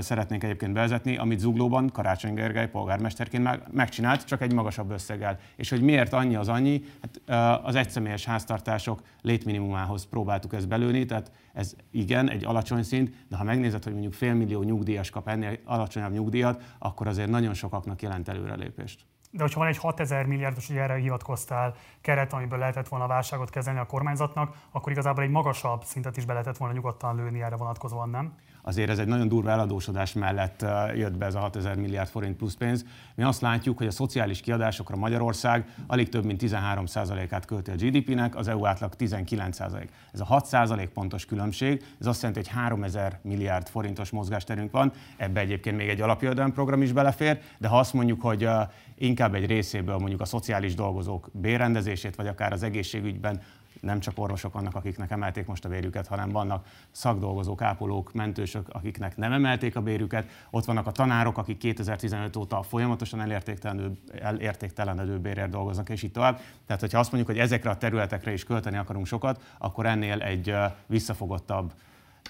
szeretnénk 0.00 0.44
egyébként 0.44 0.72
bevezetni, 0.72 1.16
amit 1.16 1.38
Zuglóban 1.38 1.90
Karácsony 1.92 2.34
Gergely 2.34 2.68
polgármesterként 2.68 3.72
megcsinált, 3.72 4.24
csak 4.24 4.40
egy 4.40 4.54
magasabb 4.54 4.90
összeggel. 4.90 5.38
És 5.56 5.70
hogy 5.70 5.82
miért 5.82 6.12
annyi 6.12 6.34
az 6.34 6.48
annyi? 6.48 6.82
Hát 7.00 7.60
az 7.64 7.74
egyszemélyes 7.74 8.24
háztartások 8.24 9.00
létminimumához 9.20 10.06
próbáltuk 10.06 10.52
ezt 10.52 10.68
belőni, 10.68 11.04
tehát 11.04 11.30
ez 11.52 11.76
igen, 11.90 12.30
egy 12.30 12.44
alacsony 12.44 12.82
szint, 12.82 13.14
de 13.28 13.36
ha 13.36 13.44
megnézed, 13.44 13.84
hogy 13.84 13.92
mondjuk 13.92 14.12
félmillió 14.12 14.62
nyugdíjas 14.62 15.10
kap 15.10 15.28
ennél 15.28 15.58
alacsonyabb 15.64 16.12
nyugdíjat, 16.12 16.62
akkor 16.78 17.06
azért 17.06 17.30
nagyon 17.30 17.54
sokaknak 17.54 18.02
jelent 18.02 18.28
előrelépést. 18.28 19.06
de 19.30 19.42
hogyha 19.42 19.60
van 19.60 19.68
egy 19.68 19.76
6000 19.76 20.26
milliárdos, 20.26 20.66
hogy 20.66 20.76
erre 20.76 20.94
hivatkoztál, 20.94 21.74
keret, 22.00 22.32
amiből 22.32 22.58
lehetett 22.58 22.88
volna 22.88 23.04
a 23.04 23.08
válságot 23.08 23.50
kezelni 23.50 23.78
a 23.78 23.86
kormányzatnak, 23.86 24.56
akkor 24.70 24.92
igazából 24.92 25.22
egy 25.22 25.30
magasabb 25.30 25.84
szintet 25.84 26.16
is 26.16 26.24
be 26.24 26.32
lehetett 26.32 26.56
volna 26.56 26.74
nyugodtan 26.74 27.16
lőni 27.16 27.42
erre 27.42 27.56
vonatkozóan, 27.56 28.10
nem? 28.10 28.34
Azért 28.62 28.90
ez 28.90 28.98
egy 28.98 29.06
nagyon 29.06 29.28
durva 29.28 29.50
eladósodás 29.50 30.12
mellett 30.12 30.64
jött 30.94 31.16
be 31.16 31.26
ez 31.26 31.34
a 31.34 31.38
6000 31.38 31.76
milliárd 31.76 32.08
forint 32.08 32.36
plusz 32.36 32.54
pénz. 32.54 32.84
Mi 33.14 33.22
azt 33.22 33.40
látjuk, 33.40 33.78
hogy 33.78 33.86
a 33.86 33.90
szociális 33.90 34.40
kiadásokra 34.40 34.96
Magyarország 34.96 35.74
alig 35.86 36.08
több 36.08 36.24
mint 36.24 36.42
13%-át 36.44 37.44
költi 37.44 37.70
a 37.70 37.74
GDP-nek, 37.74 38.36
az 38.36 38.48
EU 38.48 38.66
átlag 38.66 38.92
19%. 38.98 39.88
Ez 40.12 40.20
a 40.20 40.26
6% 40.26 40.88
pontos 40.94 41.24
különbség, 41.24 41.84
ez 42.00 42.06
azt 42.06 42.22
jelenti, 42.22 42.40
hogy 42.40 42.58
3000 42.58 43.18
milliárd 43.22 43.68
forintos 43.68 44.10
mozgásterünk 44.10 44.70
van, 44.70 44.92
ebbe 45.16 45.40
egyébként 45.40 45.76
még 45.76 45.88
egy 45.88 46.00
alapjövedelemprogram 46.00 46.82
is 46.82 46.92
belefér, 46.92 47.40
de 47.58 47.68
ha 47.68 47.78
azt 47.78 47.92
mondjuk, 47.92 48.20
hogy 48.20 48.48
inkább 48.94 49.34
egy 49.34 49.46
részéből 49.46 49.98
mondjuk 49.98 50.20
a 50.20 50.24
szociális 50.24 50.74
dolgozók 50.74 51.30
bérrendezését, 51.32 52.16
vagy 52.16 52.26
akár 52.26 52.52
az 52.52 52.62
egészségügyben 52.62 53.40
nem 53.82 54.00
csak 54.00 54.18
orvosok 54.18 54.52
vannak, 54.52 54.74
akiknek 54.74 55.10
emelték 55.10 55.46
most 55.46 55.64
a 55.64 55.68
bérüket, 55.68 56.06
hanem 56.06 56.30
vannak 56.30 56.66
szakdolgozók, 56.90 57.62
ápolók, 57.62 58.12
mentősök, 58.12 58.68
akiknek 58.68 59.16
nem 59.16 59.32
emelték 59.32 59.76
a 59.76 59.80
bérüket. 59.80 60.28
Ott 60.50 60.64
vannak 60.64 60.86
a 60.86 60.90
tanárok, 60.90 61.38
akik 61.38 61.58
2015 61.58 62.36
óta 62.36 62.62
folyamatosan 62.62 63.20
elértéktelenedő, 63.20 63.98
elértéktelenedő 64.20 65.18
bérért 65.18 65.50
dolgoznak, 65.50 65.88
és 65.88 66.02
így 66.02 66.12
tovább. 66.12 66.40
Tehát, 66.66 66.80
hogyha 66.80 66.98
azt 66.98 67.12
mondjuk, 67.12 67.36
hogy 67.36 67.44
ezekre 67.44 67.70
a 67.70 67.76
területekre 67.76 68.32
is 68.32 68.44
költeni 68.44 68.76
akarunk 68.76 69.06
sokat, 69.06 69.42
akkor 69.58 69.86
ennél 69.86 70.20
egy 70.20 70.54
visszafogottabb 70.86 71.72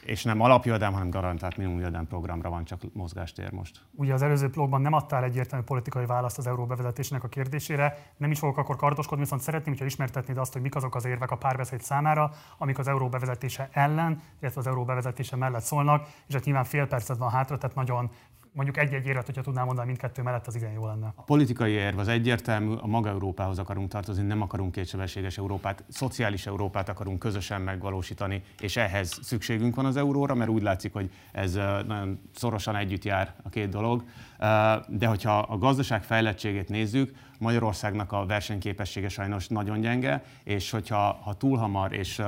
és 0.04 0.24
nem 0.24 0.40
alapjövedelem, 0.40 0.92
hanem 0.92 1.10
garantált 1.10 1.56
minimumjövedelem 1.56 2.06
programra 2.06 2.50
van 2.50 2.64
csak 2.64 2.80
mozgástér 2.92 3.52
most. 3.52 3.80
Ugye 3.90 4.14
az 4.14 4.22
előző 4.22 4.48
blogban 4.48 4.80
nem 4.80 4.92
adtál 4.92 5.24
egyértelmű 5.24 5.64
politikai 5.64 6.06
választ 6.06 6.38
az 6.38 6.46
euró 6.46 6.66
bevezetésének 6.66 7.24
a 7.24 7.28
kérdésére, 7.28 8.12
nem 8.16 8.30
is 8.30 8.38
fogok 8.38 8.58
akkor 8.58 8.76
kardoskodni, 8.76 9.22
viszont 9.22 9.42
szeretném, 9.42 9.68
hogyha 9.68 9.84
ismertetnéd 9.84 10.36
azt, 10.36 10.52
hogy 10.52 10.62
mik 10.62 10.74
azok 10.74 10.94
az 10.94 11.04
érvek 11.04 11.30
a 11.30 11.36
párbeszéd 11.36 11.80
számára, 11.80 12.30
amik 12.58 12.78
az 12.78 12.88
euró 12.88 13.08
bevezetése 13.08 13.68
ellen, 13.72 14.22
illetve 14.40 14.60
az 14.60 14.66
euró 14.66 14.84
bevezetése 14.84 15.36
mellett 15.36 15.62
szólnak, 15.62 16.08
és 16.26 16.34
hát 16.34 16.44
nyilván 16.44 16.64
fél 16.64 16.86
percet 16.86 17.16
van 17.16 17.30
hátra, 17.30 17.58
tehát 17.58 17.76
nagyon 17.76 18.10
mondjuk 18.52 18.76
egy-egy 18.76 19.06
éret, 19.06 19.26
hogyha 19.26 19.42
tudnám 19.42 19.64
mondani 19.64 19.86
mindkettő 19.86 20.22
mellett, 20.22 20.46
az 20.46 20.54
igen 20.54 20.72
jó 20.72 20.86
lenne. 20.86 21.12
A 21.14 21.22
politikai 21.22 21.72
érv 21.72 21.98
az 21.98 22.08
egyértelmű, 22.08 22.74
a 22.74 22.86
maga 22.86 23.08
Európához 23.08 23.58
akarunk 23.58 23.88
tartozni, 23.88 24.22
nem 24.22 24.42
akarunk 24.42 24.72
kétsebességes 24.72 25.38
Európát, 25.38 25.84
szociális 25.88 26.46
Európát 26.46 26.88
akarunk 26.88 27.18
közösen 27.18 27.60
megvalósítani, 27.60 28.42
és 28.60 28.76
ehhez 28.76 29.18
szükségünk 29.22 29.74
van 29.74 29.84
az 29.84 29.96
euróra, 29.96 30.34
mert 30.34 30.50
úgy 30.50 30.62
látszik, 30.62 30.92
hogy 30.92 31.10
ez 31.32 31.54
nagyon 31.86 32.20
szorosan 32.34 32.76
együtt 32.76 33.04
jár 33.04 33.34
a 33.42 33.48
két 33.48 33.68
dolog. 33.68 34.04
De 34.88 35.06
hogyha 35.06 35.38
a 35.38 35.58
gazdaság 35.58 36.02
fejlettségét 36.02 36.68
nézzük, 36.68 37.14
Magyarországnak 37.38 38.12
a 38.12 38.26
versenyképessége 38.26 39.08
sajnos 39.08 39.48
nagyon 39.48 39.80
gyenge, 39.80 40.24
és 40.44 40.70
hogyha 40.70 41.20
ha 41.22 41.34
túl 41.34 41.58
hamar 41.58 41.92
és 41.92 42.22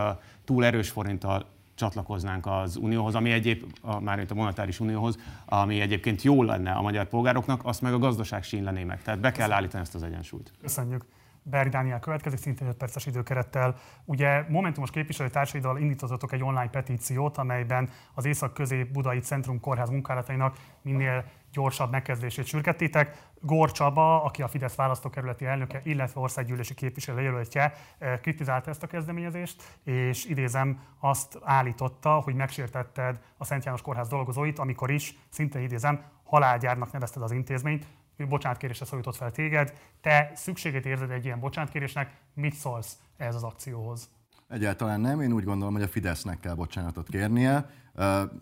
túl 0.45 0.65
erős 0.65 0.91
forinttal 0.91 1.54
csatlakoznánk 1.75 2.47
az 2.47 2.77
Unióhoz, 2.77 3.15
ami 3.15 3.31
egyéb, 3.31 3.65
már 4.01 4.27
a 4.29 4.35
monetáris 4.35 4.81
unióhoz, 4.81 5.19
ami 5.45 5.81
egyébként 5.81 6.23
jó 6.23 6.43
lenne 6.43 6.71
a 6.71 6.83
magyar 6.83 7.09
polgároknak, 7.09 7.61
azt 7.65 7.81
meg 7.81 7.93
a 7.93 7.99
gazdaság 7.99 8.43
sínlené 8.43 8.85
meg. 8.85 9.03
Tehát 9.03 9.21
be 9.21 9.33
kell 9.33 9.53
állítani 9.53 9.83
ezt 9.83 9.95
az 9.95 10.03
egyensúlyt. 10.03 10.53
Köszönjük. 10.61 11.05
Berg 11.47 11.69
Dániel 11.69 12.01
következik, 12.01 12.39
szintén 12.39 12.69
5 12.69 12.77
perces 12.77 13.07
időkerettel. 13.07 13.77
Ugye 14.05 14.45
Momentumos 14.49 14.91
képviselőtársaiddal 14.91 15.79
indítottatok 15.79 16.33
egy 16.33 16.43
online 16.43 16.71
petíciót, 16.71 17.39
amelyben 17.39 17.91
az 18.15 18.25
Észak-Közép-Budai 18.25 19.19
Centrum 19.19 19.61
Kórház 19.61 19.91
munkálatainak 19.91 20.57
minél 20.83 21.25
gyorsabb 21.53 21.91
megkezdését 21.91 22.47
sürgettétek. 22.47 23.17
Gór 23.41 23.73
Csaba, 23.73 24.23
aki 24.23 24.43
a 24.43 24.49
Fidesz 24.49 24.75
választókerületi 24.75 25.45
elnöke, 25.45 25.81
illetve 25.85 26.21
országgyűlési 26.21 26.75
képviselő 26.75 27.21
jelöltje, 27.21 27.73
eh, 27.99 28.19
kritizálta 28.23 28.71
ezt 28.71 28.83
a 28.83 28.87
kezdeményezést, 28.87 29.63
és 29.85 30.25
idézem, 30.25 30.83
azt 31.01 31.39
állította, 31.43 32.11
hogy 32.11 32.35
megsértetted 32.35 33.21
a 33.37 33.45
Szent 33.45 33.65
János 33.65 33.83
Kórház 33.83 34.09
dolgozóit, 34.09 34.59
amikor 34.59 34.91
is, 34.91 35.15
szinte 35.29 35.61
idézem, 35.61 36.03
halálgyárnak 36.25 36.93
nevezted 36.93 37.23
az 37.23 37.33
intézményt, 37.33 37.87
bocsánatkérésre 38.17 38.85
szólított 38.85 39.17
fel 39.17 39.31
téged. 39.31 39.73
Te 40.01 40.33
szükséget 40.35 40.87
érzed 40.87 41.11
egy 41.11 41.25
ilyen 41.25 41.41
bocsánatkérésnek, 41.41 42.13
mit 42.35 42.55
szólsz 42.55 42.99
ehhez 43.17 43.35
az 43.35 43.43
akcióhoz? 43.43 44.11
Egyáltalán 44.49 45.01
nem. 45.01 45.21
Én 45.21 45.33
úgy 45.33 45.45
gondolom, 45.45 45.75
hogy 45.75 45.83
a 45.83 45.89
Fidesznek 45.89 46.41
kell 46.41 46.55
bocsánatot 46.55 47.09
kérnie. 47.09 47.71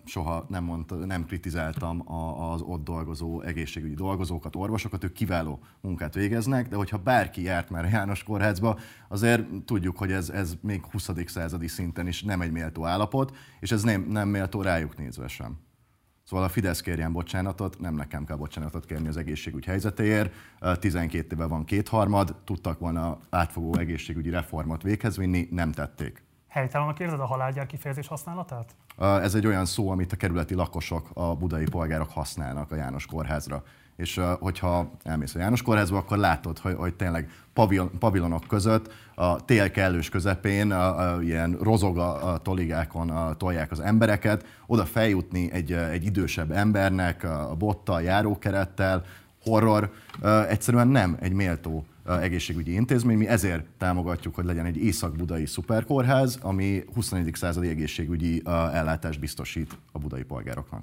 Soha 0.05 0.47
nem, 0.49 0.65
mondta, 0.65 0.95
nem 0.95 1.25
kritizáltam 1.25 2.13
az 2.41 2.61
ott 2.61 2.85
dolgozó 2.85 3.41
egészségügyi 3.41 3.95
dolgozókat, 3.95 4.57
orvosokat, 4.57 5.05
ők 5.05 5.13
kiváló 5.13 5.61
munkát 5.81 6.15
végeznek, 6.15 6.69
de 6.69 6.77
hogyha 6.77 6.99
bárki 6.99 7.43
járt 7.43 7.71
már 7.71 7.85
a 7.85 7.89
János 7.89 8.23
Kórházba, 8.23 8.79
azért 9.09 9.45
tudjuk, 9.65 9.99
hogy 9.99 10.13
ez, 10.13 10.31
ez 10.31 10.55
még 10.61 10.85
20. 10.85 11.11
századi 11.27 11.69
szinten 11.69 12.07
is 12.07 12.23
nem 12.23 12.41
egy 12.41 12.53
méltó 12.53 12.87
állapot, 12.87 13.37
és 13.61 13.73
ez 13.73 13.83
nem, 13.83 14.03
nem 14.03 14.29
méltó 14.29 14.63
rájuk 14.63 14.97
nézve 14.97 15.29
sem. 15.29 15.59
Szóval 16.33 16.47
a 16.47 16.51
Fidesz 16.51 16.81
kérjen 16.81 17.13
bocsánatot, 17.13 17.81
nem 17.81 17.95
nekem 17.95 18.25
kell 18.25 18.37
bocsánatot 18.37 18.85
kérni 18.85 19.09
az 19.09 19.17
egészségügy 19.17 19.65
helyzetéért. 19.65 20.33
12 20.79 21.35
éve 21.35 21.47
van 21.47 21.65
kétharmad, 21.65 22.37
tudtak 22.45 22.79
volna 22.79 23.19
átfogó 23.31 23.77
egészségügyi 23.77 24.31
reformot 24.31 24.83
véghez 24.83 25.17
vinni, 25.17 25.49
nem 25.51 25.73
tették. 25.73 26.23
Helytelenek 26.49 26.99
érzed 26.99 27.21
a 27.21 27.25
halálgyár 27.25 27.67
kifejezés 27.67 28.07
használatát? 28.07 28.75
Ez 28.99 29.35
egy 29.35 29.47
olyan 29.47 29.65
szó, 29.65 29.91
amit 29.91 30.13
a 30.13 30.17
kerületi 30.17 30.55
lakosok, 30.55 31.11
a 31.15 31.37
budai 31.37 31.65
polgárok 31.65 32.11
használnak 32.11 32.71
a 32.71 32.75
János 32.77 33.07
kórházra 33.07 33.63
és 34.03 34.21
hogyha 34.41 34.91
elmész 35.03 35.35
a 35.35 35.39
János 35.39 35.63
kórházba, 35.63 35.97
akkor 35.97 36.19
látod, 36.19 36.59
hogy, 36.59 36.75
hogy 36.75 36.95
tényleg 36.95 37.31
pavilonok 37.99 38.45
között 38.49 38.93
a 39.15 39.45
tél 39.45 39.71
kellős 39.71 40.09
közepén 40.09 40.73
a, 40.73 41.15
a, 41.15 41.23
ilyen 41.23 41.59
rozog 41.61 41.99
a, 41.99 42.33
a 42.33 42.39
toligákon 42.39 43.11
a, 43.11 43.35
tolják 43.35 43.71
az 43.71 43.81
embereket, 43.81 44.47
oda 44.67 44.85
feljutni 44.85 45.53
egy, 45.53 45.73
egy 45.73 46.05
idősebb 46.05 46.51
embernek 46.51 47.25
a 47.25 47.55
bottal, 47.59 48.03
járókerettel, 48.03 49.05
horror, 49.45 49.93
egyszerűen 50.49 50.89
nem 50.89 51.17
egy 51.21 51.33
méltó 51.33 51.85
egészségügyi 52.21 52.73
intézmény. 52.73 53.17
Mi 53.17 53.29
ezért 53.29 53.65
támogatjuk, 53.79 54.35
hogy 54.35 54.45
legyen 54.45 54.67
egy 54.67 54.77
észak-budai 54.77 55.47
szuperkórház, 55.47 56.39
ami 56.41 56.85
21. 56.95 57.31
századi 57.35 57.69
egészségügyi 57.69 58.43
ellátást 58.73 59.21
biztosít 59.21 59.79
a 59.93 59.99
budai 59.99 60.23
polgároknak. 60.23 60.83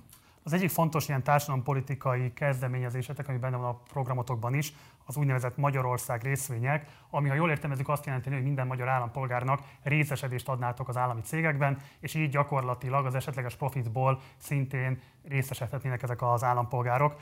Az 0.50 0.56
egyik 0.56 0.70
fontos 0.70 1.08
ilyen 1.08 1.24
társadalompolitikai 1.24 2.34
kezdeményezésetek, 2.34 3.28
ami 3.28 3.38
benne 3.38 3.58
van 3.58 3.70
a 3.70 3.80
programotokban 3.92 4.54
is, 4.54 4.74
az 5.06 5.18
úgynevezett 5.18 5.58
Magyarország 5.58 6.24
részvények, 6.24 6.88
ami, 7.10 7.30
ha 7.30 7.36
jól 7.36 7.50
értelmezik, 7.50 7.88
azt 7.88 8.06
jelenti, 8.06 8.30
hogy 8.30 8.44
minden 8.44 8.68
magyar 8.68 8.88
állampolgárnak 8.88 9.62
részesedést 9.84 10.50
adnátok 10.50 10.88
az 10.88 10.98
állami 10.98 11.22
cégekben, 11.22 11.78
és 12.00 12.14
így 12.14 12.30
gyakorlatilag 12.30 13.06
az 13.06 13.16
esetleges 13.16 13.56
profitból 13.56 14.22
szintén 14.38 15.02
részesedhetnének 15.28 16.04
ezek 16.04 16.22
az 16.22 16.44
állampolgárok. 16.44 17.16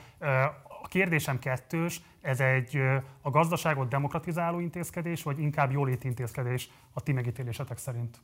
A 0.81 0.87
kérdésem 0.87 1.39
kettős, 1.39 2.01
ez 2.21 2.39
egy 2.39 2.81
a 3.21 3.29
gazdaságot 3.29 3.89
demokratizáló 3.89 4.59
intézkedés, 4.59 5.23
vagy 5.23 5.39
inkább 5.39 5.71
jóléti 5.71 6.07
intézkedés 6.07 6.69
a 6.93 7.01
ti 7.01 7.11
megítélésetek 7.11 7.77
szerint? 7.77 8.21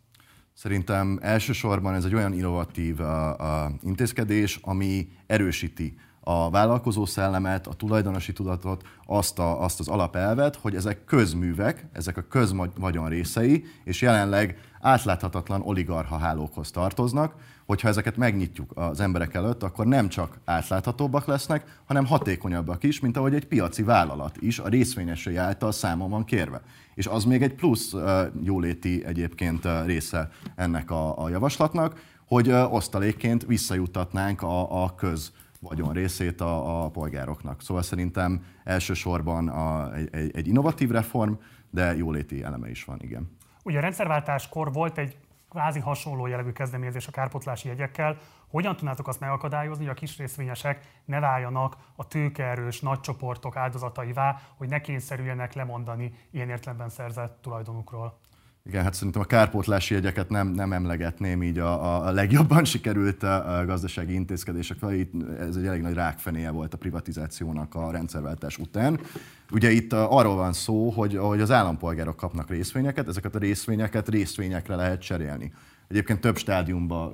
Szerintem 0.54 1.20
elsősorban 1.22 1.94
ez 1.94 2.06
egy 2.06 2.16
olyan 2.16 2.34
innovatív 2.34 3.00
a, 3.00 3.64
a 3.64 3.72
intézkedés, 3.82 4.60
ami 4.62 5.08
erősíti 5.28 5.98
a 6.24 6.50
vállalkozó 6.50 7.06
szellemet, 7.06 7.68
a 7.68 7.74
tulajdonosi 7.74 8.34
tudatot, 8.34 8.84
azt, 9.06 9.40
a, 9.40 9.64
azt 9.64 9.80
az 9.80 9.88
alapelvet, 9.88 10.56
hogy 10.56 10.76
ezek 10.76 11.06
közművek, 11.06 11.86
ezek 11.92 12.18
a 12.18 12.22
közvagyon 12.22 13.10
részei, 13.10 13.66
és 13.84 14.02
jelenleg 14.02 14.60
átláthatatlan 14.82 15.62
oligarha 15.62 16.18
hálókhoz 16.18 16.72
tartoznak, 16.72 17.36
hogyha 17.66 17.88
ezeket 17.88 18.18
megnyitjuk 18.18 18.72
az 18.76 19.00
emberek 19.00 19.34
előtt, 19.34 19.64
akkor 19.64 19.86
nem 19.86 20.10
csak 20.10 20.38
átláthatóbbak 20.46 21.26
lesznek, 21.26 21.82
hanem 21.86 22.06
hatékonyabbak 22.06 22.84
is, 22.84 23.00
mint 23.00 23.18
ahogy 23.18 23.36
egy 23.36 23.48
piaci 23.48 23.84
vállalat 23.84 24.38
is 24.40 24.60
a 24.60 24.68
részvényesei 24.68 25.36
által 25.36 25.72
számon 25.72 26.10
van 26.10 26.24
kérve. 26.24 26.62
És 26.96 27.08
az 27.08 27.24
még 27.24 27.42
egy 27.42 27.54
plusz 27.54 27.94
jóléti 28.44 29.06
egyébként 29.06 29.68
része 29.86 30.30
ennek 30.56 30.92
a, 30.92 31.24
a 31.24 31.30
javaslatnak, 31.30 32.02
hogy 32.28 32.52
osztalékként 32.52 33.46
visszajutatnánk 33.46 34.42
a, 34.42 34.84
a 34.84 34.96
köz 34.96 35.32
vagyon 35.60 35.94
részét 35.94 36.42
a, 36.42 36.84
a 36.84 36.90
polgároknak. 36.90 37.62
Szóval 37.62 37.84
szerintem 37.84 38.46
elsősorban 38.64 39.48
a, 39.48 39.94
egy, 39.96 40.32
egy 40.36 40.48
innovatív 40.48 40.90
reform, 40.90 41.34
de 41.70 41.96
jóléti 41.96 42.44
eleme 42.44 42.70
is 42.70 42.84
van, 42.84 43.00
igen. 43.02 43.38
Ugye 43.64 43.78
a 43.78 43.82
rendszerváltáskor 43.82 44.74
volt 44.74 44.98
egy 44.98 45.18
kvázi 45.54 45.80
hasonló 45.80 46.26
jellegű 46.26 46.52
kezdeményezés 46.52 47.08
a 47.08 47.12
kárpotlási 47.12 47.68
jegyekkel. 47.68 48.18
Hogyan 48.48 48.76
tudnátok 48.76 49.08
azt 49.08 49.20
megakadályozni, 49.20 49.84
hogy 49.86 49.94
a 49.94 50.00
kis 50.00 50.18
részvényesek 50.18 51.02
ne 51.06 51.20
váljanak 51.20 51.78
a 51.96 52.08
tőkeerős 52.08 52.80
nagy 52.80 53.00
csoportok 53.00 53.56
áldozataivá, 53.56 54.42
hogy 54.58 54.70
ne 54.70 54.82
kényszerüljenek 54.82 55.54
lemondani 55.54 56.14
ilyen 56.32 56.50
értelemben 56.50 56.90
szerzett 56.90 57.42
tulajdonukról? 57.42 58.20
Igen, 58.66 58.84
hát 58.84 58.94
szerintem 58.94 59.22
a 59.22 59.26
kárpótlási 59.26 59.94
jegyeket 59.94 60.30
nem, 60.30 60.48
nem 60.48 60.74
emlegetném 60.74 61.44
így 61.44 61.60
a, 61.60 62.06
a 62.06 62.12
legjobban 62.12 62.66
sikerült 62.74 63.24
a 63.24 63.64
gazdasági 63.66 64.14
intézkedések. 64.14 64.78
Ez 65.40 65.56
egy 65.56 65.66
elég 65.66 65.82
nagy 65.82 65.94
rákfenéje 65.94 66.50
volt 66.50 66.74
a 66.74 66.78
privatizációnak 66.78 67.76
a 67.76 67.92
rendszerváltás 67.92 68.58
után. 68.58 69.00
Ugye 69.52 69.72
itt 69.72 69.94
arról 69.94 70.36
van 70.36 70.54
szó, 70.54 70.90
hogy, 70.90 71.16
hogy 71.16 71.42
az 71.42 71.52
állampolgárok 71.52 72.16
kapnak 72.16 72.50
részvényeket, 72.50 73.08
ezeket 73.08 73.36
a 73.36 73.40
részvényeket 73.40 74.10
részvényekre 74.10 74.76
lehet 74.76 75.02
cserélni. 75.02 75.54
Egyébként 75.88 76.20
több 76.20 76.38
stádiumba 76.38 77.12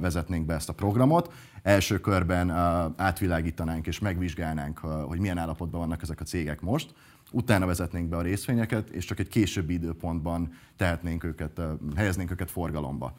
vezetnénk 0.00 0.46
be 0.46 0.54
ezt 0.54 0.68
a 0.68 0.72
programot. 0.72 1.32
Első 1.62 2.00
körben 2.00 2.50
átvilágítanánk 2.96 3.86
és 3.86 3.98
megvizsgálnánk, 3.98 4.78
hogy 4.78 5.18
milyen 5.18 5.38
állapotban 5.38 5.80
vannak 5.80 6.02
ezek 6.02 6.20
a 6.20 6.24
cégek 6.24 6.60
most 6.60 6.94
utána 7.32 7.66
vezetnénk 7.66 8.08
be 8.08 8.16
a 8.16 8.22
részvényeket, 8.22 8.90
és 8.90 9.04
csak 9.04 9.18
egy 9.18 9.28
későbbi 9.28 9.74
időpontban 9.74 10.52
tehetnénk 10.76 11.24
őket, 11.24 11.60
helyeznénk 11.96 12.30
őket 12.30 12.50
forgalomba. 12.50 13.16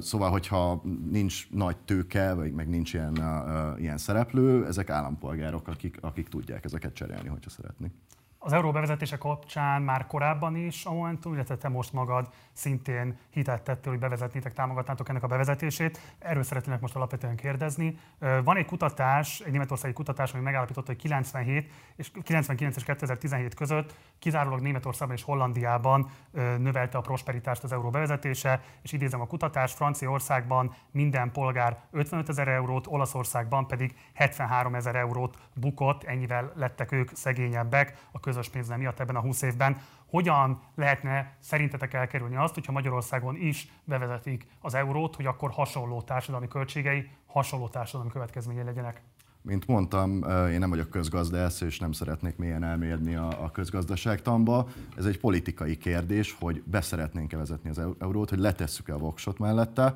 Szóval, 0.00 0.30
hogyha 0.30 0.82
nincs 1.10 1.50
nagy 1.50 1.76
tőke, 1.76 2.34
vagy 2.34 2.52
meg 2.52 2.68
nincs 2.68 2.92
ilyen, 2.92 3.18
ilyen 3.78 3.98
szereplő, 3.98 4.66
ezek 4.66 4.90
állampolgárok, 4.90 5.68
akik, 5.68 5.98
akik 6.00 6.28
tudják 6.28 6.64
ezeket 6.64 6.94
cserélni, 6.94 7.28
hogyha 7.28 7.50
szeretnék. 7.50 7.92
Az 8.46 8.52
euró 8.52 8.70
bevezetése 8.70 9.16
kapcsán 9.16 9.82
már 9.82 10.06
korábban 10.06 10.56
is 10.56 10.84
a 10.84 10.92
Momentum, 10.92 11.32
illetve 11.32 11.56
te 11.56 11.68
most 11.68 11.92
magad 11.92 12.28
szintén 12.52 13.18
hitet 13.30 13.62
tettél, 13.62 13.92
hogy 13.92 14.00
bevezetnétek, 14.00 14.52
támogatnátok 14.52 15.08
ennek 15.08 15.22
a 15.22 15.26
bevezetését. 15.26 16.00
Erről 16.18 16.42
szeretnének 16.42 16.80
most 16.80 16.96
alapvetően 16.96 17.36
kérdezni. 17.36 17.98
Van 18.44 18.56
egy 18.56 18.64
kutatás, 18.64 19.40
egy 19.40 19.52
németországi 19.52 19.94
kutatás, 19.94 20.32
ami 20.32 20.42
megállapította, 20.42 20.86
hogy 20.86 20.96
97 20.96 21.72
és 21.96 22.10
99 22.22 22.76
és 22.76 22.84
2017 22.84 23.54
között 23.54 23.94
kizárólag 24.18 24.60
Németországban 24.60 25.16
és 25.16 25.22
Hollandiában 25.22 26.10
növelte 26.58 26.98
a 26.98 27.00
prosperitást 27.00 27.64
az 27.64 27.72
euró 27.72 27.90
bevezetése, 27.90 28.62
és 28.82 28.92
idézem 28.92 29.20
a 29.20 29.26
kutatás, 29.26 29.72
Franciaországban 29.72 30.74
minden 30.90 31.32
polgár 31.32 31.78
55 31.90 32.28
ezer 32.28 32.48
eurót, 32.48 32.86
Olaszországban 32.86 33.66
pedig 33.66 33.94
73 34.14 34.74
ezer 34.74 34.94
eurót 34.94 35.38
bukott, 35.54 36.04
ennyivel 36.04 36.52
lettek 36.54 36.92
ők 36.92 37.10
szegényebbek 37.14 37.98
a 38.10 38.20
közös 38.36 38.52
pénznem 38.52 38.78
miatt 38.78 39.00
ebben 39.00 39.16
a 39.16 39.20
20 39.20 39.42
évben. 39.42 39.80
Hogyan 40.06 40.62
lehetne 40.74 41.36
szerintetek 41.40 41.94
elkerülni 41.94 42.36
azt, 42.36 42.54
hogyha 42.54 42.72
Magyarországon 42.72 43.36
is 43.36 43.68
bevezetik 43.84 44.46
az 44.60 44.74
eurót, 44.74 45.16
hogy 45.16 45.26
akkor 45.26 45.50
hasonló 45.50 46.02
társadalmi 46.02 46.48
költségei, 46.48 47.10
hasonló 47.26 47.68
társadalmi 47.68 48.12
következményei 48.12 48.64
legyenek? 48.64 49.02
Mint 49.46 49.66
mondtam, 49.66 50.24
én 50.50 50.58
nem 50.58 50.70
vagyok 50.70 50.90
közgazdász, 50.90 51.60
és 51.60 51.78
nem 51.78 51.92
szeretnék 51.92 52.36
mélyen 52.36 52.64
elmérni 52.64 53.14
a, 53.14 53.44
a 53.44 53.50
közgazdaságtamba. 53.50 54.68
Ez 54.96 55.04
egy 55.04 55.18
politikai 55.18 55.76
kérdés, 55.76 56.36
hogy 56.40 56.62
beszeretnénk-e 56.64 57.36
vezetni 57.36 57.70
az 57.70 57.80
eurót, 57.98 58.28
hogy 58.28 58.38
letesszük-e 58.38 58.94
a 58.94 58.98
voksot 58.98 59.38
mellette, 59.38 59.94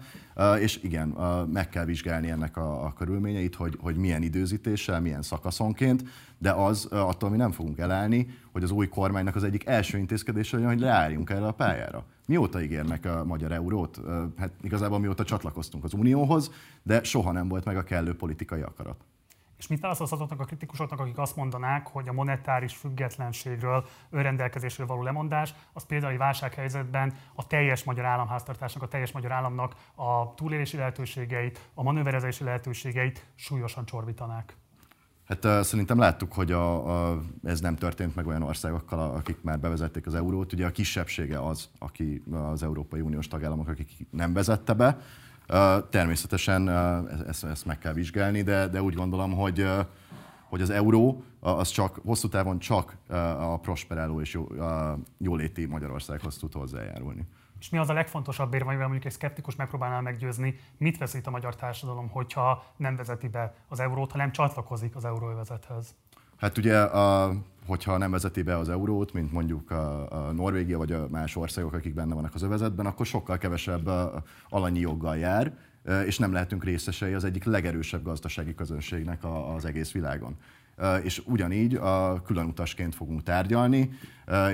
és 0.59 0.82
igen, 0.82 1.09
meg 1.53 1.68
kell 1.68 1.84
vizsgálni 1.84 2.30
ennek 2.30 2.57
a, 2.57 2.84
a 2.84 2.92
körülményeit, 2.92 3.55
hogy, 3.55 3.78
hogy 3.80 3.96
milyen 3.96 4.22
időzítéssel, 4.22 5.01
milyen 5.01 5.22
szakaszonként, 5.22 6.05
de 6.38 6.51
az 6.51 6.84
attól 6.84 7.30
mi 7.30 7.36
nem 7.36 7.53
fogunk 7.53 7.78
elállni, 7.78 8.26
hogy 8.53 8.62
az 8.62 8.70
új 8.70 8.88
kormánynak 8.88 9.36
az 9.36 9.44
egyik 9.44 9.66
első 9.66 9.98
intézkedése 9.98 10.57
olyan, 10.57 10.68
hogy 10.68 10.80
leálljunk 10.80 11.30
erre 11.30 11.46
a 11.46 11.53
pályára. 11.53 12.05
Mióta 12.26 12.62
ígérnek 12.62 13.05
a 13.05 13.24
magyar 13.24 13.53
eurót? 13.53 14.01
Hát 14.36 14.51
igazából 14.62 14.98
mióta 14.98 15.24
csatlakoztunk 15.24 15.84
az 15.84 15.92
Unióhoz, 15.92 16.51
de 16.82 17.03
soha 17.03 17.32
nem 17.32 17.48
volt 17.48 17.64
meg 17.64 17.76
a 17.76 17.84
kellő 17.84 18.16
politikai 18.16 18.61
akarat. 18.61 19.05
És 19.61 19.66
mit 19.66 19.80
válaszolhatnak 19.80 20.40
a 20.40 20.44
kritikusoknak, 20.44 21.00
akik 21.00 21.18
azt 21.18 21.36
mondanák, 21.36 21.86
hogy 21.86 22.08
a 22.08 22.12
monetáris 22.12 22.76
függetlenségről, 22.76 23.86
önrendelkezésről 24.11 24.86
való 24.86 25.02
lemondás, 25.02 25.54
az 25.72 25.84
például 25.84 26.12
egy 26.12 26.18
válsághelyzetben 26.18 27.14
a 27.34 27.46
teljes 27.46 27.84
magyar 27.84 28.04
államháztartásnak, 28.04 28.82
a 28.82 28.88
teljes 28.88 29.12
magyar 29.12 29.32
államnak 29.32 29.74
a 29.94 30.34
túlélési 30.34 30.76
lehetőségeit, 30.76 31.70
a 31.74 31.82
manőverezési 31.82 32.44
lehetőségeit 32.44 33.26
súlyosan 33.34 33.84
csorbítanák? 33.84 34.56
Hát 35.24 35.64
szerintem 35.64 35.98
láttuk, 35.98 36.32
hogy 36.32 36.52
a, 36.52 36.90
a, 37.11 37.22
ez 37.44 37.61
nem 37.61 37.76
történt 37.76 38.14
meg 38.14 38.26
olyan 38.26 38.42
országokkal, 38.42 39.14
akik 39.14 39.42
már 39.42 39.61
bevezették 39.61 40.06
az 40.06 40.14
eurót. 40.14 40.52
Ugye 40.52 40.66
a 40.66 40.70
kisebbsége 40.70 41.46
az, 41.46 41.68
aki 41.78 42.22
az 42.32 42.62
Európai 42.62 43.00
Uniós 43.00 43.28
tagállamok, 43.28 43.68
akik 43.68 44.06
nem 44.11 44.32
vezette 44.32 44.72
be. 44.72 44.98
Természetesen 45.90 46.68
ezt, 47.28 47.44
ezt 47.44 47.66
meg 47.66 47.78
kell 47.78 47.92
vizsgálni, 47.92 48.42
de, 48.42 48.68
de 48.68 48.82
úgy 48.82 48.94
gondolom, 48.94 49.32
hogy 49.32 49.66
hogy 50.51 50.61
az 50.61 50.70
euró 50.70 51.22
az 51.40 51.70
csak 51.70 52.01
hosszú 52.05 52.28
távon 52.28 52.59
csak 52.59 52.96
a 53.38 53.59
prosperáló 53.59 54.20
és 54.20 54.32
jó, 54.32 54.51
a 54.51 54.98
jóléti 55.18 55.66
Magyarországhoz 55.66 56.36
tud 56.36 56.53
hozzájárulni. 56.53 57.26
És 57.59 57.68
mi 57.68 57.78
az 57.78 57.88
a 57.88 57.92
legfontosabb 57.92 58.55
érve, 58.55 58.66
amivel 58.66 58.86
mondjuk 58.86 59.07
egy 59.07 59.12
szkeptikus 59.12 59.57
megpróbálnál 59.57 60.01
meggyőzni, 60.01 60.59
mit 60.76 60.98
veszít 60.98 61.26
a 61.26 61.30
magyar 61.30 61.57
társadalom, 61.57 62.09
hogyha 62.09 62.64
nem 62.76 62.96
vezeti 62.96 63.28
be 63.28 63.55
az 63.68 63.80
eurót, 63.80 64.12
hanem 64.12 64.32
csatlakozik 64.32 64.96
az 64.96 65.05
euróövezethez? 65.05 65.94
Hát 66.41 66.59
ugye, 66.59 66.80
a, 66.80 67.34
hogyha 67.66 67.99
nem 67.99 68.11
vezeti 68.11 68.43
be 68.43 68.59
az 68.59 68.68
eurót, 68.68 69.12
mint 69.12 69.32
mondjuk 69.32 69.70
a, 69.70 70.12
a 70.28 70.32
Norvégia 70.32 70.78
vagy 70.78 70.93
a 70.93 71.07
más 71.11 71.36
országok, 71.36 71.72
akik 71.72 71.95
benne 71.95 72.14
vannak 72.14 72.34
az 72.34 72.43
övezetben, 72.43 72.86
akkor 72.86 73.07
sokkal 73.07 73.38
kevesebb 73.38 73.91
alanyi 74.49 74.80
joggal 74.80 75.16
jár, 75.16 75.53
és 76.07 76.18
nem 76.18 76.32
lehetünk 76.32 76.64
részesei 76.64 77.14
az 77.14 77.24
egyik 77.24 77.45
legerősebb 77.45 78.03
gazdasági 78.03 78.55
közönségnek 78.55 79.24
az 79.55 79.64
egész 79.64 79.93
világon 79.93 80.36
és 81.03 81.22
ugyanígy 81.26 81.74
a 81.74 82.22
külön 82.22 82.47
utasként 82.47 82.95
fogunk 82.95 83.22
tárgyalni, 83.22 83.91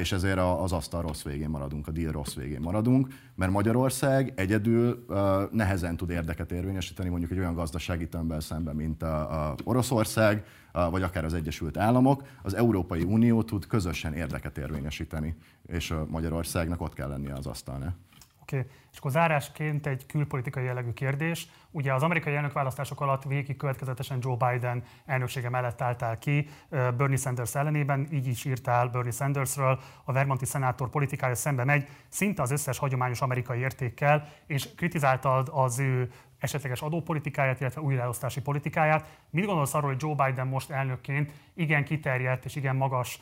és 0.01 0.12
ezért 0.12 0.39
az 0.39 0.72
asztal 0.72 1.03
rossz 1.03 1.22
végén 1.22 1.49
maradunk, 1.49 1.89
a 1.89 1.91
deal 1.91 2.12
rossz 2.12 2.35
végén 2.35 2.61
maradunk, 2.61 3.09
mert 3.35 3.53
Magyarország 3.53 4.33
egyedül 4.37 5.07
nehezen 5.53 5.97
tud 5.97 6.11
érdeket 6.11 6.53
érvényesíteni 6.53 7.09
mondjuk 7.09 7.31
egy 7.31 7.39
olyan 7.39 7.55
gazdasági 7.55 8.09
tömbben 8.09 8.41
szemben, 8.41 8.74
mint 8.74 9.03
a, 9.03 9.49
a 9.49 9.55
Oroszország, 9.64 10.45
vagy 10.91 11.03
akár 11.03 11.24
az 11.24 11.35
Egyesült 11.35 11.77
Államok. 11.77 12.22
Az 12.43 12.55
Európai 12.55 13.03
Unió 13.03 13.43
tud 13.43 13.66
közösen 13.66 14.12
érdeket 14.12 14.59
érvényesíteni, 14.59 15.37
és 15.66 15.95
Magyarországnak 16.07 16.81
ott 16.81 16.95
kell 16.95 17.09
lennie 17.09 17.35
az 17.35 17.47
asztalnál. 17.47 17.97
Oké, 18.43 18.59
okay. 18.59 18.70
És 18.97 19.03
akkor 19.03 19.14
zárásként 19.14 19.86
egy 19.86 20.07
külpolitikai 20.07 20.64
jellegű 20.64 20.92
kérdés. 20.92 21.49
Ugye 21.70 21.94
az 21.94 22.03
amerikai 22.03 22.34
elnökválasztások 22.34 23.01
alatt 23.01 23.22
végig 23.22 23.57
következetesen 23.57 24.18
Joe 24.22 24.36
Biden 24.36 24.82
elnöksége 25.07 25.49
mellett 25.49 25.80
álltál 25.82 26.18
ki 26.18 26.49
Bernie 26.68 27.16
Sanders 27.16 27.55
ellenében, 27.55 28.09
így 28.12 28.26
is 28.26 28.44
írtál 28.44 28.88
Bernie 28.88 29.11
Sandersről, 29.11 29.80
a 30.05 30.12
Vermonti 30.12 30.44
szenátor 30.44 30.90
politikája 30.90 31.34
szembe 31.34 31.64
megy, 31.64 31.88
szinte 32.09 32.42
az 32.42 32.51
összes 32.51 32.78
hagyományos 32.78 33.20
amerikai 33.20 33.59
értékkel, 33.59 34.28
és 34.47 34.74
kritizáltad 34.74 35.49
az 35.53 35.78
ő 35.78 36.11
esetleges 36.39 36.82
adópolitikáját, 36.82 37.61
illetve 37.61 37.80
újraelosztási 37.80 38.41
politikáját. 38.41 39.18
Mit 39.30 39.45
gondolsz 39.45 39.74
arról, 39.74 39.91
hogy 39.91 40.03
Joe 40.03 40.26
Biden 40.26 40.47
most 40.47 40.70
elnökként 40.70 41.32
igen 41.55 41.84
kiterjedt 41.84 42.45
és 42.45 42.57
igen 42.57 42.76
magas 42.76 43.20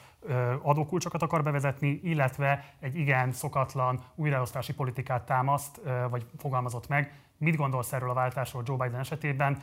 adókulcsokat 0.62 1.22
akar 1.22 1.42
bevezetni, 1.42 2.00
illetve 2.02 2.64
egy 2.80 2.96
igen 2.96 3.32
szokatlan 3.32 4.04
újraelosztási 4.14 4.74
politikát 4.74 5.26
támaszt, 5.26 5.80
vagy 6.10 6.26
fogalmazott 6.38 6.88
meg. 6.88 7.12
Mit 7.38 7.56
gondolsz 7.56 7.92
erről 7.92 8.10
a 8.10 8.14
váltásról 8.14 8.62
Joe 8.66 8.76
Biden 8.76 9.00
esetében? 9.00 9.62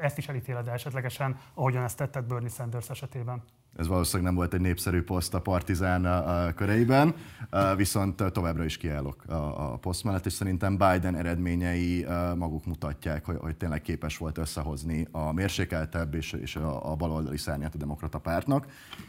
Ezt 0.00 0.18
is 0.18 0.28
elítéled 0.28 0.68
esetlegesen, 0.68 1.38
ahogyan 1.54 1.82
ezt 1.82 1.96
tetted 1.96 2.24
Bernie 2.24 2.48
Sanders 2.48 2.90
esetében? 2.90 3.42
Ez 3.78 3.86
valószínűleg 3.86 4.26
nem 4.26 4.34
volt 4.34 4.54
egy 4.54 4.60
népszerű 4.60 5.02
poszt 5.02 5.34
a 5.34 5.40
Partizán 5.40 6.04
a 6.04 6.52
köreiben, 6.54 7.14
viszont 7.76 8.32
továbbra 8.32 8.64
is 8.64 8.76
kiállok 8.76 9.24
a, 9.26 9.78
poszt 9.78 10.04
mellett, 10.04 10.26
és 10.26 10.32
szerintem 10.32 10.76
Biden 10.76 11.16
eredményei 11.16 12.06
maguk 12.36 12.66
mutatják, 12.66 13.24
hogy, 13.24 13.36
hogy 13.40 13.56
tényleg 13.56 13.82
képes 13.82 14.16
volt 14.16 14.38
összehozni 14.38 15.06
a 15.10 15.32
mérsékeltebb 15.32 16.14
és, 16.14 16.32
és 16.32 16.56
a, 16.56 16.90
a 16.90 16.94
baloldali 16.94 17.36
szárnyát 17.36 17.74
a 17.74 17.78
demokrata 17.78 18.18
pártnak. 18.18 18.66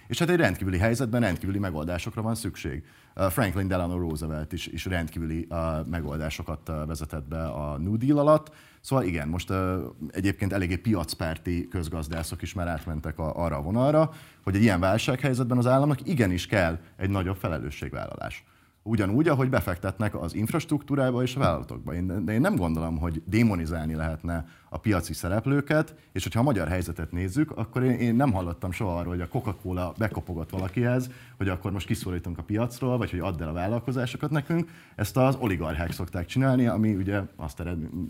És 0.07 0.20
hát 0.20 0.30
egy 0.30 0.38
rendkívüli 0.38 0.78
helyzetben 0.78 1.22
rendkívüli 1.22 1.59
megoldásokra 1.59 2.22
van 2.22 2.36
szükség. 2.36 2.84
Franklin 3.30 3.67
Delano 3.67 3.97
Roosevelt 3.97 4.53
is, 4.53 4.67
is 4.67 4.86
rendkívüli 4.86 5.47
megoldásokat 5.86 6.72
vezetett 6.86 7.28
be 7.28 7.47
a 7.47 7.78
New 7.78 7.97
Deal 7.97 8.17
alatt, 8.17 8.51
Szóval 8.82 9.06
igen, 9.06 9.28
most 9.28 9.50
uh, 9.50 9.80
egyébként 10.12 10.54
eléggé 10.54 10.76
piacpárti 10.76 11.68
közgazdászok 11.68 12.42
is 12.42 12.54
már 12.54 12.68
átmentek 12.68 13.20
a, 13.20 13.36
arra 13.36 13.58
a 13.58 13.62
vonalra, 13.62 14.12
hogy 14.44 14.56
egy 14.56 14.62
ilyen 14.62 14.80
válsághelyzetben 14.80 15.58
az 15.58 15.68
államnak 15.68 16.08
igenis 16.08 16.48
kell 16.48 16.80
egy 16.98 17.10
nagyobb 17.10 17.38
felelősségvállalás. 17.38 18.44
Ugyanúgy, 18.90 19.28
ahogy 19.28 19.50
befektetnek 19.50 20.22
az 20.22 20.36
infrastruktúrába 20.36 21.22
és 21.22 21.36
a 21.36 21.40
vállalatokba. 21.40 21.94
Én, 21.94 22.26
de 22.26 22.34
én 22.34 22.42
nem 22.42 22.56
gondolom, 22.56 22.98
hogy 22.98 23.22
démonizálni 23.26 23.96
lehetne 23.96 24.48
a 24.70 24.78
piaci 24.78 25.14
szereplőket, 25.14 25.96
és 26.12 26.24
hogyha 26.24 26.40
a 26.40 26.44
magyar 26.44 26.68
helyzetet 26.68 27.12
nézzük, 27.12 27.52
akkor 27.52 27.84
én, 27.84 27.92
én 27.92 28.16
nem 28.16 28.32
hallottam 28.32 28.72
soha 28.72 28.98
arról, 28.98 29.14
hogy 29.14 29.22
a 29.22 29.28
Coca-Cola 29.28 29.94
bekopogott 29.98 30.50
valakihez, 30.50 31.10
hogy 31.38 31.50
akkor 31.50 31.72
most 31.72 31.86
kiszólítunk 31.86 32.38
a 32.38 32.44
piacról, 32.44 32.98
vagy 32.98 33.10
hogy 33.10 33.20
add 33.20 33.42
el 33.42 33.48
a 33.48 33.54
vállalkozásokat 33.54 34.30
nekünk. 34.30 34.70
Ezt 34.96 35.18
az 35.18 35.36
oligarchák 35.40 35.92
szokták 35.92 36.26
csinálni, 36.26 36.68
ami 36.68 36.96
ugye 36.96 37.22
azt 37.36 37.64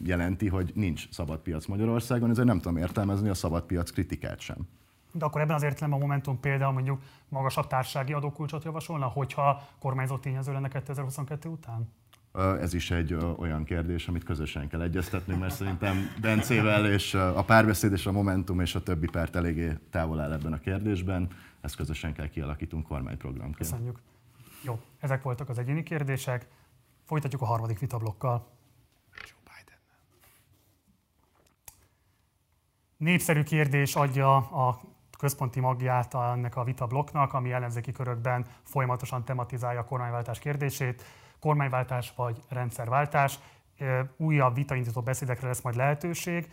jelenti, 0.03 0.47
hogy 0.47 0.71
nincs 0.75 1.07
szabad 1.11 1.39
piac 1.39 1.65
Magyarországon, 1.65 2.29
ezért 2.29 2.47
nem 2.47 2.59
tudom 2.59 2.77
értelmezni 2.77 3.29
a 3.29 3.33
szabad 3.33 3.63
piac 3.63 3.91
kritikát 3.91 4.39
sem. 4.39 4.57
De 5.11 5.25
akkor 5.25 5.41
ebben 5.41 5.55
az 5.55 5.63
értelemben 5.63 5.99
a 5.99 6.01
Momentum 6.01 6.39
például 6.39 6.73
mondjuk 6.73 7.01
magasabb 7.29 7.67
társági 7.67 8.13
adókulcsot 8.13 8.63
javasolna, 8.63 9.05
hogyha 9.05 9.67
kormányzó 9.79 10.17
tényező 10.17 10.51
lenne 10.51 10.67
2022 10.67 11.49
után? 11.49 11.91
Ez 12.61 12.73
is 12.73 12.91
egy 12.91 13.13
olyan 13.37 13.63
kérdés, 13.63 14.07
amit 14.07 14.23
közösen 14.23 14.67
kell 14.67 14.81
egyeztetni, 14.81 15.35
mert 15.35 15.53
szerintem 15.53 16.11
Bencével 16.21 16.91
és 16.91 17.13
a 17.13 17.43
párbeszéd 17.43 17.91
és 17.91 18.05
a 18.05 18.11
Momentum 18.11 18.59
és 18.59 18.75
a 18.75 18.83
többi 18.83 19.07
párt 19.11 19.35
eléggé 19.35 19.77
távol 19.89 20.19
áll 20.19 20.31
ebben 20.31 20.53
a 20.53 20.59
kérdésben. 20.59 21.27
Ezt 21.61 21.75
közösen 21.75 22.13
kell 22.13 22.27
kialakítunk 22.27 22.87
kormányprogramként. 22.87 23.57
Köszönjük. 23.57 23.99
Jó, 24.63 24.79
ezek 24.99 25.21
voltak 25.21 25.49
az 25.49 25.57
egyéni 25.57 25.83
kérdések. 25.83 26.47
Folytatjuk 27.05 27.41
a 27.41 27.45
harmadik 27.45 27.79
vitablokkal. 27.79 28.47
Népszerű 32.97 33.43
kérdés 33.43 33.95
adja 33.95 34.35
a 34.35 34.81
központi 35.19 35.59
magját 35.59 36.13
ennek 36.13 36.55
a 36.55 36.63
vitablokknak, 36.63 37.33
ami 37.33 37.51
ellenzéki 37.51 37.91
körökben 37.91 38.45
folyamatosan 38.63 39.23
tematizálja 39.23 39.79
a 39.79 39.85
kormányváltás 39.85 40.39
kérdését 40.39 41.03
kormányváltás 41.39 42.13
vagy 42.15 42.43
rendszerváltás. 42.49 43.39
Újabb 44.17 44.55
vitaindító 44.55 45.01
beszédekre 45.01 45.47
lesz 45.47 45.61
majd 45.61 45.75
lehetőség. 45.75 46.51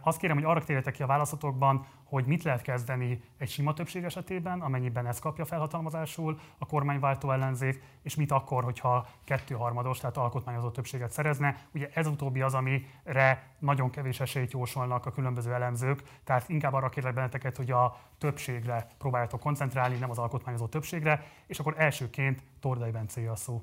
Azt 0.00 0.18
kérem, 0.18 0.36
hogy 0.36 0.44
arra 0.44 0.64
térjetek 0.64 0.94
ki 0.94 1.02
a 1.02 1.06
választotokban, 1.06 1.86
hogy 2.12 2.26
mit 2.26 2.42
lehet 2.42 2.62
kezdeni 2.62 3.22
egy 3.38 3.48
sima 3.48 3.74
többség 3.74 4.04
esetében, 4.04 4.60
amennyiben 4.60 5.06
ez 5.06 5.18
kapja 5.18 5.44
felhatalmazásul 5.44 6.40
a 6.58 6.66
kormányváltó 6.66 7.30
ellenzék, 7.30 7.82
és 8.02 8.14
mit 8.14 8.32
akkor, 8.32 8.64
hogyha 8.64 9.06
kettőharmados, 9.24 9.98
tehát 9.98 10.16
alkotmányozó 10.16 10.70
többséget 10.70 11.10
szerezne. 11.10 11.56
Ugye 11.74 11.90
ez 11.94 12.06
utóbbi 12.06 12.40
az, 12.40 12.54
amire 12.54 13.54
nagyon 13.58 13.90
kevés 13.90 14.20
esélyt 14.20 14.52
jósolnak 14.52 15.06
a 15.06 15.12
különböző 15.12 15.52
elemzők, 15.52 16.02
tehát 16.24 16.48
inkább 16.48 16.72
arra 16.72 16.88
kérlek 16.88 17.14
benneteket, 17.14 17.56
hogy 17.56 17.70
a 17.70 17.96
többségre 18.18 18.88
próbáljatok 18.98 19.40
koncentrálni, 19.40 19.96
nem 19.96 20.10
az 20.10 20.18
alkotmányozó 20.18 20.66
többségre, 20.66 21.26
és 21.46 21.58
akkor 21.58 21.74
elsőként 21.76 22.42
Tordai 22.60 22.90
Bencé 22.90 23.26
a 23.26 23.36
szó. 23.36 23.62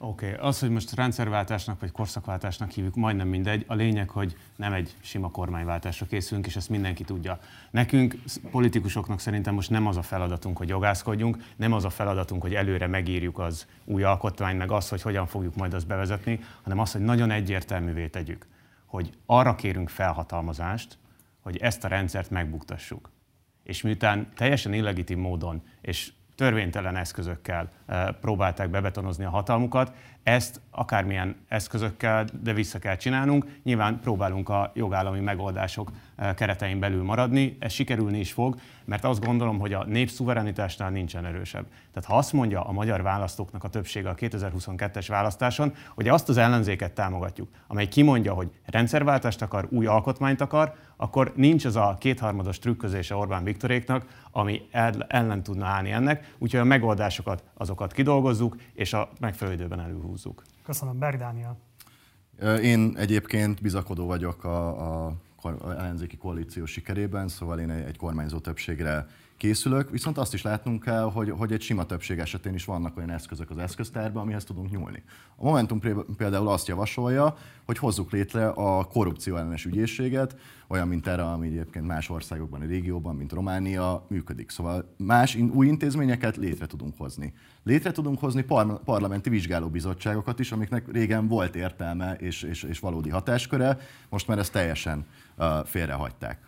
Oké, 0.00 0.32
okay. 0.32 0.48
az, 0.48 0.60
hogy 0.60 0.70
most 0.70 0.94
rendszerváltásnak 0.94 1.80
vagy 1.80 1.90
korszakváltásnak 1.90 2.70
hívjuk, 2.70 2.94
majdnem 2.94 3.28
mindegy. 3.28 3.64
A 3.66 3.74
lényeg, 3.74 4.08
hogy 4.10 4.36
nem 4.56 4.72
egy 4.72 4.96
sima 5.00 5.30
kormányváltásra 5.30 6.06
készülünk, 6.06 6.46
és 6.46 6.56
ezt 6.56 6.68
mindenki 6.68 7.04
tudja. 7.04 7.38
Nekünk, 7.70 8.16
politikusoknak 8.50 9.20
szerintem 9.20 9.54
most 9.54 9.70
nem 9.70 9.86
az 9.86 9.96
a 9.96 10.02
feladatunk, 10.02 10.56
hogy 10.56 10.68
jogászkodjunk, 10.68 11.38
nem 11.56 11.72
az 11.72 11.84
a 11.84 11.90
feladatunk, 11.90 12.42
hogy 12.42 12.54
előre 12.54 12.86
megírjuk 12.86 13.38
az 13.38 13.66
új 13.84 14.02
alkotmány, 14.02 14.56
meg 14.56 14.70
az, 14.70 14.88
hogy 14.88 15.02
hogyan 15.02 15.26
fogjuk 15.26 15.56
majd 15.56 15.74
azt 15.74 15.86
bevezetni, 15.86 16.40
hanem 16.62 16.78
az, 16.78 16.92
hogy 16.92 17.00
nagyon 17.00 17.30
egyértelművé 17.30 18.08
tegyük, 18.08 18.46
hogy 18.86 19.12
arra 19.26 19.54
kérünk 19.54 19.88
felhatalmazást, 19.88 20.98
hogy 21.40 21.56
ezt 21.56 21.84
a 21.84 21.88
rendszert 21.88 22.30
megbuktassuk. 22.30 23.10
És 23.62 23.82
miután 23.82 24.28
teljesen 24.34 24.72
illegitim 24.72 25.20
módon 25.20 25.62
és 25.80 26.12
törvénytelen 26.38 26.96
eszközökkel 26.96 27.68
eh, 27.86 28.06
próbálták 28.20 28.70
bebetonozni 28.70 29.24
a 29.24 29.30
hatalmukat. 29.30 29.92
Ezt 30.22 30.60
akármilyen 30.70 31.36
eszközökkel, 31.48 32.24
de 32.42 32.52
vissza 32.52 32.78
kell 32.78 32.96
csinálnunk. 32.96 33.44
Nyilván 33.62 34.00
próbálunk 34.00 34.48
a 34.48 34.70
jogállami 34.74 35.20
megoldások 35.20 35.90
keretein 36.34 36.78
belül 36.78 37.02
maradni, 37.02 37.56
ez 37.60 37.72
sikerülni 37.72 38.18
is 38.18 38.32
fog, 38.32 38.56
mert 38.84 39.04
azt 39.04 39.24
gondolom, 39.24 39.58
hogy 39.58 39.72
a 39.72 39.84
népszuverenitásnál 39.84 40.90
nincsen 40.90 41.24
erősebb. 41.24 41.66
Tehát 41.92 42.08
ha 42.08 42.16
azt 42.16 42.32
mondja 42.32 42.64
a 42.64 42.72
magyar 42.72 43.02
választóknak 43.02 43.64
a 43.64 43.68
többsége 43.68 44.08
a 44.08 44.14
2022-es 44.14 45.04
választáson, 45.08 45.74
hogy 45.94 46.08
azt 46.08 46.28
az 46.28 46.36
ellenzéket 46.36 46.92
támogatjuk, 46.92 47.48
amely 47.66 47.88
kimondja, 47.88 48.32
hogy 48.32 48.50
rendszerváltást 48.64 49.42
akar, 49.42 49.66
új 49.70 49.86
alkotmányt 49.86 50.40
akar, 50.40 50.74
akkor 50.96 51.32
nincs 51.36 51.64
az 51.64 51.76
a 51.76 51.96
kétharmados 51.98 52.58
trükközése 52.58 53.14
Orbán 53.14 53.44
Viktoréknak, 53.44 54.06
ami 54.30 54.62
ellen 55.08 55.42
tudna 55.42 55.66
állni 55.66 55.90
ennek, 55.90 56.34
úgyhogy 56.38 56.60
a 56.60 56.64
megoldásokat 56.64 57.42
azokat 57.54 57.92
kidolgozzuk, 57.92 58.56
és 58.72 58.92
a 58.92 59.08
megfelelő 59.20 59.56
időben 59.56 59.80
előhúzzuk. 59.80 60.42
Köszönöm, 60.64 60.98
Berg 60.98 61.18
Dániel. 61.18 61.56
Én 62.62 62.94
egyébként 62.96 63.62
bizakodó 63.62 64.06
vagyok 64.06 64.44
a, 64.44 65.06
a 65.06 65.12
ellenzéki 65.62 66.16
koalíció 66.16 66.66
sikerében, 66.66 67.28
szóval 67.28 67.58
én 67.58 67.70
egy 67.70 67.96
kormányzó 67.96 68.38
többségre 68.38 69.06
készülök, 69.38 69.90
viszont 69.90 70.18
azt 70.18 70.34
is 70.34 70.42
látnunk 70.42 70.82
kell, 70.82 71.02
hogy, 71.02 71.30
hogy 71.30 71.52
egy 71.52 71.60
sima 71.60 71.84
többség 71.84 72.18
esetén 72.18 72.54
is 72.54 72.64
vannak 72.64 72.96
olyan 72.96 73.10
eszközök 73.10 73.50
az 73.50 73.58
eszköztárban, 73.58 74.22
amihez 74.22 74.44
tudunk 74.44 74.70
nyúlni. 74.70 75.02
A 75.36 75.44
Momentum 75.44 75.80
például 76.16 76.48
azt 76.48 76.68
javasolja, 76.68 77.36
hogy 77.64 77.78
hozzuk 77.78 78.12
létre 78.12 78.48
a 78.48 78.84
korrupció 78.84 79.36
ellenes 79.36 79.64
ügyészséget, 79.64 80.36
olyan, 80.68 80.88
mint 80.88 81.06
erre, 81.06 81.24
ami 81.24 81.46
egyébként 81.46 81.86
más 81.86 82.10
országokban, 82.10 82.60
a 82.60 82.64
régióban, 82.64 83.16
mint 83.16 83.32
Románia 83.32 84.06
működik. 84.08 84.50
Szóval 84.50 84.94
más 84.96 85.34
új 85.34 85.66
intézményeket 85.66 86.36
létre 86.36 86.66
tudunk 86.66 86.94
hozni. 86.96 87.32
Létre 87.62 87.90
tudunk 87.90 88.18
hozni 88.18 88.42
par- 88.42 88.80
parlamenti 88.84 89.30
vizsgálóbizottságokat 89.30 90.38
is, 90.38 90.52
amiknek 90.52 90.92
régen 90.92 91.28
volt 91.28 91.54
értelme 91.54 92.14
és, 92.14 92.42
és, 92.42 92.62
és 92.62 92.78
valódi 92.78 93.10
hatásköre, 93.10 93.78
most 94.08 94.26
már 94.26 94.38
ezt 94.38 94.52
teljesen 94.52 95.06
uh, 95.36 95.46
félrehagyták. 95.64 96.47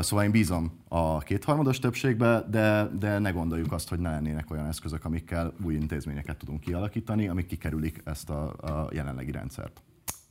Szóval 0.00 0.24
én 0.24 0.30
bízom 0.30 0.80
a 0.88 1.18
kétharmados 1.18 1.78
többségbe, 1.78 2.44
de, 2.48 2.88
de 2.98 3.18
ne 3.18 3.30
gondoljuk 3.30 3.72
azt, 3.72 3.88
hogy 3.88 3.98
ne 3.98 4.10
lennének 4.10 4.50
olyan 4.50 4.66
eszközök, 4.66 5.04
amikkel 5.04 5.52
új 5.64 5.74
intézményeket 5.74 6.36
tudunk 6.36 6.60
kialakítani, 6.60 7.28
amik 7.28 7.46
kikerülik 7.46 8.02
ezt 8.04 8.30
a, 8.30 8.52
a 8.60 8.88
jelenlegi 8.92 9.30
rendszert. 9.30 9.82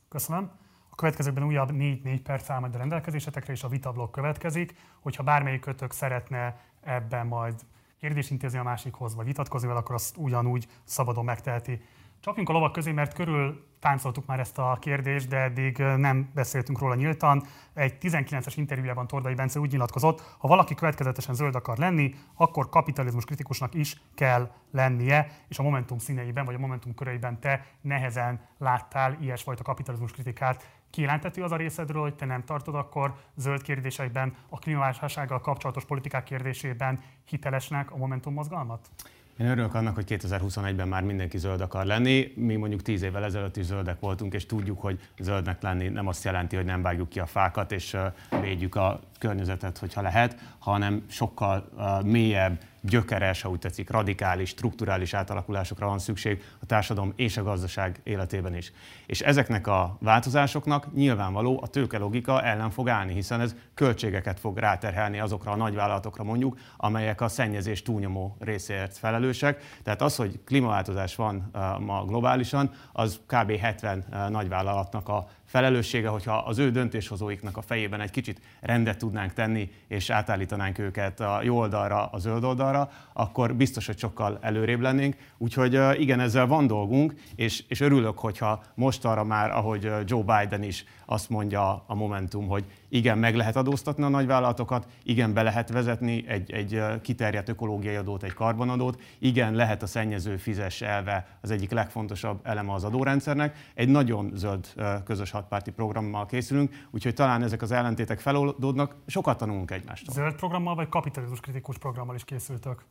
Köszönöm. 0.08 0.50
A 0.90 0.94
következőkben 0.94 1.44
újabb 1.44 1.70
4-4 1.72 2.20
perc 2.22 2.50
áll 2.50 2.60
majd 2.60 2.74
a 2.74 2.78
rendelkezésetekre, 2.78 3.52
és 3.52 3.62
a 3.62 3.68
vitablok 3.68 4.10
következik. 4.10 4.74
Hogyha 5.00 5.22
bármelyik 5.22 5.60
kötök 5.60 5.92
szeretne 5.92 6.60
ebben 6.80 7.26
majd 7.26 7.54
kérdést 8.00 8.30
intézni 8.30 8.58
a 8.58 8.62
másikhoz, 8.62 9.14
vagy 9.14 9.26
vitatkozni 9.26 9.68
vele, 9.68 9.78
akkor 9.80 9.94
azt 9.94 10.16
ugyanúgy 10.16 10.66
szabadon 10.84 11.24
megteheti. 11.24 11.82
Csapjunk 12.20 12.48
a 12.48 12.52
lovak 12.52 12.72
közé, 12.72 12.92
mert 12.92 13.14
körül 13.14 13.66
táncoltuk 13.80 14.26
már 14.26 14.40
ezt 14.40 14.58
a 14.58 14.78
kérdést, 14.80 15.28
de 15.28 15.36
eddig 15.36 15.78
nem 15.78 16.30
beszéltünk 16.34 16.78
róla 16.78 16.94
nyíltan. 16.94 17.42
Egy 17.74 17.96
19-es 18.00 18.52
interjújában 18.56 19.06
Tordai 19.06 19.34
Bence 19.34 19.58
úgy 19.58 19.70
nyilatkozott, 19.70 20.36
ha 20.38 20.48
valaki 20.48 20.74
következetesen 20.74 21.34
zöld 21.34 21.54
akar 21.54 21.78
lenni, 21.78 22.14
akkor 22.34 22.68
kapitalizmus 22.68 23.24
kritikusnak 23.24 23.74
is 23.74 24.00
kell 24.14 24.50
lennie, 24.70 25.30
és 25.48 25.58
a 25.58 25.62
Momentum 25.62 25.98
színeiben, 25.98 26.44
vagy 26.44 26.54
a 26.54 26.58
Momentum 26.58 26.94
köreiben 26.94 27.40
te 27.40 27.66
nehezen 27.80 28.40
láttál 28.58 29.16
ilyesfajta 29.20 29.62
kapitalizmus 29.62 30.12
kritikát. 30.12 30.78
Kijelentető 30.90 31.42
az 31.42 31.52
a 31.52 31.56
részedről, 31.56 32.02
hogy 32.02 32.14
te 32.14 32.24
nem 32.24 32.44
tartod 32.44 32.74
akkor 32.74 33.14
zöld 33.36 33.62
kérdésekben, 33.62 34.36
a 34.48 34.58
klímaválsággal 34.58 35.40
kapcsolatos 35.40 35.84
politikák 35.84 36.24
kérdésében 36.24 37.00
hitelesnek 37.24 37.90
a 37.90 37.96
Momentum 37.96 38.34
mozgalmat? 38.34 38.90
Én 39.38 39.46
örülök 39.46 39.74
annak, 39.74 39.94
hogy 39.94 40.04
2021-ben 40.08 40.88
már 40.88 41.02
mindenki 41.02 41.38
zöld 41.38 41.60
akar 41.60 41.84
lenni. 41.84 42.32
Mi 42.36 42.56
mondjuk 42.56 42.82
10 42.82 43.02
évvel 43.02 43.24
ezelőtt 43.24 43.56
is 43.56 43.64
zöldek 43.64 44.00
voltunk, 44.00 44.34
és 44.34 44.46
tudjuk, 44.46 44.80
hogy 44.80 45.00
zöldnek 45.18 45.62
lenni 45.62 45.88
nem 45.88 46.06
azt 46.06 46.24
jelenti, 46.24 46.56
hogy 46.56 46.64
nem 46.64 46.82
vágjuk 46.82 47.08
ki 47.08 47.20
a 47.20 47.26
fákat, 47.26 47.72
és 47.72 47.96
védjük 48.40 48.74
a 48.74 49.00
környezetet, 49.20 49.78
hogyha 49.78 50.02
lehet, 50.02 50.36
hanem 50.58 51.04
sokkal 51.08 51.68
mélyebb, 52.04 52.58
gyökeres, 52.82 53.42
ha 53.42 53.48
úgy 53.48 53.58
tetszik, 53.58 53.90
radikális, 53.90 54.48
strukturális 54.48 55.14
átalakulásokra 55.14 55.86
van 55.86 55.98
szükség 55.98 56.42
a 56.60 56.66
társadalom 56.66 57.12
és 57.16 57.36
a 57.36 57.42
gazdaság 57.42 58.00
életében 58.02 58.54
is. 58.54 58.72
És 59.06 59.20
ezeknek 59.20 59.66
a 59.66 59.96
változásoknak 60.00 60.94
nyilvánvaló 60.94 61.60
a 61.62 61.66
tőke 61.66 61.98
logika 61.98 62.42
ellen 62.42 62.70
fog 62.70 62.88
állni, 62.88 63.12
hiszen 63.12 63.40
ez 63.40 63.54
költségeket 63.74 64.40
fog 64.40 64.58
ráterhelni 64.58 65.20
azokra 65.20 65.52
a 65.52 65.56
nagyvállalatokra 65.56 66.24
mondjuk, 66.24 66.58
amelyek 66.76 67.20
a 67.20 67.28
szennyezés 67.28 67.82
túlnyomó 67.82 68.36
részéért 68.38 68.96
felelősek. 68.96 69.62
Tehát 69.82 70.02
az, 70.02 70.16
hogy 70.16 70.40
klímaváltozás 70.44 71.16
van 71.16 71.50
ma 71.80 72.04
globálisan, 72.04 72.70
az 72.92 73.20
kb. 73.26 73.50
70 73.50 74.04
nagyvállalatnak 74.30 75.08
a 75.08 75.28
felelőssége, 75.50 76.08
hogyha 76.08 76.36
az 76.36 76.58
ő 76.58 76.70
döntéshozóiknak 76.70 77.56
a 77.56 77.62
fejében 77.62 78.00
egy 78.00 78.10
kicsit 78.10 78.40
rendet 78.60 78.98
tudnánk 78.98 79.32
tenni, 79.32 79.70
és 79.88 80.10
átállítanánk 80.10 80.78
őket 80.78 81.20
a 81.20 81.42
jó 81.42 81.56
oldalra, 81.56 82.06
a 82.06 82.18
zöld 82.18 82.44
oldalra, 82.44 82.90
akkor 83.12 83.54
biztos, 83.54 83.86
hogy 83.86 83.98
sokkal 83.98 84.38
előrébb 84.40 84.80
lennénk. 84.80 85.16
Úgyhogy 85.38 86.00
igen, 86.00 86.20
ezzel 86.20 86.46
van 86.46 86.66
dolgunk, 86.66 87.14
és, 87.34 87.64
és 87.68 87.80
örülök, 87.80 88.18
hogyha 88.18 88.62
most 88.74 89.04
arra 89.04 89.24
már, 89.24 89.50
ahogy 89.50 89.90
Joe 90.04 90.22
Biden 90.22 90.62
is 90.62 90.84
azt 91.06 91.30
mondja 91.30 91.84
a 91.86 91.94
Momentum, 91.94 92.48
hogy 92.48 92.64
igen, 92.90 93.18
meg 93.18 93.34
lehet 93.34 93.56
adóztatni 93.56 94.02
a 94.02 94.08
nagyvállalatokat, 94.08 94.86
igen, 95.02 95.32
be 95.32 95.42
lehet 95.42 95.70
vezetni 95.70 96.24
egy, 96.28 96.52
egy 96.52 96.82
kiterjedt 97.02 97.48
ökológiai 97.48 97.94
adót, 97.94 98.22
egy 98.22 98.32
karbonadót, 98.32 99.00
igen, 99.18 99.54
lehet 99.54 99.82
a 99.82 99.86
szennyező 99.86 100.36
fizes 100.36 100.80
elve 100.80 101.38
az 101.40 101.50
egyik 101.50 101.70
legfontosabb 101.70 102.40
eleme 102.42 102.72
az 102.72 102.84
adórendszernek. 102.84 103.56
Egy 103.74 103.88
nagyon 103.88 104.30
zöld 104.34 104.74
közös 105.04 105.30
hatpárti 105.30 105.70
programmal 105.70 106.26
készülünk, 106.26 106.86
úgyhogy 106.90 107.14
talán 107.14 107.42
ezek 107.42 107.62
az 107.62 107.70
ellentétek 107.70 108.20
feloldódnak, 108.20 108.96
sokat 109.06 109.38
tanulunk 109.38 109.70
egymástól. 109.70 110.14
Zöld 110.14 110.34
programmal 110.34 110.74
vagy 110.74 110.88
kapitalizmus 110.88 111.40
kritikus 111.40 111.78
programmal 111.78 112.14
is 112.14 112.24
készültök? 112.24 112.84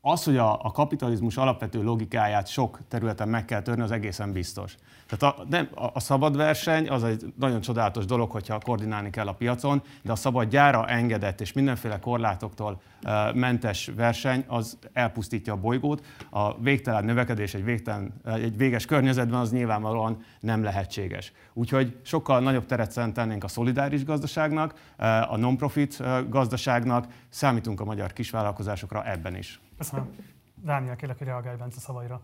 Az, 0.00 0.24
hogy 0.24 0.36
a, 0.36 0.52
a 0.52 0.70
kapitalizmus 0.70 1.36
alapvető 1.36 1.82
logikáját 1.82 2.46
sok 2.46 2.78
területen 2.88 3.28
meg 3.28 3.44
kell 3.44 3.62
törni, 3.62 3.82
az 3.82 3.90
egészen 3.90 4.32
biztos. 4.32 4.74
Tehát 5.08 5.36
a, 5.36 5.44
nem, 5.48 5.68
a, 5.74 5.84
a 5.92 6.00
szabad 6.00 6.36
verseny 6.36 6.88
az 6.88 7.04
egy 7.04 7.32
nagyon 7.38 7.60
csodálatos 7.60 8.04
dolog, 8.04 8.30
hogyha 8.30 8.58
koordinálni 8.58 9.10
kell 9.10 9.26
a 9.26 9.32
piacon, 9.32 9.82
de 10.02 10.12
a 10.12 10.16
szabad 10.16 10.48
gyára 10.48 10.88
engedett 10.88 11.40
és 11.40 11.52
mindenféle 11.52 11.98
korlátoktól 11.98 12.80
uh, 13.04 13.34
mentes 13.34 13.90
verseny 13.96 14.44
az 14.46 14.78
elpusztítja 14.92 15.52
a 15.52 15.56
bolygót. 15.56 16.04
A 16.30 16.60
végtelen 16.60 17.04
növekedés 17.04 17.54
egy, 17.54 17.64
végtelen, 17.64 18.20
egy 18.24 18.56
véges 18.56 18.84
környezetben 18.84 19.40
az 19.40 19.52
nyilvánvalóan 19.52 20.24
nem 20.40 20.62
lehetséges. 20.62 21.32
Úgyhogy 21.52 21.96
sokkal 22.02 22.40
nagyobb 22.40 22.66
teret 22.66 22.90
szentelnénk 22.90 23.44
a 23.44 23.48
szolidáris 23.48 24.04
gazdaságnak, 24.04 24.74
a 25.28 25.36
non-profit 25.36 26.02
gazdaságnak, 26.28 27.06
számítunk 27.28 27.80
a 27.80 27.84
magyar 27.84 28.12
kisvállalkozásokra 28.12 29.04
ebben 29.04 29.36
is. 29.36 29.60
Köszönöm. 29.80 30.10
Dániel, 30.54 30.96
kérlek, 30.96 31.18
hogy 31.18 31.26
reagálj 31.26 31.56
Bence 31.56 31.80
szavaira. 31.80 32.20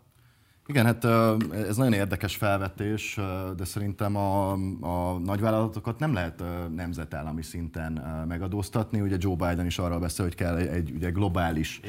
Igen, 0.67 0.85
hát 0.85 1.05
ez 1.53 1.77
nagyon 1.77 1.93
érdekes 1.93 2.37
felvetés, 2.37 3.21
de 3.57 3.65
szerintem 3.65 4.17
a, 4.17 4.53
a 4.81 5.19
nagyvállalatokat 5.19 5.99
nem 5.99 6.13
lehet 6.13 6.43
nemzetállami 6.75 7.43
szinten 7.43 7.93
megadóztatni. 8.29 9.01
Ugye 9.01 9.17
Joe 9.19 9.35
Biden 9.35 9.67
is 9.67 9.79
arról 9.79 9.99
beszél, 9.99 10.25
hogy 10.25 10.35
kell 10.35 10.57
egy, 10.57 10.67
egy 10.67 10.91
ugye 10.91 11.11
globális 11.11 11.81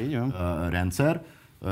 rendszer. 0.70 1.26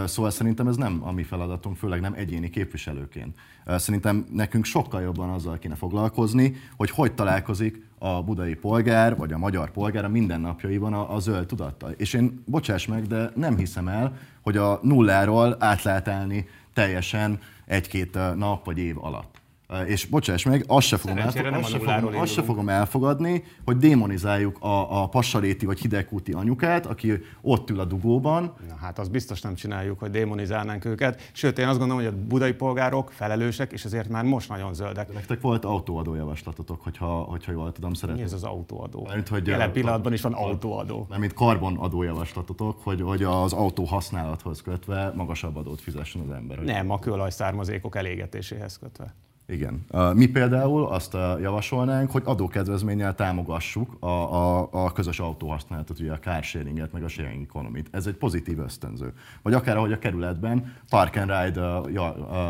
Szóval 0.06 0.32
szerintem 0.32 0.68
ez 0.68 0.76
nem 0.76 1.02
a 1.04 1.12
mi 1.12 1.24
feladatunk, 1.24 1.78
főleg 1.78 2.02
nem 2.02 2.14
egyéni 2.14 2.50
képviselőként. 2.50 3.36
Szerintem 3.66 4.26
nekünk 4.32 4.66
sokkal 4.66 5.02
jobban 5.02 5.30
azzal 5.30 5.58
kéne 5.60 5.76
foglalkozni, 5.76 6.56
hogy 6.76 6.90
hogy 6.90 7.14
találkozik 7.14 7.84
a 7.98 8.24
budai 8.24 8.56
polgár, 8.56 9.18
vagy 9.18 9.34
a 9.34 9.38
magyar 9.38 9.72
polgár 9.72 10.06
a 10.06 10.10
mindennapjaiban 10.10 10.94
a, 10.94 11.16
a 11.16 11.20
zöld 11.20 11.46
tudattal. 11.46 11.92
És 11.92 12.14
én, 12.14 12.44
bocsáss 12.46 12.86
meg, 12.86 13.08
de 13.08 13.32
nem 13.36 13.58
hiszem 13.58 13.88
el, 13.88 14.18
hogy 14.42 14.58
a 14.58 14.80
nulláról 14.82 15.56
át 15.60 15.84
lehet 15.84 16.08
állni 16.08 16.48
teljesen 16.74 17.40
egy-két 17.66 18.18
nap 18.36 18.66
vagy 18.66 18.78
év 18.78 19.04
alatt. 19.04 19.42
És 19.86 20.05
bocsáss 20.05 20.43
meg, 20.43 20.63
azt 20.68 20.88
se 20.88 20.97
fogom, 20.97 21.18
elfog, 21.18 21.45
azt 21.45 21.70
se 21.70 21.80
fogom, 21.80 22.20
azt 22.20 22.34
se 22.34 22.41
fogom 22.41 22.70
elfogadni, 22.70 23.43
hogy 23.66 23.78
démonizáljuk 23.78 24.57
a, 24.59 25.01
a 25.01 25.07
passaréti 25.09 25.66
vagy 25.66 25.80
hidegkúti 25.80 26.32
anyukát, 26.32 26.86
aki 26.86 27.11
ott 27.41 27.70
ül 27.70 27.80
a 27.80 27.86
dugóban. 27.86 28.53
Na, 28.68 28.76
hát 28.76 28.99
azt 28.99 29.11
biztos 29.11 29.41
nem 29.41 29.55
csináljuk, 29.55 29.99
hogy 29.99 30.09
démonizálnánk 30.09 30.86
őket. 30.86 31.30
Sőt, 31.34 31.59
én 31.59 31.68
azt 31.68 31.78
gondolom, 31.78 32.03
hogy 32.03 32.13
a 32.13 32.18
budai 32.28 32.53
polgárok 32.53 33.11
felelősek, 33.11 33.72
és 33.72 33.86
ezért 33.86 34.09
már 34.09 34.24
most 34.24 34.49
nagyon 34.49 34.74
zöldek. 34.74 35.07
De 35.07 35.13
nektek 35.13 35.41
volt 35.41 35.66
autóadó 35.66 36.16
javaslatotok, 36.16 36.82
hogyha, 36.82 37.07
hogyha 37.07 37.51
jól 37.51 37.72
tudom 37.72 37.93
szeretni. 37.93 38.22
Mi 38.22 38.28
ez 38.28 38.34
az 38.34 38.43
autóadó? 38.43 39.07
Mert, 39.07 39.28
hogy 39.28 39.47
Jelen 39.47 39.72
pillanatban 39.72 40.13
is 40.13 40.22
van 40.22 40.34
autóadó. 40.34 41.05
Mert 41.09 41.22
mint 41.22 41.34
karbonadó 41.34 42.03
javaslatotok, 42.03 42.80
hogy, 42.84 43.01
hogy 43.01 43.24
az 43.24 43.53
autó 43.53 43.84
használathoz 43.84 44.61
kötve 44.61 45.11
magasabb 45.16 45.55
adót 45.55 45.82
fizessen 45.82 46.22
az 46.22 46.30
ember. 46.30 46.57
Nem, 46.57 46.89
a 46.89 46.99
kőolaj 46.99 47.32
származékok 47.32 47.95
elégetéséhez 47.95 48.78
kötve. 48.78 49.13
Igen. 49.48 49.86
Mi 50.14 50.26
például 50.26 50.86
azt 50.86 51.14
javasolnánk, 51.41 52.12
hogy 52.12 52.22
adókedvezménnyel 52.26 53.16
támogassuk 53.16 53.98
a, 54.00 54.08
a, 54.08 54.70
a 54.72 54.91
közös 54.91 55.20
autóhasználatot, 55.20 56.00
ugye 56.00 56.12
a 56.12 56.20
carsharinget, 56.20 56.91
meg 56.91 57.04
a 57.04 57.08
sharing 57.08 57.43
economy 57.43 57.84
Ez 57.91 58.08
egy 58.08 58.16
pozitív 58.16 58.60
ösztönző. 58.60 59.14
Vagy 59.41 59.54
akár 59.54 59.78
ahogy 59.78 59.91
a 59.91 60.00
kerületben 60.00 60.76
park 60.89 61.16
and 61.16 61.30
ride 61.30 61.62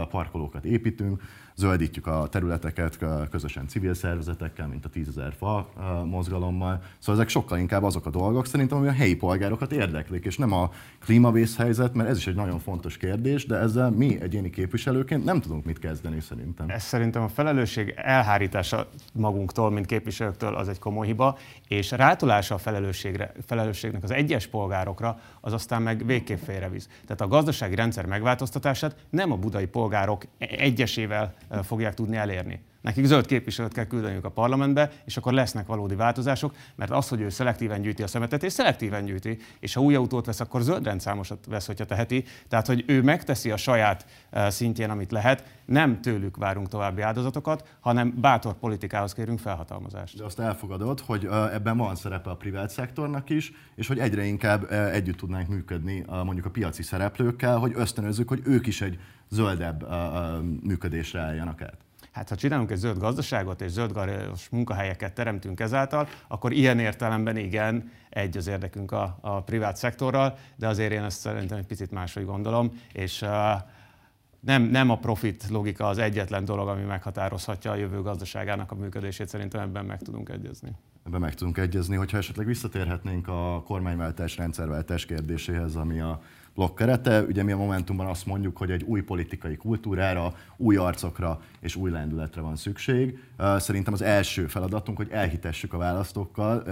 parkolókat 0.09 0.65
építünk, 0.65 1.21
zöldítjük 1.55 2.07
a 2.07 2.27
területeket 2.31 2.97
közösen 3.31 3.67
civil 3.67 3.93
szervezetekkel, 3.93 4.67
mint 4.67 4.85
a 4.85 4.89
10.000 4.89 5.33
fa 5.37 5.69
mozgalommal. 6.05 6.81
Szóval 6.99 7.21
ezek 7.21 7.29
sokkal 7.29 7.57
inkább 7.57 7.83
azok 7.83 8.05
a 8.05 8.09
dolgok 8.09 8.45
szerintem, 8.45 8.77
ami 8.77 8.87
a 8.87 8.91
helyi 8.91 9.15
polgárokat 9.15 9.71
érdeklik, 9.71 10.25
és 10.25 10.37
nem 10.37 10.51
a 10.51 10.71
klímavészhelyzet, 10.99 11.93
mert 11.93 12.09
ez 12.09 12.17
is 12.17 12.27
egy 12.27 12.35
nagyon 12.35 12.59
fontos 12.59 12.97
kérdés, 12.97 13.45
de 13.45 13.55
ezzel 13.55 13.89
mi 13.89 14.21
egyéni 14.21 14.49
képviselőként 14.49 15.23
nem 15.23 15.41
tudunk 15.41 15.65
mit 15.65 15.79
kezdeni 15.79 16.19
szerintem. 16.19 16.69
Ez 16.69 16.83
szerintem 16.83 17.23
a 17.23 17.27
felelősség 17.27 17.93
elhárítása 17.95 18.87
magunktól, 19.13 19.71
mint 19.71 19.85
képviselőktől 19.85 20.55
az 20.55 20.69
egy 20.69 20.79
komoly 20.79 21.05
hiba, 21.05 21.37
és 21.67 21.91
rátolása 21.91 22.55
a 22.55 22.57
felelősségre, 22.57 23.31
felelősségnek 23.45 24.03
az 24.03 24.11
egyes 24.11 24.47
polgárokra, 24.47 25.19
az 25.41 25.53
aztán 25.53 25.81
meg 25.81 26.05
végképp 26.05 26.43
félrevisz. 26.43 26.89
Tehát 27.05 27.21
a 27.21 27.27
gazdasági 27.27 27.75
rendszer 27.75 28.05
megváltoztatását 28.05 28.95
nem 29.09 29.31
a 29.31 29.37
budai 29.37 29.65
polgárok 29.65 30.23
egyesével 30.37 31.33
fogják 31.63 31.93
tudni 31.93 32.15
elérni. 32.15 32.63
Nekik 32.85 33.05
zöld 33.05 33.25
képviselőt 33.25 33.73
kell 33.73 33.85
küldeniük 33.85 34.25
a 34.25 34.29
parlamentbe, 34.29 34.91
és 35.05 35.17
akkor 35.17 35.33
lesznek 35.33 35.67
valódi 35.67 35.95
változások, 35.95 36.55
mert 36.75 36.91
az, 36.91 37.07
hogy 37.07 37.21
ő 37.21 37.29
szelektíven 37.29 37.81
gyűjti 37.81 38.03
a 38.03 38.07
szemetet, 38.07 38.43
és 38.43 38.53
szelektíven 38.53 39.05
gyűjti, 39.05 39.37
és 39.59 39.73
ha 39.73 39.81
új 39.81 39.95
autót 39.95 40.25
vesz, 40.25 40.39
akkor 40.39 40.61
zöld 40.61 40.83
rendszámosat 40.83 41.45
vesz, 41.49 41.65
hogyha 41.65 41.85
teheti. 41.85 42.23
Tehát, 42.47 42.67
hogy 42.67 42.83
ő 42.87 43.01
megteszi 43.01 43.51
a 43.51 43.57
saját 43.57 44.05
szintjén, 44.47 44.89
amit 44.89 45.11
lehet, 45.11 45.43
nem 45.65 46.01
tőlük 46.01 46.37
várunk 46.37 46.67
további 46.67 47.01
áldozatokat, 47.01 47.77
hanem 47.79 48.13
bátor 48.21 48.53
politikához 48.53 49.13
kérünk 49.13 49.39
felhatalmazást. 49.39 50.17
De 50.17 50.23
azt 50.23 50.39
elfogadod, 50.39 50.99
hogy 50.99 51.27
ebben 51.53 51.77
van 51.77 51.95
szerepe 51.95 52.29
a 52.29 52.35
privát 52.35 52.69
szektornak 52.69 53.29
is, 53.29 53.51
és 53.75 53.87
hogy 53.87 53.99
egyre 53.99 54.23
inkább 54.23 54.71
együtt 54.71 55.17
tudnánk 55.17 55.47
működni 55.47 56.05
mondjuk 56.07 56.45
a 56.45 56.49
piaci 56.49 56.83
szereplőkkel, 56.83 57.57
hogy 57.57 57.71
ösztönözzük, 57.75 58.27
hogy 58.27 58.41
ők 58.43 58.67
is 58.67 58.81
egy 58.81 58.99
zöldebb 59.29 59.87
működésre 60.63 61.19
álljanak 61.19 61.61
át. 61.61 61.84
Hát 62.15 62.29
ha 62.29 62.35
csinálunk 62.35 62.71
egy 62.71 62.77
zöld 62.77 62.97
gazdaságot 62.97 63.61
és 63.61 63.71
zöld 63.71 63.91
munkahelyeket 64.51 65.13
teremtünk 65.13 65.59
ezáltal, 65.59 66.07
akkor 66.27 66.51
ilyen 66.51 66.79
értelemben 66.79 67.37
igen, 67.37 67.91
egy 68.09 68.37
az 68.37 68.47
érdekünk 68.47 68.91
a, 68.91 69.17
a 69.21 69.41
privát 69.41 69.77
szektorral, 69.77 70.37
de 70.55 70.67
azért 70.67 70.91
én 70.91 71.03
ezt 71.03 71.19
szerintem 71.19 71.57
egy 71.57 71.65
picit 71.65 71.91
máshogy 71.91 72.25
gondolom, 72.25 72.71
és 72.93 73.21
uh, 73.21 73.29
nem, 74.39 74.63
nem 74.63 74.89
a 74.89 74.97
profit 74.97 75.45
logika 75.49 75.87
az 75.87 75.97
egyetlen 75.97 76.45
dolog, 76.45 76.67
ami 76.67 76.83
meghatározhatja 76.83 77.71
a 77.71 77.75
jövő 77.75 78.01
gazdaságának 78.01 78.71
a 78.71 78.75
működését, 78.75 79.27
szerintem 79.27 79.61
ebben 79.61 79.85
meg 79.85 80.01
tudunk 80.01 80.29
egyezni. 80.29 80.71
Ebben 81.05 81.19
meg 81.19 81.33
tudunk 81.33 81.57
egyezni, 81.57 81.95
hogyha 81.95 82.17
esetleg 82.17 82.45
visszatérhetnénk 82.45 83.27
a 83.27 83.63
kormányváltás, 83.65 84.37
rendszerváltás 84.37 85.05
kérdéséhez, 85.05 85.75
ami 85.75 85.99
a 85.99 86.21
blokk. 86.55 86.81
Ugye 87.27 87.43
mi 87.43 87.51
a 87.51 87.57
Momentumban 87.57 88.05
azt 88.05 88.25
mondjuk, 88.25 88.57
hogy 88.57 88.71
egy 88.71 88.83
új 88.83 89.01
politikai 89.01 89.55
kultúrára, 89.55 90.33
új 90.57 90.75
arcokra 90.75 91.41
és 91.59 91.75
új 91.75 91.91
lendületre 91.91 92.41
van 92.41 92.55
szükség. 92.55 93.19
Szerintem 93.57 93.93
az 93.93 94.01
első 94.01 94.47
feladatunk, 94.47 94.97
hogy 94.97 95.09
elhitessük 95.11 95.73
a 95.73 95.77
választókkal. 95.77 96.63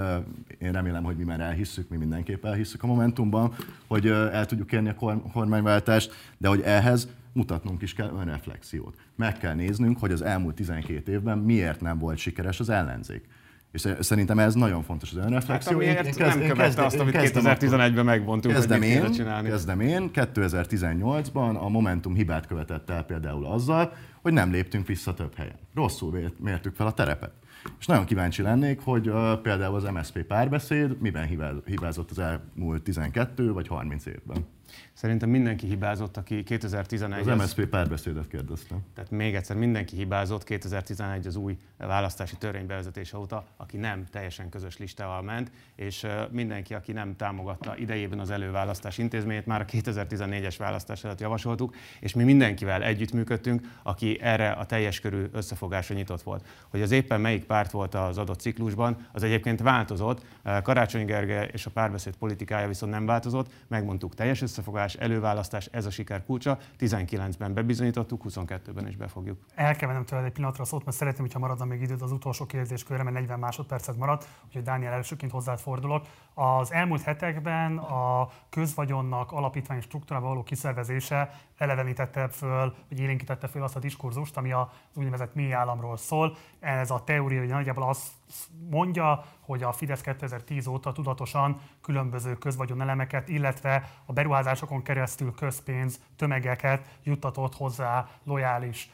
Én 0.57 0.71
remélem, 0.71 1.03
hogy 1.03 1.17
mi 1.17 1.23
már 1.23 1.39
elhisszük, 1.39 1.89
mi 1.89 1.97
mindenképp 1.97 2.45
elhisszük 2.45 2.83
a 2.83 2.87
Momentumban, 2.87 3.53
hogy 3.87 4.07
el 4.07 4.45
tudjuk 4.45 4.71
érni 4.71 4.89
a 4.89 5.21
kormányváltást, 5.33 6.11
de 6.37 6.47
hogy 6.47 6.61
ehhez 6.61 7.07
mutatnunk 7.33 7.81
is 7.81 7.93
kell 7.93 8.11
önreflexiót. 8.19 8.95
Meg 9.15 9.37
kell 9.37 9.53
néznünk, 9.53 9.99
hogy 9.99 10.11
az 10.11 10.21
elmúlt 10.21 10.55
12 10.55 11.11
évben 11.11 11.37
miért 11.37 11.81
nem 11.81 11.99
volt 11.99 12.17
sikeres 12.17 12.59
az 12.59 12.69
ellenzék. 12.69 13.27
És 13.73 13.87
szerintem 13.99 14.39
ez 14.39 14.53
nagyon 14.53 14.83
fontos 14.83 15.11
az 15.11 15.17
önreflexió. 15.17 15.79
Hát, 15.79 15.87
én, 15.87 15.95
én 15.95 16.13
kezd, 16.13 16.19
nem 16.19 16.47
követte 16.47 16.85
azt, 16.85 16.99
amit 16.99 17.15
2011-ben 17.17 18.05
megmondtunk, 18.05 18.53
kezdem 18.53 18.79
hogy 18.79 18.87
én, 18.87 19.11
csinálni. 19.11 19.49
Kezdem 19.49 19.79
én. 19.79 20.09
2018-ban 20.13 21.59
a 21.59 21.69
Momentum 21.69 22.15
hibát 22.15 22.47
követett 22.47 22.89
el 22.89 23.03
például 23.03 23.45
azzal, 23.45 23.93
hogy 24.21 24.33
nem 24.33 24.51
léptünk 24.51 24.87
vissza 24.87 25.13
több 25.13 25.35
helyen. 25.35 25.55
Rosszul 25.75 26.31
mértük 26.39 26.75
fel 26.75 26.87
a 26.87 26.91
terepet. 26.91 27.31
És 27.79 27.85
nagyon 27.85 28.05
kíváncsi 28.05 28.41
lennék, 28.41 28.79
hogy 28.79 29.09
uh, 29.09 29.41
például 29.41 29.75
az 29.75 29.83
MSZP 29.83 30.23
párbeszéd 30.23 31.01
miben 31.01 31.27
hibázott 31.65 32.11
az 32.11 32.19
elmúlt 32.19 32.83
12 32.83 33.53
vagy 33.53 33.67
30 33.67 34.05
évben. 34.05 34.45
Szerintem 34.93 35.29
mindenki 35.29 35.67
hibázott, 35.67 36.17
aki 36.17 36.43
2011... 36.43 37.27
Az 37.27 37.37
MSZP 37.37 37.65
párbeszédet 37.65 38.27
kérdeztem. 38.27 38.77
Tehát 38.95 39.11
még 39.11 39.35
egyszer, 39.35 39.55
mindenki 39.55 39.95
hibázott 39.95 40.43
2011 40.43 41.27
az 41.27 41.35
új 41.35 41.57
választási 41.77 42.35
törvény 42.35 42.65
bevezetése 42.65 43.17
óta, 43.17 43.45
aki 43.57 43.77
nem 43.77 44.05
teljesen 44.11 44.49
közös 44.49 44.77
listával 44.77 45.21
ment, 45.21 45.51
és 45.75 46.07
mindenki, 46.31 46.73
aki 46.73 46.91
nem 46.91 47.15
támogatta 47.15 47.77
idejében 47.77 48.19
az 48.19 48.29
előválasztás 48.29 48.97
intézményét, 48.97 49.45
már 49.45 49.61
a 49.61 49.65
2014-es 49.65 50.55
választás 50.57 51.03
előtt 51.03 51.19
javasoltuk, 51.19 51.75
és 51.99 52.13
mi 52.13 52.23
mindenkivel 52.23 52.83
együttműködtünk, 52.83 53.61
aki 53.83 54.21
erre 54.21 54.51
a 54.51 54.65
teljes 54.65 54.99
körű 54.99 55.25
összefogásra 55.31 55.95
nyitott 55.95 56.21
volt. 56.21 56.47
Hogy 56.69 56.81
az 56.81 56.91
éppen 56.91 57.21
melyik 57.21 57.45
párt 57.45 57.71
volt 57.71 57.95
az 57.95 58.17
adott 58.17 58.39
ciklusban, 58.39 59.07
az 59.11 59.23
egyébként 59.23 59.61
változott. 59.61 60.25
Karácsony 60.63 61.05
Gergely 61.05 61.49
és 61.53 61.65
a 61.65 61.71
párbeszéd 61.71 62.15
politikája 62.15 62.67
viszont 62.67 62.91
nem 62.91 63.05
változott, 63.05 63.51
megmondtuk 63.67 64.13
teljes 64.15 64.41
összefogás, 64.41 64.93
választás, 64.93 65.11
előválasztás, 65.11 65.65
ez 65.71 65.85
a 65.85 65.89
siker 65.89 66.25
kulcsa. 66.25 66.57
19-ben 66.79 67.53
bebizonyítottuk, 67.53 68.23
22-ben 68.29 68.87
is 68.87 68.95
befogjuk. 68.95 69.37
El 69.55 69.75
kell 69.75 69.87
vennem 69.87 70.05
tőled 70.05 70.25
egy 70.25 70.31
pillanatra 70.31 70.63
a 70.63 70.65
szót, 70.65 70.85
mert 70.85 70.97
szeretném, 70.97 71.21
hogyha 71.21 71.39
maradna 71.39 71.65
még 71.65 71.81
időd 71.81 72.01
az 72.01 72.11
utolsó 72.11 72.45
kérdéskörre, 72.45 73.03
mert 73.03 73.15
40 73.15 73.39
másodpercet 73.39 73.97
maradt, 73.97 74.27
úgyhogy 74.45 74.61
Dániel 74.61 74.93
elsőként 74.93 75.31
hozzád 75.31 75.59
fordulok. 75.59 76.05
Az 76.33 76.71
elmúlt 76.71 77.01
hetekben 77.01 77.77
a 77.77 78.29
közvagyonnak 78.49 79.31
alapítvány 79.31 79.81
struktúrában 79.81 80.29
való 80.29 80.43
kiszervezése 80.43 81.39
elevenítette 81.57 82.27
föl, 82.27 82.75
vagy 82.89 82.99
élénkítette 82.99 83.47
föl 83.47 83.63
azt 83.63 83.75
a 83.75 83.79
diskurzust, 83.79 84.37
ami 84.37 84.51
az 84.51 84.67
úgynevezett 84.95 85.35
mély 85.35 85.53
államról 85.53 85.97
szól. 85.97 86.37
Ez 86.59 86.91
a 86.91 87.03
teória 87.03 87.39
hogy 87.39 87.49
nagyjából 87.49 87.83
azt 87.83 88.07
mondja, 88.69 89.23
hogy 89.39 89.63
a 89.63 89.71
Fidesz 89.71 90.01
2010 90.01 90.67
óta 90.67 90.91
tudatosan 90.91 91.61
különböző 91.81 92.33
közvagyonelemeket, 92.33 93.27
illetve 93.27 93.89
a 94.05 94.13
beruházásokon 94.13 94.81
keresztül 94.81 95.33
közpénz 95.33 95.99
tömegeket 96.15 96.97
juttatott 97.03 97.55
hozzá 97.55 98.07
lojális 98.23 98.91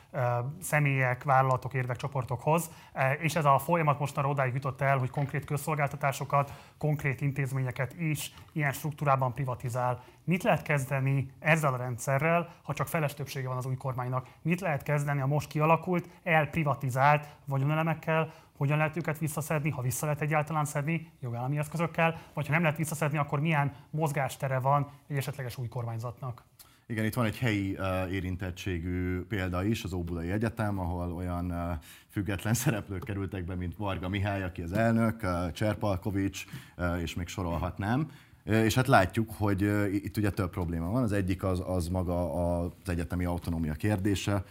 személyek, 0.61 1.23
vállalatok, 1.23 1.73
érdekcsoportokhoz. 1.73 2.71
És 3.19 3.35
ez 3.35 3.45
a 3.45 3.57
folyamat 3.57 3.99
mostanra 3.99 4.29
odáig 4.29 4.53
jutott 4.53 4.81
el, 4.81 4.97
hogy 4.97 5.09
konkrét 5.09 5.45
közszolgáltatásokat, 5.45 6.53
konkrét 6.77 7.21
intézményeket 7.21 7.93
is 7.99 8.33
ilyen 8.51 8.71
struktúrában 8.71 9.33
privatizál. 9.33 10.03
Mit 10.23 10.43
lehet 10.43 10.61
kezdeni 10.61 11.31
ezzel 11.39 11.73
a 11.73 11.77
rendszerrel, 11.77 12.53
ha 12.63 12.73
csak 12.73 12.87
feles 12.87 13.13
többsége 13.13 13.47
van 13.47 13.57
az 13.57 13.65
új 13.65 13.75
kormánynak? 13.75 14.27
Mit 14.41 14.61
lehet 14.61 14.83
kezdeni 14.83 15.21
a 15.21 15.25
most 15.25 15.47
kialakult, 15.47 16.09
elprivatizált 16.23 17.27
vagyonelemekkel, 17.45 18.31
hogyan 18.57 18.77
lehet 18.77 18.97
őket 18.97 19.17
visszaszedni, 19.17 19.69
ha 19.69 19.81
vissza 19.81 20.05
lehet 20.05 20.21
egyáltalán 20.21 20.65
szedni 20.65 21.11
jogállami 21.19 21.57
eszközökkel, 21.57 22.19
vagy 22.33 22.45
ha 22.45 22.51
nem 22.53 22.61
lehet 22.61 22.77
visszaszedni, 22.77 23.17
akkor 23.17 23.39
milyen 23.39 23.75
mozgástere 23.89 24.59
van 24.59 24.89
egy 25.07 25.17
esetleges 25.17 25.57
új 25.57 25.67
kormányzatnak? 25.67 26.48
Igen, 26.91 27.05
itt 27.05 27.13
van 27.13 27.25
egy 27.25 27.37
helyi 27.37 27.77
uh, 27.79 28.13
érintettségű 28.13 29.21
példa 29.21 29.63
is, 29.63 29.83
az 29.83 29.93
Óbudai 29.93 30.31
Egyetem, 30.31 30.79
ahol 30.79 31.11
olyan 31.11 31.51
uh, 31.51 31.83
független 32.09 32.53
szereplők 32.63 33.03
kerültek 33.03 33.45
be, 33.45 33.55
mint 33.55 33.75
Varga 33.75 34.09
Mihály, 34.09 34.43
aki 34.43 34.61
az 34.61 34.71
elnök, 34.71 35.23
uh, 35.23 35.51
Cserpalkovics, 35.51 36.45
uh, 36.77 37.01
és 37.01 37.15
még 37.15 37.27
sorolhatnám. 37.27 38.11
És 38.43 38.75
hát 38.75 38.87
látjuk, 38.87 39.29
hogy 39.37 39.61
itt 39.93 40.17
ugye 40.17 40.29
több 40.29 40.49
probléma 40.49 40.91
van. 40.91 41.03
Az 41.03 41.11
egyik 41.11 41.43
az, 41.43 41.63
az 41.65 41.87
maga 41.87 42.33
az 42.59 42.71
egyetemi 42.85 43.25
autonómia 43.25 43.73
kérdése. 43.73 44.43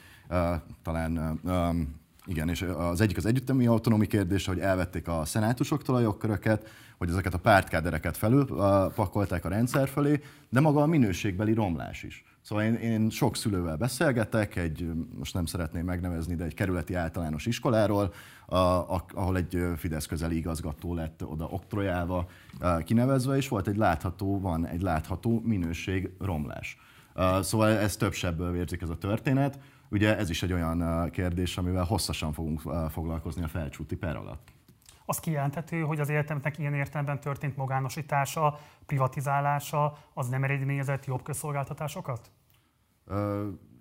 Talán 0.82 1.40
igen, 2.26 2.48
és 2.48 2.62
az 2.62 3.00
egyik 3.00 3.16
az 3.16 3.26
egyetemi 3.26 3.66
autonómi 3.66 4.06
kérdése, 4.06 4.50
hogy 4.50 4.60
elvették 4.60 5.08
a 5.08 5.24
szenátusoktól 5.24 5.96
a 5.96 6.00
jogköröket, 6.00 6.68
hogy 6.98 7.08
ezeket 7.08 7.34
a 7.34 7.38
pártkádereket 7.38 8.16
felülpakolták 8.16 9.44
a 9.44 9.48
rendszer 9.48 9.88
felé, 9.88 10.20
de 10.48 10.60
maga 10.60 10.82
a 10.82 10.86
minőségbeli 10.86 11.52
romlás 11.52 12.02
is. 12.02 12.24
Szóval 12.48 12.64
én, 12.64 12.74
én 12.74 13.10
sok 13.10 13.36
szülővel 13.36 13.76
beszélgetek, 13.76 14.56
egy, 14.56 14.90
most 15.18 15.34
nem 15.34 15.44
szeretném 15.44 15.84
megnevezni, 15.84 16.34
de 16.34 16.44
egy 16.44 16.54
kerületi 16.54 16.94
általános 16.94 17.46
iskoláról, 17.46 18.12
a, 18.46 18.56
a, 18.56 19.04
ahol 19.14 19.36
egy 19.36 19.66
Fidesz 19.76 20.06
közeli 20.06 20.36
igazgató 20.36 20.94
lett 20.94 21.24
oda 21.24 21.44
oktrojálva 21.44 22.28
kinevezve, 22.84 23.36
és 23.36 23.48
volt 23.48 23.68
egy 23.68 23.76
látható, 23.76 24.40
van 24.40 24.66
egy 24.66 24.82
látható 24.82 25.40
minőség 25.44 26.10
romlás. 26.18 26.78
Szóval 27.40 27.68
ez 27.68 27.96
több 27.96 28.12
sebből 28.12 28.52
vérzik 28.52 28.82
ez 28.82 28.90
a 28.90 28.98
történet. 28.98 29.58
Ugye 29.90 30.16
ez 30.16 30.30
is 30.30 30.42
egy 30.42 30.52
olyan 30.52 31.10
kérdés, 31.10 31.56
amivel 31.58 31.84
hosszasan 31.84 32.32
fogunk 32.32 32.60
foglalkozni 32.90 33.42
a 33.42 33.48
felcsúti 33.48 33.96
per 33.96 34.16
alatt. 34.16 34.48
Az 35.04 35.18
kijelenthető, 35.18 35.80
hogy 35.80 36.00
az 36.00 36.08
életemnek 36.08 36.58
ilyen 36.58 36.74
értelemben 36.74 37.20
történt 37.20 37.56
magánosítása, 37.56 38.58
privatizálása, 38.86 39.98
az 40.14 40.28
nem 40.28 40.44
eredményezett 40.44 41.04
jobb 41.04 41.22
közszolgáltatásokat? 41.22 42.30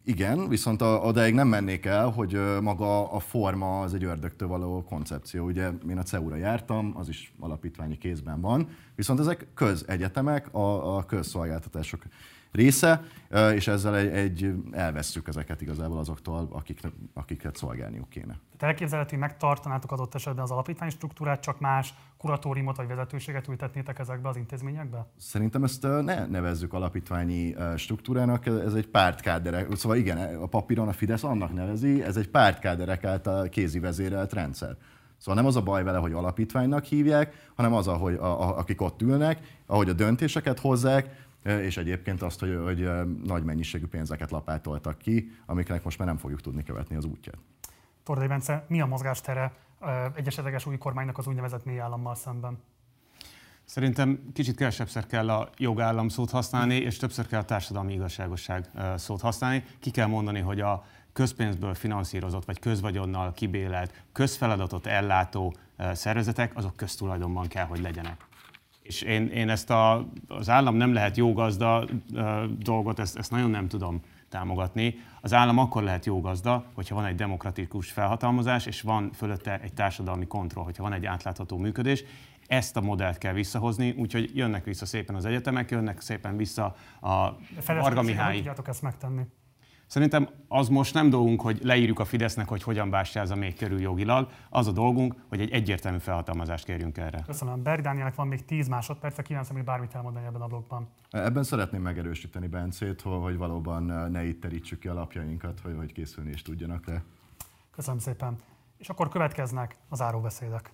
Igen, 0.04 0.48
viszont 0.48 0.82
odaig 0.82 1.34
nem 1.34 1.48
mennék 1.48 1.86
el, 1.86 2.10
hogy 2.10 2.40
maga 2.62 3.12
a 3.12 3.20
forma 3.20 3.80
az 3.82 3.94
egy 3.94 4.04
ördögtől 4.04 4.48
való 4.48 4.84
koncepció. 4.84 5.46
Ugye 5.46 5.70
én 5.90 5.98
a 5.98 6.04
CEU-ra 6.04 6.36
jártam, 6.36 6.94
az 6.96 7.10
is 7.10 7.34
alapítványi 7.40 7.98
kézben 7.98 8.42
van, 8.42 8.70
viszont 8.96 9.20
ezek 9.20 9.48
közegyetemek, 9.54 10.54
a, 10.54 10.98
a 10.98 11.06
közszolgáltatások 11.06 12.04
része, 12.52 13.04
és 13.54 13.68
ezzel 13.68 13.96
egy, 13.96 14.08
egy 14.08 14.54
elvesszük 14.72 15.28
ezeket 15.28 15.62
igazából 15.62 15.98
azoktól, 15.98 16.48
akik, 16.52 16.80
akiket 17.14 17.56
szolgálniuk 17.56 18.10
kéne. 18.10 18.40
Tehát 18.58 18.74
elképzelhető, 18.74 19.10
hogy 19.10 19.20
megtartanátok 19.20 19.92
adott 19.92 20.16
esetben 20.16 20.44
az 20.44 20.52
alapítvány 20.52 20.90
struktúrát, 20.90 21.42
csak 21.42 21.60
más 21.60 21.94
kuratóriumot 22.18 22.76
vagy 22.76 22.88
vezetőséget 22.88 23.47
ültetnétek 23.47 23.99
ezekbe 23.99 24.30
az 24.30 24.38
intézményekbe? 24.38 25.07
Szerintem 25.18 25.63
ezt 25.63 25.82
ne 25.82 26.26
nevezzük 26.26 26.74
alapítványi 26.74 27.55
struktúrának, 27.76 28.45
ez 28.45 28.74
egy 28.74 28.88
pártkáderek, 28.88 29.76
szóval 29.76 29.97
igen, 29.97 30.36
a 30.36 30.45
papíron 30.45 30.88
a 30.88 30.93
Fidesz 30.93 31.24
annak 31.24 31.53
nevezi, 31.53 32.03
ez 32.03 32.18
egy 32.18 32.30
pártkáderek 32.30 33.03
által 33.03 33.49
kézi 33.49 33.80
vezérelt 33.80 34.34
rendszer. 34.34 34.78
Szóval 35.18 35.36
nem 35.36 35.45
az 35.45 35.55
a 35.55 35.61
baj 35.61 35.84
vele, 35.84 35.97
hogy 35.97 36.13
alapítványnak 36.13 36.84
hívják, 36.84 37.51
hanem 37.55 37.74
az, 37.74 37.88
ahogy 37.88 38.13
a, 38.13 38.41
a, 38.41 38.57
akik 38.57 38.82
ott 38.82 39.01
ülnek, 39.01 39.39
ahogy 39.65 39.89
a 39.89 39.93
döntéseket 39.93 40.59
hozzák, 40.59 41.26
és 41.43 41.78
egyébként 41.78 42.22
azt, 42.22 42.39
hogy, 42.39 42.59
hogy 42.63 42.89
nagy 43.24 43.43
mennyiségű 43.43 43.86
pénzeket 43.86 44.32
lapátoltak 44.32 44.97
ki, 44.97 45.32
amiknek 45.45 45.84
most 45.84 45.97
már 45.97 46.07
nem 46.07 46.18
fogjuk 46.18 46.41
tudni 46.41 46.63
követni 46.63 46.95
az 46.95 47.05
útját. 47.05 47.38
Tordai 48.03 48.28
Bence, 48.28 48.65
mi 48.68 48.82
a 48.82 48.86
mozgástere 48.86 49.51
egy 50.16 50.28
esetleges 50.28 50.66
új 50.66 50.78
kormánynak 50.78 51.18
az 51.18 51.28
úgynevezett 51.28 51.66
mély 51.66 51.80
állammal 51.80 52.16
szemben? 52.16 52.58
Szerintem 53.64 54.32
kicsit 54.34 54.56
kevesebbszer 54.56 55.06
kell 55.06 55.30
a 55.30 55.50
jogállam 55.58 56.08
szót 56.08 56.30
használni, 56.30 56.76
és 56.76 56.98
többször 56.98 57.28
kell 57.28 57.40
a 57.40 57.46
társadalmi 57.46 57.94
igazságosság 57.94 58.70
szót 58.96 59.22
használni. 59.22 59.64
Ki 59.80 59.92
kell 59.92 60.08
mondani, 60.08 60.40
hogy 60.40 60.62
a 60.62 60.86
közpénzből 61.14 61.74
finanszírozott 61.74 62.46
vagy 62.46 62.60
közvagyonnal 62.60 63.34
kibélelt, 63.34 64.04
közfeladatot 64.12 64.86
ellátó 64.86 65.56
szervezetek, 65.92 66.56
azok 66.56 66.76
köztulajdonban 66.76 67.48
kell, 67.48 67.66
hogy 67.66 67.82
legyenek. 67.82 68.26
És 68.82 69.02
én, 69.02 69.28
én 69.28 69.50
ezt 69.50 69.70
a, 69.70 70.08
az 70.28 70.50
állam 70.50 70.76
nem 70.76 70.94
lehet 70.94 71.18
jó 71.18 71.34
gazda 71.34 71.88
dolgot, 72.58 73.00
ezt, 73.00 73.18
ezt 73.18 73.32
nagyon 73.32 73.50
nem 73.50 73.68
tudom 73.68 74.02
támogatni. 74.30 74.96
Az 75.22 75.34
állam 75.34 75.58
akkor 75.58 75.84
lehet 75.84 76.06
jó 76.06 76.22
gazda, 76.22 76.66
hogyha 76.74 76.96
van 76.96 77.06
egy 77.06 77.16
demokratikus 77.16 77.92
felhatalmazás, 77.92 78.66
és 78.66 78.82
van 78.82 79.12
fölötte 79.14 79.60
egy 79.62 79.74
társadalmi 79.74 80.28
kontroll, 80.28 80.64
hogyha 80.64 80.84
van 80.84 80.94
egy 80.94 81.06
átlátható 81.06 81.58
működés. 81.58 82.04
Ezt 82.48 82.78
a 82.78 82.82
modellt 82.82 83.18
kell 83.18 83.34
visszahozni, 83.34 83.92
úgyhogy 83.98 84.32
jönnek 84.36 84.64
vissza 84.64 84.86
szépen 84.86 85.16
az 85.16 85.26
egyetemek, 85.26 85.72
jönnek 85.72 86.02
szépen 86.02 86.38
vissza 86.38 86.76
a 87.02 87.38
Varga 87.66 88.02
Mihály. 88.02 88.42
Hogy 88.42 88.66
ezt 88.66 88.82
megtenni? 88.82 89.22
Szerintem 89.88 90.30
az 90.48 90.70
most 90.70 90.94
nem 90.94 91.10
dolgunk, 91.10 91.42
hogy 91.42 91.60
leírjuk 91.64 92.00
a 92.00 92.06
Fidesznek, 92.06 92.48
hogy 92.48 92.64
hogyan 92.64 92.90
bástyázza 92.90 93.36
még 93.36 93.56
körül 93.56 93.80
jogilag. 93.80 94.30
Az 94.50 94.68
a 94.68 94.72
dolgunk, 94.72 95.16
hogy 95.30 95.40
egy 95.40 95.52
egyértelmű 95.52 95.98
felhatalmazást 95.98 96.66
kérjünk 96.66 96.98
erre. 96.98 97.24
Köszönöm. 97.26 97.64
Berg 97.64 97.82
Dánielnek 97.82 98.16
van 98.16 98.28
még 98.28 98.46
10 98.46 98.68
másodperc, 98.68 99.22
kíváncsi, 99.22 99.54
hogy 99.54 99.64
bármit 99.64 99.96
elmondani 99.96 100.26
ebben 100.26 100.42
a 100.42 100.48
blogban. 100.48 100.90
Ebben 101.10 101.44
szeretném 101.44 101.82
megerősíteni 101.82 102.48
Bencét, 102.48 103.02
hogy 103.02 103.38
valóban 103.38 103.84
ne 104.12 104.26
itt 104.26 104.42
terítsük 104.42 104.80
ki 104.80 104.88
alapjainkat, 104.88 105.60
hogy, 105.60 105.76
hogy 105.78 105.92
készülni 105.92 106.30
is 106.30 106.42
tudjanak 106.42 106.86
le. 106.86 107.04
Köszönöm 107.72 108.00
szépen. 108.00 108.38
És 108.78 108.90
akkor 108.90 109.10
következnek 109.10 109.78
az 109.90 110.02
áróbeszédek. 110.02 110.72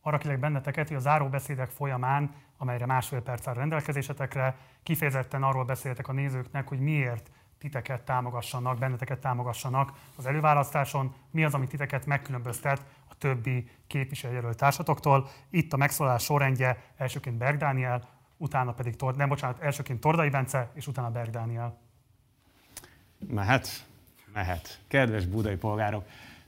Arra 0.00 0.18
kérlek 0.18 0.40
benneteket, 0.40 0.88
hogy 0.88 0.96
a 0.96 1.00
záróbeszédek 1.00 1.70
folyamán 1.70 2.34
amelyre 2.64 2.86
másfél 2.86 3.20
perc 3.20 3.46
áll 3.46 3.54
rendelkezésetekre. 3.54 4.56
Kifejezetten 4.82 5.42
arról 5.42 5.64
beszéltek 5.64 6.08
a 6.08 6.12
nézőknek, 6.12 6.68
hogy 6.68 6.78
miért 6.78 7.30
titeket 7.58 8.02
támogassanak, 8.02 8.78
benneteket 8.78 9.18
támogassanak 9.18 9.92
az 10.16 10.26
előválasztáson, 10.26 11.14
mi 11.30 11.44
az, 11.44 11.54
ami 11.54 11.66
titeket 11.66 12.06
megkülönböztet 12.06 12.84
a 13.08 13.14
többi 13.18 13.68
képviselőjelölt 13.86 14.56
társatoktól. 14.56 15.28
Itt 15.50 15.72
a 15.72 15.76
megszólalás 15.76 16.22
sorrendje 16.22 16.82
elsőként 16.96 17.36
Berg 17.36 17.58
Dániel, 17.58 18.08
utána 18.36 18.72
pedig, 18.72 18.94
nem 19.16 19.28
bocsánat, 19.28 19.60
elsőként 19.60 20.00
Tordai 20.00 20.28
Bence, 20.28 20.70
és 20.74 20.86
utána 20.86 21.10
Berg 21.10 21.30
Dániel. 21.30 21.78
Mehet, 23.30 23.86
mehet. 24.32 24.80
Kedves 24.88 25.26
budai 25.26 25.56
polgárok, 25.56 26.04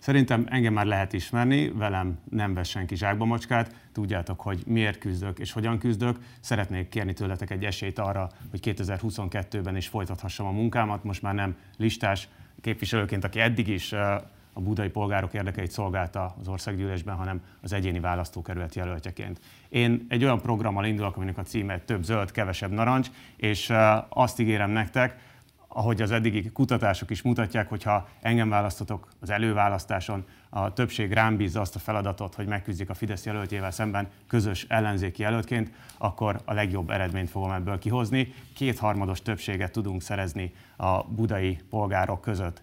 Szerintem 0.07 0.47
engem 0.49 0.73
már 0.73 0.87
lehet 0.87 1.13
ismerni, 1.13 1.71
velem 1.71 2.19
nem 2.31 2.55
vesz 2.55 2.69
senki 2.69 2.97
zsákba 2.97 3.25
macskát, 3.25 3.75
tudjátok, 3.93 4.41
hogy 4.41 4.63
miért 4.67 4.99
küzdök 4.99 5.39
és 5.39 5.53
hogyan 5.53 5.79
küzdök. 5.79 6.19
Szeretnék 6.41 6.89
kérni 6.89 7.13
tőletek 7.13 7.51
egy 7.51 7.65
esélyt 7.65 7.99
arra, 7.99 8.29
hogy 8.51 8.61
2022-ben 8.63 9.77
is 9.77 9.89
folytathassam 9.89 10.47
a 10.47 10.51
munkámat, 10.51 11.05
most 11.05 11.23
már 11.23 11.35
nem 11.35 11.57
listás 11.77 12.29
képviselőként, 12.61 13.25
aki 13.25 13.41
eddig 13.41 13.69
is 13.69 13.93
a 13.93 14.61
budai 14.61 14.89
polgárok 14.89 15.35
érdekeit 15.35 15.71
szolgálta 15.71 16.35
az 16.41 16.49
országgyűlésben, 16.49 17.17
hanem 17.17 17.41
az 17.63 17.73
egyéni 17.73 18.01
választókerület 18.01 18.75
jelöltjeként. 18.75 19.41
Én 19.69 20.07
egy 20.09 20.25
olyan 20.25 20.41
programmal 20.41 20.85
indulok, 20.85 21.17
aminek 21.17 21.39
a 21.39 21.43
címe 21.43 21.79
több 21.79 22.03
zöld, 22.03 22.31
kevesebb 22.31 22.71
narancs, 22.71 23.09
és 23.37 23.73
azt 24.09 24.41
ígérem 24.41 24.71
nektek, 24.71 25.35
ahogy 25.77 26.03
az 26.03 26.11
eddigi 26.11 26.51
kutatások 26.53 27.11
is 27.11 27.23
mutatják, 27.23 27.69
hogyha 27.69 28.09
engem 28.21 28.49
választotok 28.49 29.09
az 29.21 29.31
előválasztáson, 29.31 30.25
a 30.49 30.73
többség 30.73 31.13
rám 31.13 31.37
bízza 31.37 31.61
azt 31.61 31.77
a 31.77 31.79
feladatot, 31.79 32.35
hogy 32.35 32.47
megküzdjük 32.47 32.91
a 32.91 32.95
Fidesz 32.95 33.25
jelöltjével 33.25 33.71
szemben 33.71 34.09
közös 34.27 34.67
ellenzéki 34.69 35.23
jelöltként, 35.23 35.71
akkor 35.99 36.41
a 36.45 36.53
legjobb 36.53 36.91
eredményt 36.91 37.31
fogom 37.31 37.51
ebből 37.51 37.79
kihozni. 37.79 38.35
Kétharmados 38.55 39.23
többséget 39.23 39.73
tudunk 39.73 40.03
szerezni 40.03 40.53
a 40.77 41.05
budai 41.05 41.59
polgárok 41.71 42.21
között 42.21 42.63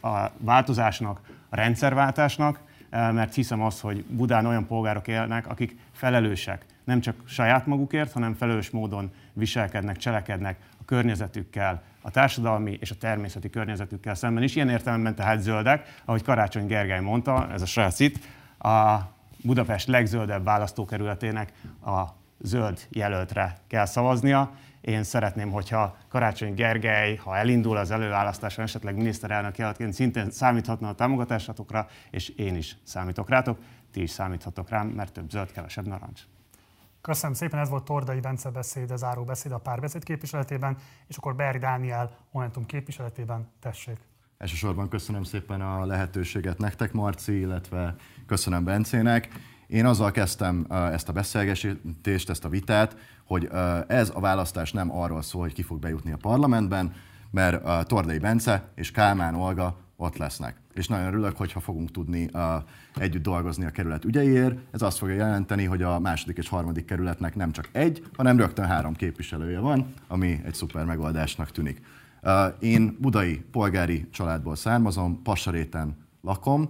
a 0.00 0.30
változásnak, 0.38 1.20
a 1.48 1.56
rendszerváltásnak, 1.56 2.60
mert 2.90 3.34
hiszem 3.34 3.62
azt, 3.62 3.80
hogy 3.80 4.04
Budán 4.04 4.46
olyan 4.46 4.66
polgárok 4.66 5.08
élnek, 5.08 5.46
akik 5.46 5.76
felelősek, 5.92 6.64
nem 6.84 7.00
csak 7.00 7.16
saját 7.24 7.66
magukért, 7.66 8.12
hanem 8.12 8.34
felelős 8.34 8.70
módon 8.70 9.10
viselkednek, 9.32 9.96
cselekednek 9.96 10.58
a 10.80 10.84
környezetükkel, 10.84 11.82
a 12.06 12.10
társadalmi 12.10 12.76
és 12.80 12.90
a 12.90 12.94
természeti 12.94 13.50
környezetükkel 13.50 14.14
szemben 14.14 14.42
is. 14.42 14.56
Ilyen 14.56 14.68
értelemben 14.68 15.14
tehát 15.14 15.40
zöldek, 15.40 16.00
ahogy 16.04 16.22
Karácsony 16.22 16.66
Gergely 16.66 17.00
mondta, 17.00 17.48
ez 17.52 17.62
a 17.62 17.66
srác 17.66 18.00
itt, 18.00 18.18
a 18.58 18.98
Budapest 19.42 19.88
legzöldebb 19.88 20.44
választókerületének 20.44 21.52
a 21.84 22.04
zöld 22.38 22.86
jelöltre 22.90 23.56
kell 23.68 23.84
szavaznia. 23.84 24.52
Én 24.80 25.02
szeretném, 25.02 25.50
hogyha 25.50 25.96
Karácsony 26.08 26.54
Gergely, 26.54 27.16
ha 27.16 27.36
elindul 27.36 27.76
az 27.76 27.90
előválasztáson, 27.90 28.64
esetleg 28.64 28.96
miniszterelnök 28.96 29.58
jelöltként 29.58 29.92
szintén 29.92 30.30
számíthatna 30.30 30.88
a 30.88 30.94
támogatásatokra, 30.94 31.88
és 32.10 32.28
én 32.28 32.56
is 32.56 32.76
számítok 32.82 33.28
rátok, 33.28 33.58
ti 33.92 34.02
is 34.02 34.10
számíthatok 34.10 34.68
rám, 34.68 34.86
mert 34.86 35.12
több 35.12 35.30
zöld, 35.30 35.52
kevesebb 35.52 35.86
narancs. 35.86 36.20
Köszönöm 37.06 37.34
szépen, 37.34 37.58
ez 37.58 37.68
volt 37.68 37.84
Tordai 37.84 38.20
Bence 38.20 38.50
beszéde, 38.50 38.96
záró 38.96 39.24
beszéd 39.24 39.52
a 39.52 39.58
párbeszéd 39.58 40.04
képviseletében, 40.04 40.76
és 41.06 41.16
akkor 41.16 41.36
Beri 41.36 41.58
Dániel 41.58 42.16
Momentum 42.30 42.66
képviseletében 42.66 43.48
tessék. 43.60 43.98
Elsősorban 44.38 44.88
köszönöm 44.88 45.22
szépen 45.22 45.60
a 45.60 45.84
lehetőséget 45.84 46.58
nektek, 46.58 46.92
Marci, 46.92 47.38
illetve 47.38 47.94
köszönöm 48.26 48.64
Bencének. 48.64 49.28
Én 49.66 49.86
azzal 49.86 50.10
kezdtem 50.10 50.66
ezt 50.68 51.08
a 51.08 51.12
beszélgetést, 51.12 52.30
ezt 52.30 52.44
a 52.44 52.48
vitát, 52.48 52.96
hogy 53.24 53.48
ez 53.86 54.10
a 54.14 54.20
választás 54.20 54.72
nem 54.72 54.96
arról 54.96 55.22
szól, 55.22 55.42
hogy 55.42 55.52
ki 55.54 55.62
fog 55.62 55.78
bejutni 55.78 56.12
a 56.12 56.16
parlamentben, 56.16 56.94
mert 57.30 57.88
Tordai 57.88 58.18
Bence 58.18 58.68
és 58.74 58.90
Kálmán 58.90 59.34
Olga 59.34 59.76
ott 59.96 60.16
lesznek. 60.16 60.56
És 60.78 60.88
nagyon 60.88 61.06
örülök, 61.06 61.36
hogyha 61.36 61.60
fogunk 61.60 61.90
tudni 61.90 62.28
uh, 62.32 62.42
együtt 62.94 63.22
dolgozni 63.22 63.64
a 63.64 63.70
kerület 63.70 64.04
ügyeiért. 64.04 64.58
Ez 64.70 64.82
azt 64.82 64.98
fogja 64.98 65.14
jelenteni, 65.14 65.64
hogy 65.64 65.82
a 65.82 65.98
második 65.98 66.36
és 66.36 66.48
harmadik 66.48 66.84
kerületnek 66.84 67.34
nem 67.34 67.52
csak 67.52 67.68
egy, 67.72 68.04
hanem 68.16 68.36
rögtön 68.36 68.66
három 68.66 68.94
képviselője 68.94 69.58
van, 69.58 69.94
ami 70.08 70.40
egy 70.44 70.54
szuper 70.54 70.84
megoldásnak 70.84 71.50
tűnik. 71.50 71.82
Én 72.58 72.96
budai 73.00 73.44
polgári 73.50 74.06
családból 74.10 74.56
származom, 74.56 75.22
Passaréten 75.22 75.96
lakom, 76.22 76.68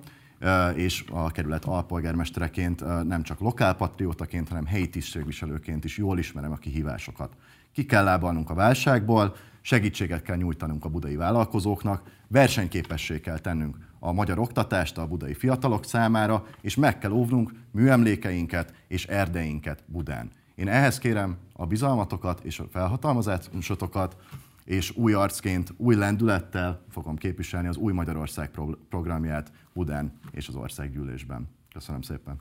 és 0.75 1.05
a 1.11 1.31
kerület 1.31 1.65
alpolgármestereként 1.65 3.07
nem 3.07 3.23
csak 3.23 3.41
lokálpatriótaként, 3.41 4.49
hanem 4.49 4.67
helyi 4.67 4.89
tisztségviselőként 4.89 5.85
is 5.85 5.99
jól 5.99 6.19
ismerem 6.19 6.53
a 6.53 6.57
kihívásokat. 6.57 7.33
Ki 7.73 7.87
kell 7.87 8.05
lábalnunk 8.05 8.51
a 8.51 8.55
válságból, 8.55 9.37
segítséget 9.61 10.23
kell 10.23 10.37
nyújtanunk 10.37 10.85
a 10.85 10.89
budai 10.89 11.17
vállalkozóknak, 11.17 12.03
versenyképessé 12.29 13.21
kell 13.21 13.39
tennünk 13.39 13.77
a 14.07 14.13
magyar 14.13 14.39
oktatást 14.39 14.99
a 14.99 15.07
budai 15.07 15.35
fiatalok 15.35 15.85
számára, 15.85 16.47
és 16.61 16.75
meg 16.75 16.99
kell 16.99 17.11
óvnunk 17.11 17.53
műemlékeinket 17.71 18.75
és 18.89 19.07
erdeinket 19.07 19.83
Budán. 19.87 20.31
Én 20.55 20.69
ehhez 20.69 20.99
kérem 20.99 21.37
a 21.53 21.67
bizalmatokat 21.67 22.45
és 22.45 22.59
a 22.59 22.65
felhatalmazásotokat, 22.71 24.17
és 24.65 24.97
új 24.97 25.13
arcként, 25.13 25.75
új 25.77 25.95
lendülettel 25.95 26.81
fogom 26.91 27.17
képviselni 27.17 27.69
az 27.69 27.77
új 27.77 27.93
Magyarország 27.93 28.51
programját 28.89 29.53
Budán 29.73 30.19
és 30.31 30.49
az 30.49 30.55
országgyűlésben. 30.55 31.49
Köszönöm 31.73 32.03
szépen! 32.03 32.41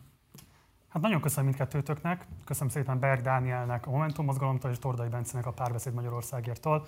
Hát 0.89 1.01
nagyon 1.01 1.21
köszönöm 1.21 1.45
mindkettőtöknek, 1.45 2.27
köszönöm 2.45 2.69
szépen 2.69 2.99
Berg 2.99 3.21
Dánielnek 3.21 3.87
a 3.87 3.89
Momentum 3.89 4.25
mozgalomtól 4.25 4.71
és 4.71 4.79
Tordai 4.79 5.09
Bencenek 5.09 5.45
a 5.45 5.51
Párbeszéd 5.51 5.93
Magyarországértól. 5.93 6.85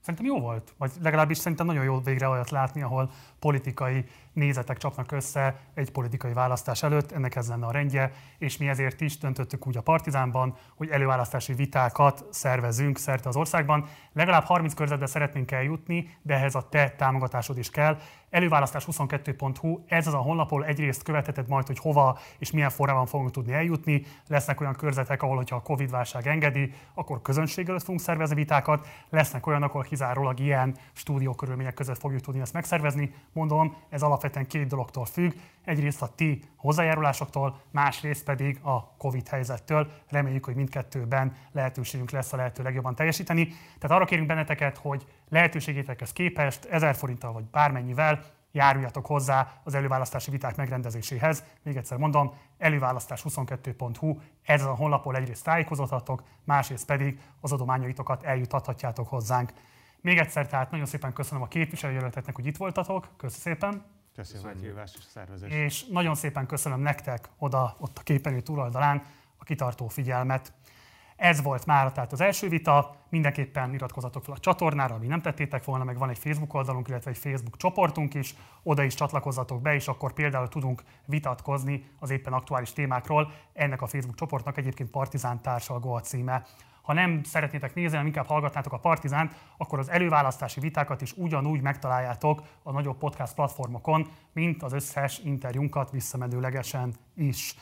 Szerintem 0.00 0.26
jó 0.26 0.40
volt, 0.40 0.74
vagy 0.78 0.92
legalábbis 1.02 1.38
szerintem 1.38 1.66
nagyon 1.66 1.84
jó 1.84 2.00
végre 2.00 2.28
olyat 2.28 2.50
látni, 2.50 2.82
ahol 2.82 3.10
politikai 3.38 4.04
nézetek 4.32 4.76
csapnak 4.76 5.12
össze 5.12 5.60
egy 5.74 5.90
politikai 5.90 6.32
választás 6.32 6.82
előtt, 6.82 7.12
ennek 7.12 7.36
ez 7.36 7.48
lenne 7.48 7.66
a 7.66 7.70
rendje, 7.70 8.12
és 8.38 8.56
mi 8.56 8.68
ezért 8.68 9.00
is 9.00 9.18
döntöttük 9.18 9.66
úgy 9.66 9.76
a 9.76 9.80
Partizánban, 9.80 10.56
hogy 10.76 10.88
előválasztási 10.88 11.52
vitákat 11.52 12.24
szervezünk 12.30 12.98
szerte 12.98 13.28
az 13.28 13.36
országban. 13.36 13.88
Legalább 14.12 14.44
30 14.44 14.74
körzetbe 14.74 15.06
szeretnénk 15.06 15.50
eljutni, 15.50 16.16
de 16.22 16.34
ehhez 16.34 16.54
a 16.54 16.68
te 16.68 16.90
támogatásod 16.90 17.58
is 17.58 17.70
kell. 17.70 17.98
Előválasztás22.hu, 18.30 19.80
ez 19.86 20.06
az 20.06 20.14
a 20.14 20.18
honlapon 20.18 20.64
egyrészt 20.64 21.02
követheted 21.02 21.48
majd, 21.48 21.66
hogy 21.66 21.78
hova 21.78 22.18
és 22.38 22.50
milyen 22.50 22.70
formában 22.70 23.06
fogunk 23.06 23.30
tudni 23.30 23.52
eljutni. 23.52 24.02
Lesznek 24.26 24.60
olyan 24.60 24.74
körzetek, 24.74 25.22
ahol, 25.22 25.36
hogyha 25.36 25.56
a 25.56 25.62
Covid-válság 25.62 26.26
engedi, 26.26 26.72
akkor 26.94 27.22
közönség 27.22 27.68
előtt 27.68 27.82
fogunk 27.82 28.00
szervezni 28.00 28.34
vitákat. 28.34 28.86
Lesznek 29.08 29.46
olyanok, 29.46 29.70
ahol 29.70 29.82
kizárólag 29.82 30.40
ilyen 30.40 30.76
stúdiókörülmények 30.92 31.74
között 31.74 31.98
fogjuk 31.98 32.20
tudni 32.20 32.40
ezt 32.40 32.52
megszervezni. 32.52 33.14
Mondom, 33.32 33.76
ez 33.88 34.02
alapvetően 34.20 34.46
két 34.46 34.66
dologtól 34.66 35.04
függ. 35.04 35.32
Egyrészt 35.64 36.02
a 36.02 36.14
ti 36.14 36.42
hozzájárulásoktól, 36.56 37.60
másrészt 37.70 38.24
pedig 38.24 38.58
a 38.62 38.96
Covid 38.96 39.28
helyzettől. 39.28 39.90
Reméljük, 40.08 40.44
hogy 40.44 40.54
mindkettőben 40.54 41.36
lehetőségünk 41.52 42.10
lesz 42.10 42.32
a 42.32 42.36
lehető 42.36 42.62
legjobban 42.62 42.94
teljesíteni. 42.94 43.46
Tehát 43.78 43.96
arra 43.96 44.04
kérünk 44.04 44.26
benneteket, 44.26 44.78
hogy 44.78 45.06
lehetőségétekhez 45.28 46.12
képest 46.12 46.64
1000 46.64 46.94
forinttal 46.94 47.32
vagy 47.32 47.44
bármennyivel 47.44 48.24
járuljatok 48.52 49.06
hozzá 49.06 49.60
az 49.64 49.74
előválasztási 49.74 50.30
viták 50.30 50.56
megrendezéséhez. 50.56 51.44
Még 51.62 51.76
egyszer 51.76 51.98
mondom, 51.98 52.34
előválasztás22.hu, 52.58 54.18
ez 54.42 54.64
a 54.64 54.74
honlapon 54.74 55.16
egyrészt 55.16 55.44
tájékozódhatok, 55.44 56.22
másrészt 56.44 56.86
pedig 56.86 57.20
az 57.40 57.52
adományaitokat 57.52 58.22
eljutathatjátok 58.22 59.08
hozzánk. 59.08 59.52
Még 60.00 60.18
egyszer 60.18 60.46
tehát 60.46 60.70
nagyon 60.70 60.86
szépen 60.86 61.12
köszönöm 61.12 61.42
a 61.42 61.48
képviselőjelölteknek, 61.48 62.34
hogy 62.34 62.46
itt 62.46 62.56
voltatok. 62.56 63.08
Köszönöm 63.16 63.42
szépen. 63.42 63.99
Köszönöm 64.20 64.56
a 64.56 64.60
hívást 64.60 64.96
és 64.98 65.04
szervezést. 65.04 65.54
És 65.54 65.84
nagyon 65.84 66.14
szépen 66.14 66.46
köszönöm 66.46 66.80
nektek 66.80 67.28
oda, 67.38 67.76
ott 67.78 67.98
a 67.98 68.02
képernyő 68.02 68.40
túloldalán 68.40 69.02
a 69.38 69.44
kitartó 69.44 69.88
figyelmet. 69.88 70.52
Ez 71.16 71.42
volt 71.42 71.66
már 71.66 71.92
tehát 71.92 72.12
az 72.12 72.20
első 72.20 72.48
vita. 72.48 72.96
Mindenképpen 73.08 73.74
iratkozatok 73.74 74.24
fel 74.24 74.34
a 74.34 74.38
csatornára, 74.38 74.94
ami 74.94 75.06
nem 75.06 75.20
tettétek 75.20 75.64
volna, 75.64 75.84
meg 75.84 75.98
van 75.98 76.08
egy 76.08 76.18
Facebook 76.18 76.54
oldalunk, 76.54 76.88
illetve 76.88 77.10
egy 77.10 77.18
Facebook 77.18 77.56
csoportunk 77.56 78.14
is, 78.14 78.34
oda 78.62 78.82
is 78.82 78.94
csatlakozzatok 78.94 79.62
be, 79.62 79.74
és 79.74 79.88
akkor 79.88 80.12
például 80.12 80.48
tudunk 80.48 80.82
vitatkozni 81.06 81.90
az 81.98 82.10
éppen 82.10 82.32
aktuális 82.32 82.72
témákról. 82.72 83.32
Ennek 83.52 83.82
a 83.82 83.86
Facebook 83.86 84.16
csoportnak 84.16 84.56
egyébként 84.56 84.90
Partizán 84.90 85.42
társalgó 85.42 85.92
a 85.92 86.00
címe. 86.00 86.46
Ha 86.82 86.92
nem 86.92 87.22
szeretnétek 87.22 87.74
nézni, 87.74 87.90
hanem 87.90 88.06
inkább 88.06 88.26
hallgatnátok 88.26 88.72
a 88.72 88.78
Partizánt, 88.78 89.34
akkor 89.56 89.78
az 89.78 89.90
előválasztási 89.90 90.60
vitákat 90.60 91.00
is 91.00 91.12
ugyanúgy 91.16 91.60
megtaláljátok 91.60 92.42
a 92.62 92.72
nagyobb 92.72 92.98
podcast 92.98 93.34
platformokon, 93.34 94.08
mint 94.32 94.62
az 94.62 94.72
összes 94.72 95.18
interjúnkat 95.18 95.90
visszamenőlegesen 95.90 96.94
is. 97.14 97.54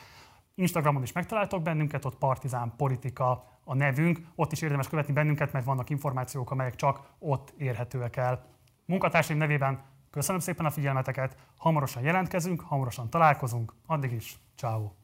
Instagramon 0.55 1.01
is 1.01 1.11
megtaláltok 1.11 1.61
bennünket, 1.61 2.05
ott 2.05 2.17
Partizán 2.17 2.73
Politika 2.77 3.43
a 3.63 3.75
nevünk. 3.75 4.19
Ott 4.35 4.51
is 4.51 4.61
érdemes 4.61 4.87
követni 4.87 5.13
bennünket, 5.13 5.51
mert 5.51 5.65
vannak 5.65 5.89
információk, 5.89 6.51
amelyek 6.51 6.75
csak 6.75 7.01
ott 7.19 7.53
érhetőek 7.57 8.15
el. 8.15 8.45
Munkatársaim 8.85 9.39
nevében 9.39 9.81
köszönöm 10.09 10.41
szépen 10.41 10.65
a 10.65 10.71
figyelmeteket, 10.71 11.37
hamarosan 11.57 12.03
jelentkezünk, 12.03 12.61
hamarosan 12.61 13.09
találkozunk, 13.09 13.73
addig 13.85 14.11
is, 14.11 14.39
ciao. 14.55 14.98